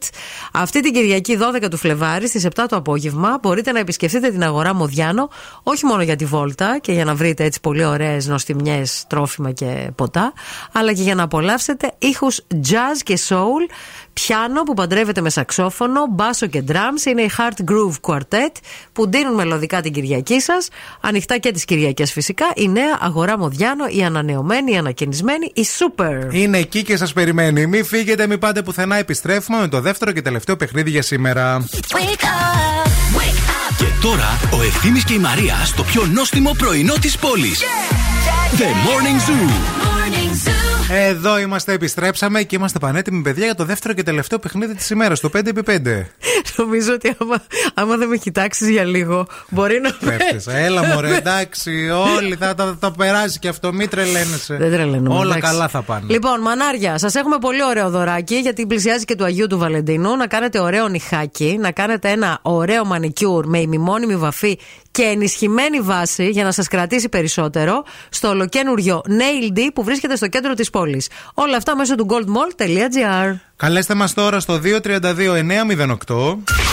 [0.52, 4.74] Αυτή την Κυριακή 12 του Φλεβάρι στις 7 το απόγευμα μπορείτε να επισκεφτείτε την αγορά
[4.74, 5.30] Μοδιάνο
[5.62, 9.90] όχι μόνο για τη βόλτα και για να βρείτε έτσι πολύ ωραίες νοστιμιές, τρόφιμα και
[9.94, 10.32] ποτά,
[10.72, 13.70] αλλά και για να απολαύσετε ήχους jazz και soul,
[14.12, 17.06] πιάνο που παντρεύεται με σαξόφωνο, μπάσο και drums.
[17.10, 18.52] Είναι η Heart Groove Quartet
[18.92, 20.68] που ντύνουν μελωδικά την Κυριακή σας.
[21.00, 22.46] Ανοιχτά και τις Κυριακές φυσικά.
[22.56, 26.34] Η νέα αγορά Μοδιάνο, η ανανεωμένη, η ανακαινισμένη, η super.
[26.34, 27.66] Είναι εκεί και σας περιμένει.
[27.66, 28.96] Μην φύγετε, μην πάτε πουθενά.
[28.96, 31.64] Επιστρέφουμε με το δεύτερο και τελευταίο παιχνίδι για σήμερα.
[33.78, 37.62] Και τώρα ο Ευθύμης και η Μαρία στο πιο νόστιμο πρωινό της πόλης.
[38.58, 40.69] The Morning Zoo.
[40.92, 45.20] Εδώ είμαστε, επιστρέψαμε και είμαστε πανέτοιμοι, παιδιά, για το δεύτερο και τελευταίο παιχνίδι της ημέρας,
[45.20, 46.04] το 5x5.
[46.56, 47.42] Νομίζω ότι άμα,
[47.74, 50.46] άμα δεν με κοιτάξεις για λίγο, μπορεί να Πέφτεις.
[50.46, 54.56] Έλα, μωρέ, εντάξει, όλοι θα τα, τα περάσει και αυτό, μην τρελαίνεσαι.
[54.56, 55.14] Δεν τρελαίνομαι.
[55.14, 55.40] Όλα εντάξει.
[55.40, 56.06] καλά θα πάνε.
[56.08, 60.16] Λοιπόν, μανάρια, σας έχουμε πολύ ωραίο δωράκι γιατί πλησιάζει και του Αγίου του Βαλεντίνου.
[60.16, 64.58] Να κάνετε ωραίο νυχάκι, να κάνετε ένα ωραίο μανικιούρ με ημιμόνιμη βαφή
[64.90, 70.26] και ενισχυμένη βάση για να σας κρατήσει περισσότερο στο ολοκένουργιο Nail D που βρίσκεται στο
[70.26, 70.79] κέντρο της πόλη.
[71.34, 73.34] Όλα αυτά μέσω του goldmall.gr.
[73.56, 74.78] Καλέστε μας τώρα στο 232-908.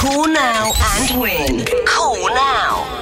[0.02, 1.56] Call now and win.
[1.94, 2.98] Call now.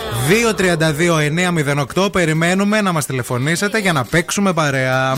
[2.03, 2.11] 232-908.
[2.11, 5.17] Περιμένουμε να μας τηλεφωνήσετε για να παίξουμε παρέα.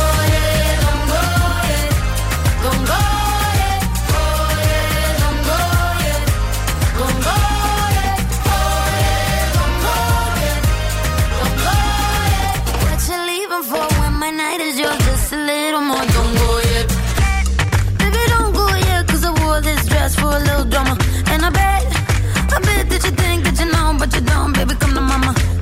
[24.65, 25.60] baby, come to mama.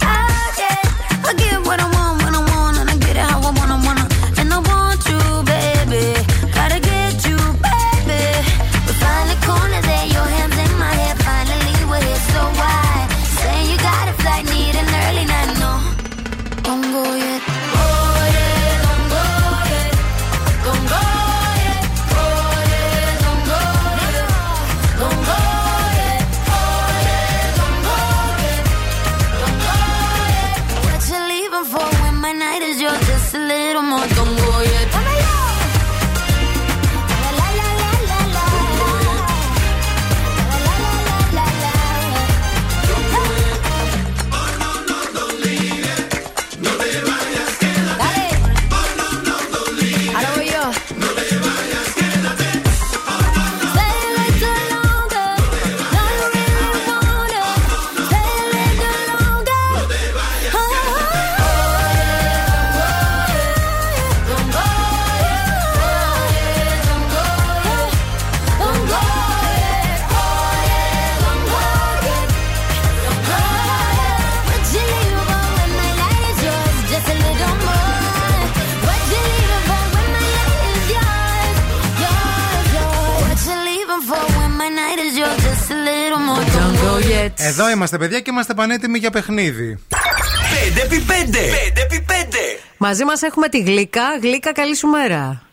[87.30, 87.48] Go yet.
[87.48, 89.80] Εδώ είμαστε, παιδιά, και είμαστε πανέτοιμοι για παιχνίδι.
[89.90, 91.36] 5x5.
[91.36, 92.36] 5x5.
[92.78, 94.18] Μαζί μας έχουμε τη Γλίκα.
[94.22, 95.44] Γλίκα, καλή σου μέρα.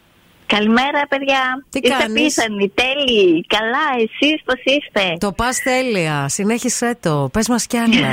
[0.46, 1.64] Καλημέρα, παιδιά.
[1.70, 3.46] Τι είστε κάνεις; πίθανοι, τέλειοι.
[3.46, 6.28] Καλά, εσείς πώς είστε; Το πας τέλεια.
[6.28, 7.28] Συνέχισε το.
[7.32, 8.04] Πες μας κι άλλα.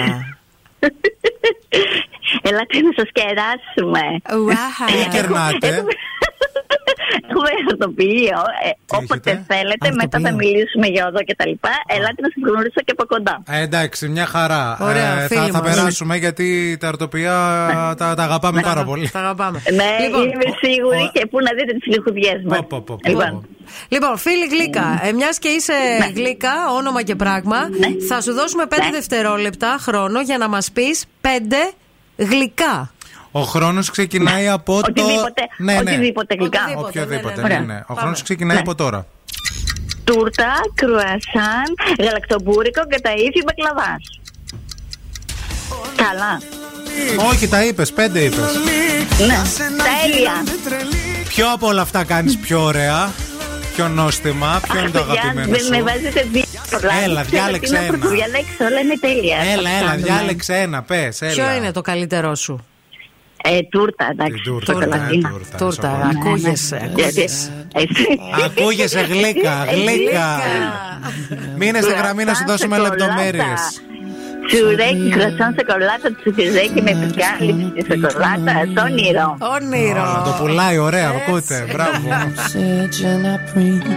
[2.41, 4.01] Ελάτε να σας κεράσουμε.
[4.43, 4.85] Ουάχα.
[4.85, 5.83] Τι κερνάτε;
[7.29, 8.39] Έχουμε χαρτοποιείο.
[8.67, 11.69] Ε, όποτε θέλετε, μετά θα μιλήσουμε για οδό και τα λοιπά.
[11.87, 13.43] Ελάτε να σας γνωρίσω και από κοντά.
[13.49, 14.77] Ε, εντάξει, μια χαρά.
[14.81, 15.75] Ωραία, Ε, φίλοι θα, θα μας.
[15.75, 17.31] περάσουμε γιατί τα αρτοπία
[17.97, 19.09] τα, τα αγαπάμε πάρα πολύ.
[19.09, 19.61] Τα αγαπάμε.
[19.73, 22.59] Ναι, Λοιπόν, είμαι σίγουρη και πού να δείτε τις λιχουδιές μας.
[23.07, 23.47] Λοιπόν,
[23.89, 26.11] Λοιπόν, φίλη Γλύκα, ε, μιας και είσαι Ναι.
[26.21, 27.57] Γλύκα, όνομα και πράγμα,
[28.09, 31.27] θα σου δώσουμε 5 δευτερόλεπτα χρόνο για να μας πεις 5
[32.15, 32.91] γλυκά.
[33.35, 34.87] Ο χρόνος ξεκινάει από το.
[34.89, 35.79] Οτιδήποτε, Ναι, ναι.
[35.79, 36.59] οτιδήποτε γλυκά.
[36.77, 37.41] Οποιοδήποτε.
[37.41, 37.59] ναι, ναι.
[37.59, 37.81] ναι, ναι.
[37.87, 39.05] Ο χρόνος ξεκινάει από τώρα.
[40.03, 41.67] τούρτα, κρουασάν,
[41.99, 44.19] γαλακτομπούρικο και τα ύφη μπακλαβάς.
[45.95, 46.41] Καλά.
[47.31, 48.55] Όχι, τα είπες, πέντε είπες.
[49.27, 49.41] Ναι,
[50.01, 50.33] τέλεια.
[51.27, 53.11] Ποιο από όλα αυτά κάνεις πιο ωραία,
[53.75, 55.83] πιο νόστιμα, ποιο είναι το Παιδιά, αγαπημένο δεν με σου.
[55.83, 56.93] βάζετε δύσκολα.
[57.03, 57.97] Έλα, Ξέρω διάλεξε τι να ένα.
[57.97, 59.37] πρωτοδιαλέξω, όλα είναι τέλεια.
[59.37, 60.05] Έλα, Θα έλα, κάνουμε.
[60.07, 61.17] διάλεξε ένα, πες.
[61.33, 62.65] Ποιο είναι το καλύτερό σου;
[63.45, 64.41] Ε, τούρτα, εντάξει.
[64.43, 65.29] τούρτα, σοκολατίνα.
[65.29, 66.19] ε, τούρτα, Τούρτα, σοκολάτα.
[66.19, 66.91] ακούγεσαι.
[66.95, 67.49] Γιατί, εσύ.
[68.45, 70.27] Ακούγεσαι γλύκα, γλύκα.
[71.57, 72.95] Μείνε στη γραμμή να σου δώσουμε Σοκολάτα.
[73.05, 73.81] λεπτομέρειες.
[74.47, 79.37] Τσουρέκι, κρασόν, σοκολάτα, τσουκιζέκι με επικάλυψη στη σοκολάτα, το όνειρο.
[79.55, 80.21] Όνειρο.
[80.25, 81.65] Το πουλάει, ωραία, ακούτε.
[81.71, 82.07] Μπράβο.
[82.09, 83.89] message and I breathe.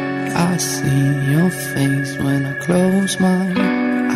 [0.50, 3.40] I see your face when I close my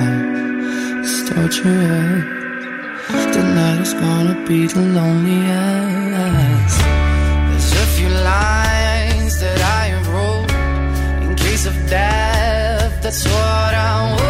[0.04, 1.10] eyes.
[1.18, 2.39] Start your head.
[3.36, 6.78] Tonight is gonna be the loneliest.
[7.48, 10.52] There's a few lines that I wrote
[11.24, 13.02] in case of death.
[13.02, 14.29] That's what I want.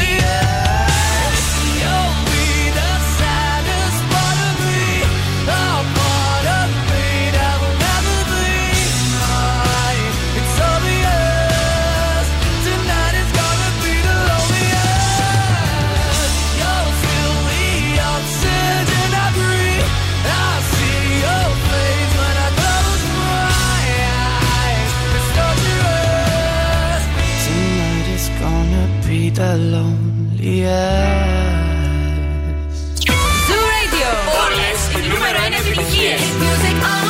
[29.61, 30.71] Be the loneliest.
[33.47, 34.09] Zoo Radio.
[34.45, 36.19] Όλες οι νούμερο 1 επιτυχίες.
[36.19, 37.07] Hit music on.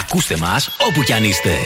[0.00, 1.56] Ακούστε μας όπου κι αν είστε.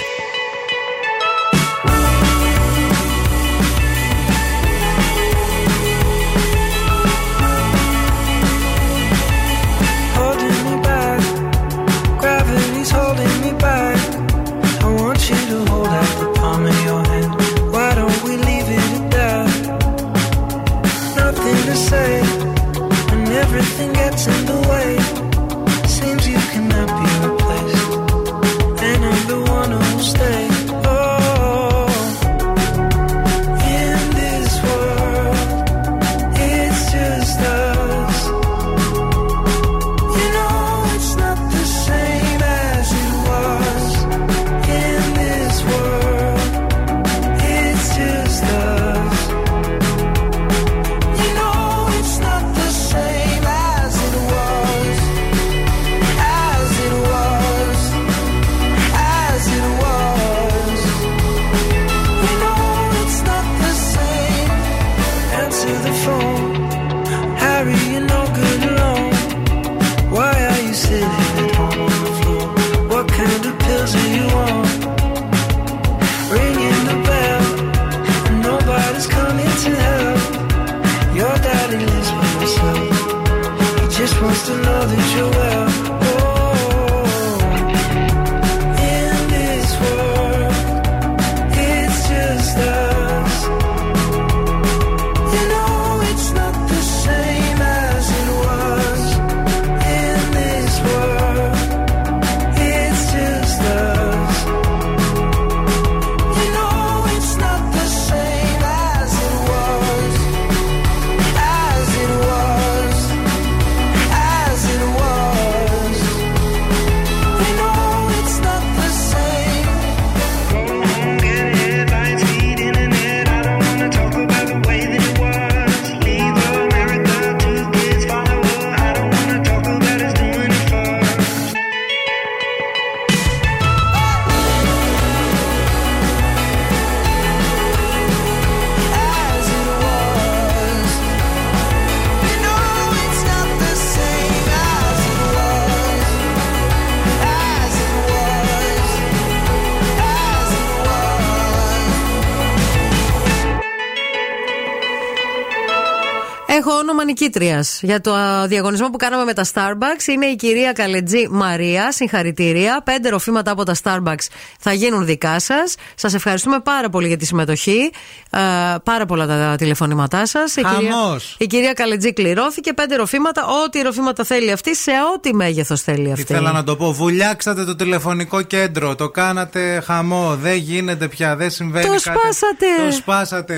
[157.26, 160.06] Νικήτρια για το α, διαγωνισμό που κάναμε με τα Starbucks.
[160.12, 161.92] Είναι η κυρία Καλετζή Μαρία.
[161.92, 162.80] Συγχαρητήρια.
[162.84, 164.26] Πέντε ροφήματα από τα Starbucks
[164.60, 165.74] θα γίνουν δικά σας.
[165.94, 167.90] Σας ευχαριστούμε πάρα πολύ για τη συμμετοχή.
[168.30, 168.38] Ε,
[168.82, 170.56] πάρα πολλά τα τηλεφωνήματά σας.
[170.56, 171.36] Η, κυρία- Χαμός.
[171.38, 172.72] η κυρία Καλετζή κληρώθηκε.
[172.72, 173.42] Πέντε ροφήματα.
[173.64, 176.22] Ό,τι ροφήματα θέλει αυτή, σε ό,τι μέγεθος θέλει αυτή.
[176.32, 176.92] Ήθελα να το πω.
[176.92, 178.94] Βουλιάξατε το τηλεφωνικό κέντρο.
[178.94, 180.36] Το κάνατε χαμό.
[180.40, 181.36] Δεν γίνεται πια.
[181.36, 182.00] Δεν συμβαίνει Το κάτι.
[182.02, 182.66] σπάσατε.
[182.86, 183.54] Το σπάσατε.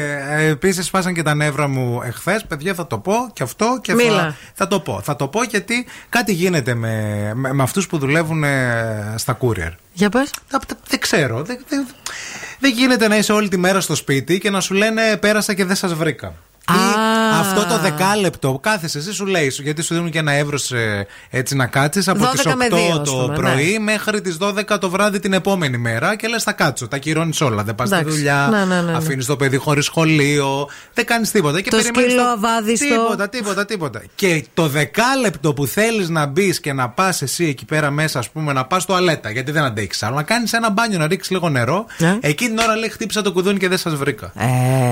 [0.50, 2.44] Επίσης, σπάσαν και τα νεύρα μου εχθές.
[2.48, 4.22] Παιδιά, θα το πω και αυτό και Μίλα.
[4.22, 5.00] θα, θα το πω.
[5.00, 9.72] Θα το πω γιατί κάτι γίνεται με, με, με αυτούς που δουλεύουν ε, στα courier.
[9.92, 10.30] Για πες.
[10.88, 11.42] Δεν ξέρω.
[11.42, 11.86] Δεν, δεν,
[12.58, 15.64] δεν γίνεται να είσαι όλη τη μέρα στο σπίτι και να σου λένε πέρασα και
[15.64, 16.34] δεν σας βρήκα.
[16.70, 16.94] Ή
[17.40, 20.56] αυτό το δεκάλεπτο, κάθεσαι εσύ σου λέει, σου- γιατί σου δίνουν και ένα εύρο
[21.30, 23.78] έτσι να κάτσεις από 12 τις 8 με 2, ας το πούμε, πρωί ναι.
[23.78, 26.88] μέχρι τις 12 το βράδυ την επόμενη μέρα και λες θα κάτσω.
[26.88, 27.62] Τα κυρώνει όλα.
[27.62, 28.16] Δεν πας στη Εντάξει.
[28.16, 28.96] δουλειά, Ναι, ναι, ναι, ναι.
[28.96, 31.60] αφήνεις το παιδί χωρίς σχολείο, δεν κάνεις τίποτα.
[31.60, 32.86] Και Το περιμένεις σκύλο αβάδιστο.
[32.86, 34.02] Τίποτα, τίποτα, τίποτα.
[34.14, 38.30] Και το δεκάλεπτο που θέλεις να μπεις και να πας εσύ εκεί πέρα μέσα, ας
[38.30, 41.48] πούμε, να πας τουαλέτα, γιατί δεν αντέχεις άλλο, να κάνεις ένα μπάνιο, να ρίξεις λίγο
[41.48, 41.86] νερό,
[42.20, 44.32] εκείνη την ώρα λέει χτύπησα το κουδούνι και δεν σας βρήκα.
[44.36, 44.46] Ε.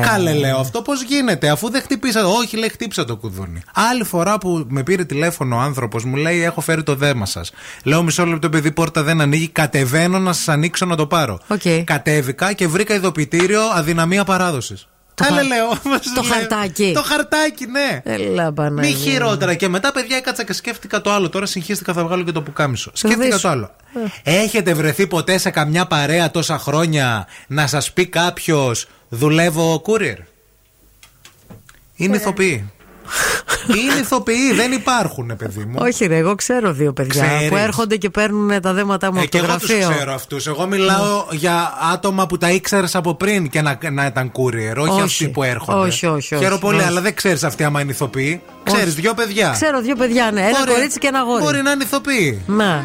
[0.06, 2.26] Κάλε λέω αυτό πώς γίνεται, αφού δεν χτυπήσα.
[2.26, 3.62] Όχι, λέει χτύπησα το κουδούνι.
[3.74, 7.52] Άλλη φορά που με πήρε τηλέφωνο ο άνθρωπος μου λέει: Έχω φέρει το δέμα σας.
[7.84, 9.48] Λέω μισό λεπτό, παιδί, η πόρτα δεν ανοίγει.
[9.48, 11.38] Κατεβαίνω να σας ανοίξω να το πάρω.
[11.84, 14.86] Κατέβηκα και βρήκα ειδοποιητήριο αδυναμία παράδοσης.
[15.14, 15.68] Κάλε χα- λέω.
[16.14, 16.32] το λέω.
[16.32, 16.90] χαρτάκι.
[16.94, 18.00] Το χαρτάκι, ναι.
[18.04, 18.96] Έλα, Μη Παναγία.
[18.96, 19.54] χειρότερα.
[19.54, 21.28] Και μετά, παιδιά, έκατσα και σκέφτηκα το άλλο.
[21.28, 22.90] Τώρα συγχύστηκα, θα βγάλω και το πουκάμισο.
[22.94, 23.40] Σκέφτηκα δεις.
[23.40, 23.70] το άλλο.
[24.22, 24.40] Ε.
[24.42, 30.16] Έχετε βρεθεί ποτέ σε καμιά παρέα τόσα χρόνια να σας πει κάποιος δουλεύω courier.
[31.96, 32.70] Είναι ηθοποιοί.
[33.68, 35.74] Είναι ηθοποιοί, δεν υπάρχουν, παιδί μου.
[35.78, 37.48] Όχι, ρε, εγώ ξέρω δύο παιδιά Ξέρεις.
[37.48, 39.90] που έρχονται και παίρνουν τα δέματα μου Ε, από και το εγώ τους γραφείο.
[39.96, 40.46] ξέρω αυτούς.
[40.46, 44.90] Εγώ μιλάω για άτομα που τα ήξερες από πριν και να, να ήταν courier, όχι,
[44.90, 45.00] Όχι.
[45.00, 45.78] αυτοί που έρχονται.
[45.86, 46.42] Όχι, όχι, όχι.
[46.44, 46.86] Χαίρομαι πολύ, Όχι.
[46.86, 48.40] αλλά δεν ξέρεις αυτοί άμα είναι ηθοποιοί.
[48.64, 49.00] Ξέρεις Όχι.
[49.00, 49.50] δύο παιδιά.
[49.52, 50.40] Ξέρω δύο παιδιά, ναι.
[50.40, 51.42] Ένα Μπορεί- κορίτσι και ένα αγόρι.
[51.42, 52.42] Μπορεί να είναι ηθοποιοί.
[52.46, 52.84] Να.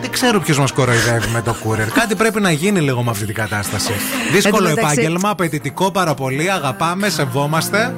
[0.00, 1.88] Δεν ξέρω ποιος μας κοροϊδεύει με το courier.
[2.00, 3.92] Κάτι πρέπει να γίνει λίγο με αυτή την κατάσταση.
[4.32, 6.50] Δύσκολο Εν τω μεταξύ- επάγγελμα, απαιτητικό πάρα πολύ.
[6.50, 7.94] Αγαπάμε, σεβόμαστε.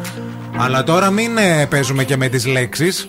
[0.57, 3.09] Αλλά τώρα μην ε, παίζουμε και με τις λέξεις.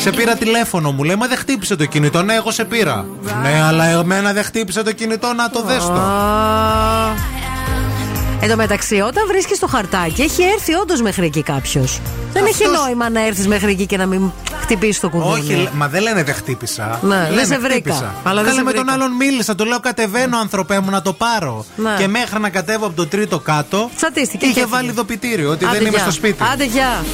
[0.00, 2.22] Σε πήρα τηλέφωνο μου, λέει, μα δεν χτύπησε το κινητό.
[2.22, 3.06] Ναι, εγώ σε πήρα.
[3.42, 5.92] Ναι, αλλά εμένα δεν χτύπησε το κινητό, να το δες το.
[5.92, 7.53] Α.
[8.40, 12.00] Εν τω μεταξύ, όταν βρίσκεις το χαρτάκι, έχει έρθει όντως μέχρι εκεί κάποιος.
[12.32, 15.32] Δεν έχει Αυτός- νόημα να έρθεις μέχρι εκεί και να μην χτυπήσεις το κουδούνι.
[15.40, 16.98] Όχι, λέ- μα δεν λένε δεν χτύπησα.
[17.02, 17.72] Ναι, Λένε δεν σε βρήκα.
[17.74, 18.14] χτύπησα.
[18.24, 18.92] Αλλά δεν Καλέ, σε με τον βρήκα.
[18.92, 19.54] άλλον μίλησα.
[19.54, 21.64] Του λέω κατεβαίνω, ανθρωπέ μου, να το πάρω.
[21.76, 21.94] Ναι.
[21.98, 23.90] Και μέχρι να κατέβω από το τρίτο κάτω.
[23.96, 24.46] Τσατίστηκε.
[24.46, 25.00] Είχε και βάλει έφυγε.
[25.00, 26.00] δοπιτήριο ότι Άντε, δεν είμαι γεια.
[26.02, 26.42] στο σπίτι.
[26.52, 27.04] Άντε, γεια.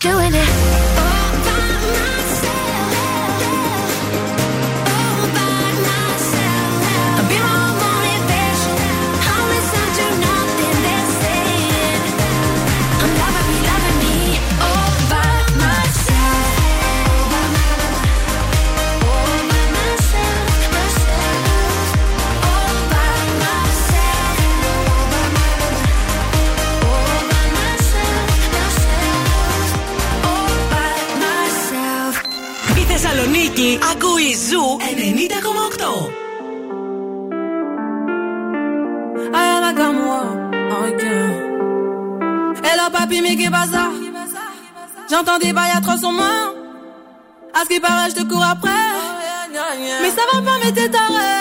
[0.00, 0.67] Doing it,
[45.18, 46.54] J'entends des bails atroces sur moi.
[47.52, 48.70] À ce qui paraît, je te cours après.
[50.00, 51.34] Mais ça va pas, mais t'es taré.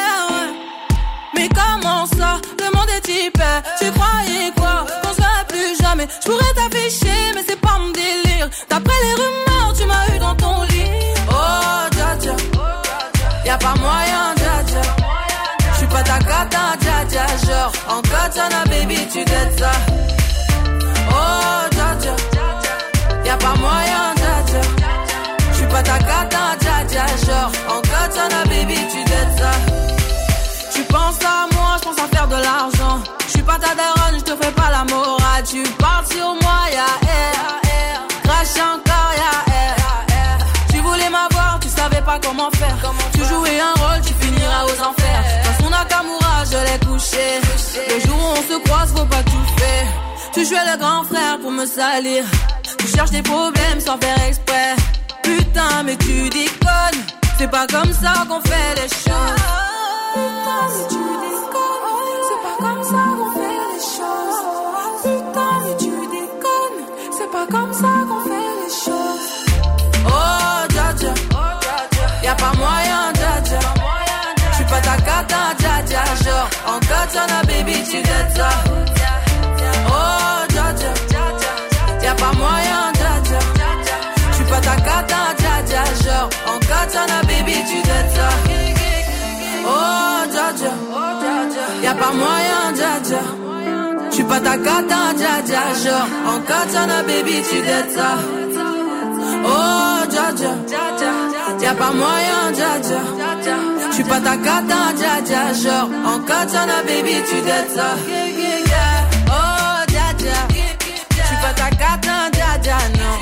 [1.35, 2.41] Mais comment ça?
[2.57, 3.43] Le monde est typé.
[3.79, 4.83] Tu croyais quoi?
[5.03, 6.07] Qu'on se plus jamais.
[6.21, 8.49] Je pourrais t'afficher, mais c'est pas mon délire.
[8.67, 11.13] D'après les rumeurs, tu m'as eu dans ton lit.
[11.29, 12.35] Oh, dja dja.
[13.45, 14.81] Y'a pas moyen, dja dja.
[15.75, 17.27] J'suis pas ta cata, dja dja.
[17.45, 19.69] Genre, en katana, baby, tu t'aides ça.
[25.87, 27.05] Ta cata, dja dja.
[27.25, 29.53] Genre, en katana, baby, tu t'aides ça.
[30.73, 32.97] Tu penses à moi, je pense à faire de l'argent.
[33.27, 35.43] Je suis pas ta daronne, je te fais pas la morale.
[35.51, 37.97] Tu parles sur moi, ya air.
[38.25, 40.37] Crash encore, ya air.
[40.71, 42.77] Tu voulais m'avoir, tu savais pas comment faire.
[43.13, 45.23] Tu jouais un rôle, tu finiras aux enfers.
[45.45, 47.25] Dans son Nakamura, je l'ai couché.
[47.91, 49.87] Le jour où on se croise, faut pas tout faire.
[50.33, 52.23] Tu jouais le grand frère pour me salir.
[52.79, 54.75] Tu cherches des problèmes sans faire exprès.
[55.27, 57.01] Putain, mais tu déconnes.
[57.37, 59.43] C'est pas comme ça qu'on fait les choses.
[60.15, 62.23] Putain, mais tu déconnes.
[62.27, 64.41] C'est pas comme ça qu'on fait les choses.
[65.03, 66.79] Putain, mais tu déconnes.
[67.17, 69.27] C'est pas comme ça qu'on fait les choses.
[70.05, 71.13] Oh, dja dja.
[72.23, 73.59] Y'a pas moyen, dja dja.
[74.53, 76.03] J'suis pas ta cata, dja dja.
[76.23, 78.49] Genre, en katana, baby, tu t'aides ça.
[86.87, 88.29] katana, baby, tu dettes ça.
[89.65, 90.73] Oh, Jaja,
[91.83, 93.21] y'a pas moyen, Jaja.
[94.11, 96.07] Tu pas ta katana, hein, Jaja, genre.
[96.27, 98.11] En katana, baby, tu dettes ça.
[99.45, 100.53] Oh, Jaja,
[101.61, 103.01] y'a pas moyen, Jaja.
[103.93, 105.89] Tu pas ta katana, hein, Jaja, genre.
[106.05, 107.95] En katana, baby, tu dettes ça.
[109.27, 110.37] Oh, Jaja,
[111.27, 113.17] tu pas ta katana, hein, Jaja, non.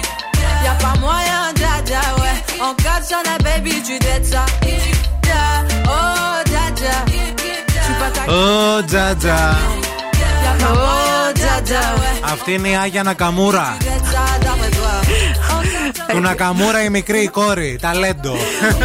[0.64, 2.25] Y'a pas moyen, Jaja, ouais.
[2.56, 2.68] Dja, ouais.
[2.68, 4.44] En katana, baby, tu t'aides ça.
[5.88, 6.98] Oh, dja dja.
[8.28, 9.58] Ω, τζατζα.
[10.72, 11.94] Ω, τζατζα.
[12.32, 13.78] Αυτή είναι η Άγια Νακαμούρα.
[16.08, 17.78] Του Νακαμούρα η μικρή η κόρη.
[17.82, 18.34] Ταλέντο.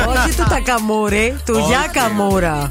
[0.09, 1.67] Όχι του Τακαμούρη, του Όχι.
[1.67, 2.71] Γιάκαμούρα.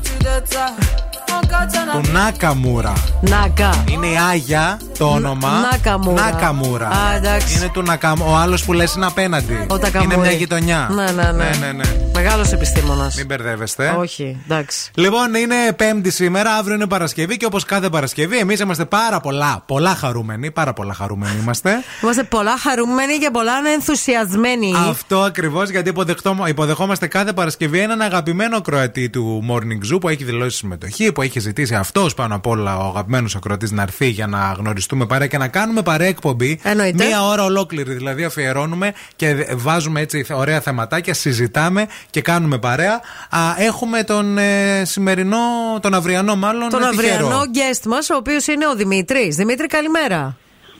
[1.91, 2.93] Του Νάκαμούρα.
[3.21, 3.83] Νάκα.
[3.91, 5.49] Είναι η Άγια το όνομα.
[5.71, 6.23] Νάκαμούρα.
[6.23, 6.87] Νάκαμούρα.
[6.87, 7.57] Α, εντάξει.
[7.57, 8.21] Είναι του Νακαμ...
[8.21, 9.65] Ο άλλος που λες είναι απέναντι.
[9.69, 10.13] Ο Τακαμούρη.
[10.13, 10.89] Είναι μια γειτονιά.
[10.91, 11.31] Ναι, ναι, ναι.
[11.31, 11.83] ναι, ναι, ναι.
[12.13, 13.15] Μεγάλος επιστήμονας.
[13.15, 13.95] Μην μπερδεύεστε.
[13.99, 14.91] Όχι, εντάξει.
[14.93, 19.63] Λοιπόν, είναι Πέμπτη σήμερα, αύριο είναι Παρασκευή και όπως κάθε Παρασκευή, εμείς είμαστε πάρα πολλά,
[19.65, 20.51] πολλά χαρούμενοι.
[20.51, 21.71] Πάρα πολλά χαρούμενοι είμαστε.
[22.03, 24.73] Είμαστε πολλά χαρούμενοι και πολλά ενθουσιασμένοι.
[24.89, 30.23] Αυτό ακριβώς γιατί υποδεχτώ- υποδεχόμαστε κάθε Παρασκευή έναν αγαπημένο Κροατή του Morning Zoo που έχει
[30.23, 34.27] δηλώσει συμμετοχή, που έχει ζητήσει αυτός πάνω απ' όλα ο αγαπημένος ακροατής να έρθει για
[34.27, 36.59] να γνωριστούμε παρέα και να κάνουμε παρέα εκπομπή.
[36.63, 37.05] Εννοείται.
[37.05, 42.93] Μία ώρα ολόκληρη δηλαδή αφιερώνουμε και βάζουμε έτσι ωραία θεματάκια, συζητάμε και κάνουμε παρέα.
[43.29, 45.37] Α, έχουμε τον ε, σημερινό,
[45.81, 46.69] τον αυριανό μάλλον.
[46.69, 47.13] Τον ε, τυχερό.
[47.25, 49.35] αυριανό guest μας, ο οποίος είναι ο Δημήτρης.
[49.35, 50.37] Δημήτρη, καλημέρα.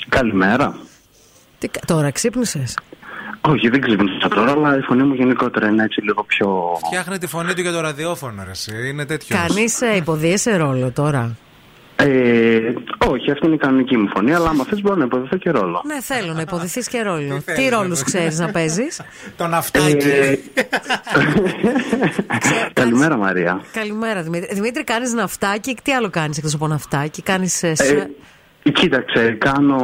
[0.10, 0.78] Καλημέρα.
[1.60, 2.78] Τι, κα- τώρα ξύπνησες;
[3.42, 6.80] Όχι, δεν ξύπνησα τώρα, αλλά η φωνή μου γενικότερα είναι έτσι λίγο πιο.
[6.86, 8.72] Φτιάχνει τη φωνή του για το ραδιόφωνο, ρε, εσύ.
[8.90, 9.40] Είναι τέτοιος.
[9.40, 11.36] Κάνει υποδίεσαι ρόλο τώρα;
[11.96, 12.08] Ε,
[13.08, 15.82] όχι, αυτή είναι η κανονική μου φωνή, αλλά άμα θες μπορώ να υποδοθώ και ρόλο.
[15.86, 17.36] Ναι, θέλω να υποδηθείς και ρόλο.
[17.36, 18.06] Τι, θέλεις να ρόλους πω.
[18.06, 19.02] ξέρεις να παίζεις;
[19.38, 20.08] Τον αυτάκι.
[20.08, 20.36] Ε,
[22.74, 23.62] Καλημέρα, Μαρία.
[23.74, 24.54] Καλημέρα, Δημήτρη.
[24.56, 25.78] Δημήτρη, κάνεις ναυτάκι.
[25.84, 27.64] Τι άλλο κάνεις εκτός από ναυτάκι; Κάνεις.
[27.64, 27.74] Ε,
[28.64, 29.78] κοίταξε, κάνω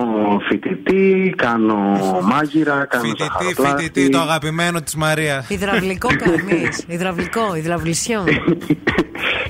[0.50, 1.76] φοιτητή, κάνω
[2.24, 3.84] μάγειρα, κάνω Φοιτητή, ζαχαροπλάστη.
[3.84, 5.50] φοιτητή, το αγαπημένο της Μαρίας.
[5.50, 6.68] Υδραυλικό κάνει.
[6.88, 8.24] Υδραυλικό, υδραυλισιό.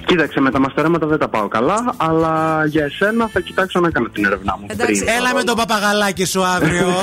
[0.06, 4.08] Κοίταξε, με τα μαστέρματα δεν τα πάω καλά, αλλά για εσένα θα κοιτάξω να κάνω
[4.10, 4.66] την έρευνά μου.
[4.70, 5.04] Εντάξει.
[5.04, 5.16] πριν.
[5.18, 6.88] Έλα με τον παπαγαλάκι σου αύριο.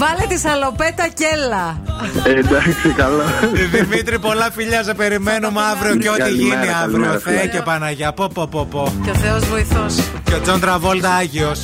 [0.00, 1.80] Βάλε τη σαλοπέτα και έλα.
[2.24, 3.24] Ε, εντάξει, καλά.
[3.70, 6.80] Δημήτρη, πολλά φιλιά σε περιμένουμε αύριο και ό,τι Καλημέρα, γίνει αύριο.
[6.80, 7.50] καλημέρα, Θεέ φίλε.
[7.52, 8.12] και Παναγιά.
[8.12, 8.92] Πω, πω, πω, πω.
[9.04, 9.81] Και ο Θεός βοηθό.
[10.24, 11.60] Και ο Τζον Τραβόλτα Άγιος.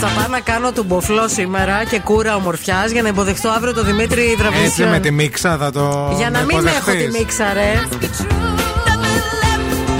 [0.00, 3.84] Θα πάω να κάνω τον μποφλό σήμερα και κούρα ομορφιάς για να υποδεχτώ αύριο το
[3.84, 4.86] Δημήτρη Έτσι Υδραυλισιό.
[4.86, 6.12] με τη μίξα θα το.
[6.16, 7.72] Για να μην έχω τη μίξα, ρε.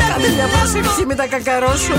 [0.08, 1.92] Κάντε μια προσευχή με τα κακαρώσου.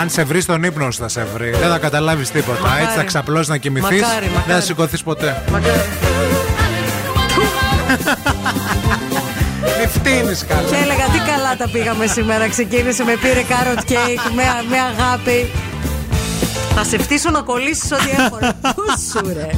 [0.00, 1.50] Αν σε βρεις στον ύπνο σου θα σε βρει.
[1.50, 2.60] Δεν θα καταλάβεις τίποτα.
[2.60, 2.82] Μακάρι.
[2.82, 4.00] Έτσι θα ξαπλώσεις να κοιμηθείς.
[4.00, 4.44] Μακάρι, μακάρι.
[4.46, 5.42] Δεν θα σηκωθείς ποτέ.
[5.50, 5.80] Μακάρι.
[9.80, 10.68] Μη φτύνεις καλά.
[10.68, 12.48] Και έλεγα τι καλά τα πήγαμε σήμερα.
[12.48, 15.50] Ξεκίνησε με πήρε carrot cake με, με αγάπη.
[16.74, 18.38] Θα σε φτύσω να κολλήσεις ό,τι έχω.
[18.40, 18.48] ρε.
[18.74, 19.50] Πού σου ρε.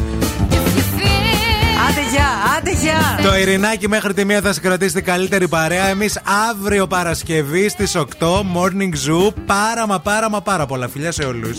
[1.97, 3.31] Άντε γεια, άντε γεια.
[3.31, 5.87] Το Ειρηνάκι μέχρι τη μία θα σε κρατήσει την καλύτερη παρέα.
[5.87, 9.33] Εμείς αύριο Παρασκευή στις 8 Morning Zoo.
[9.47, 11.59] Πάρα μα πάρα μα πάρα πολλά φιλιά σε όλους.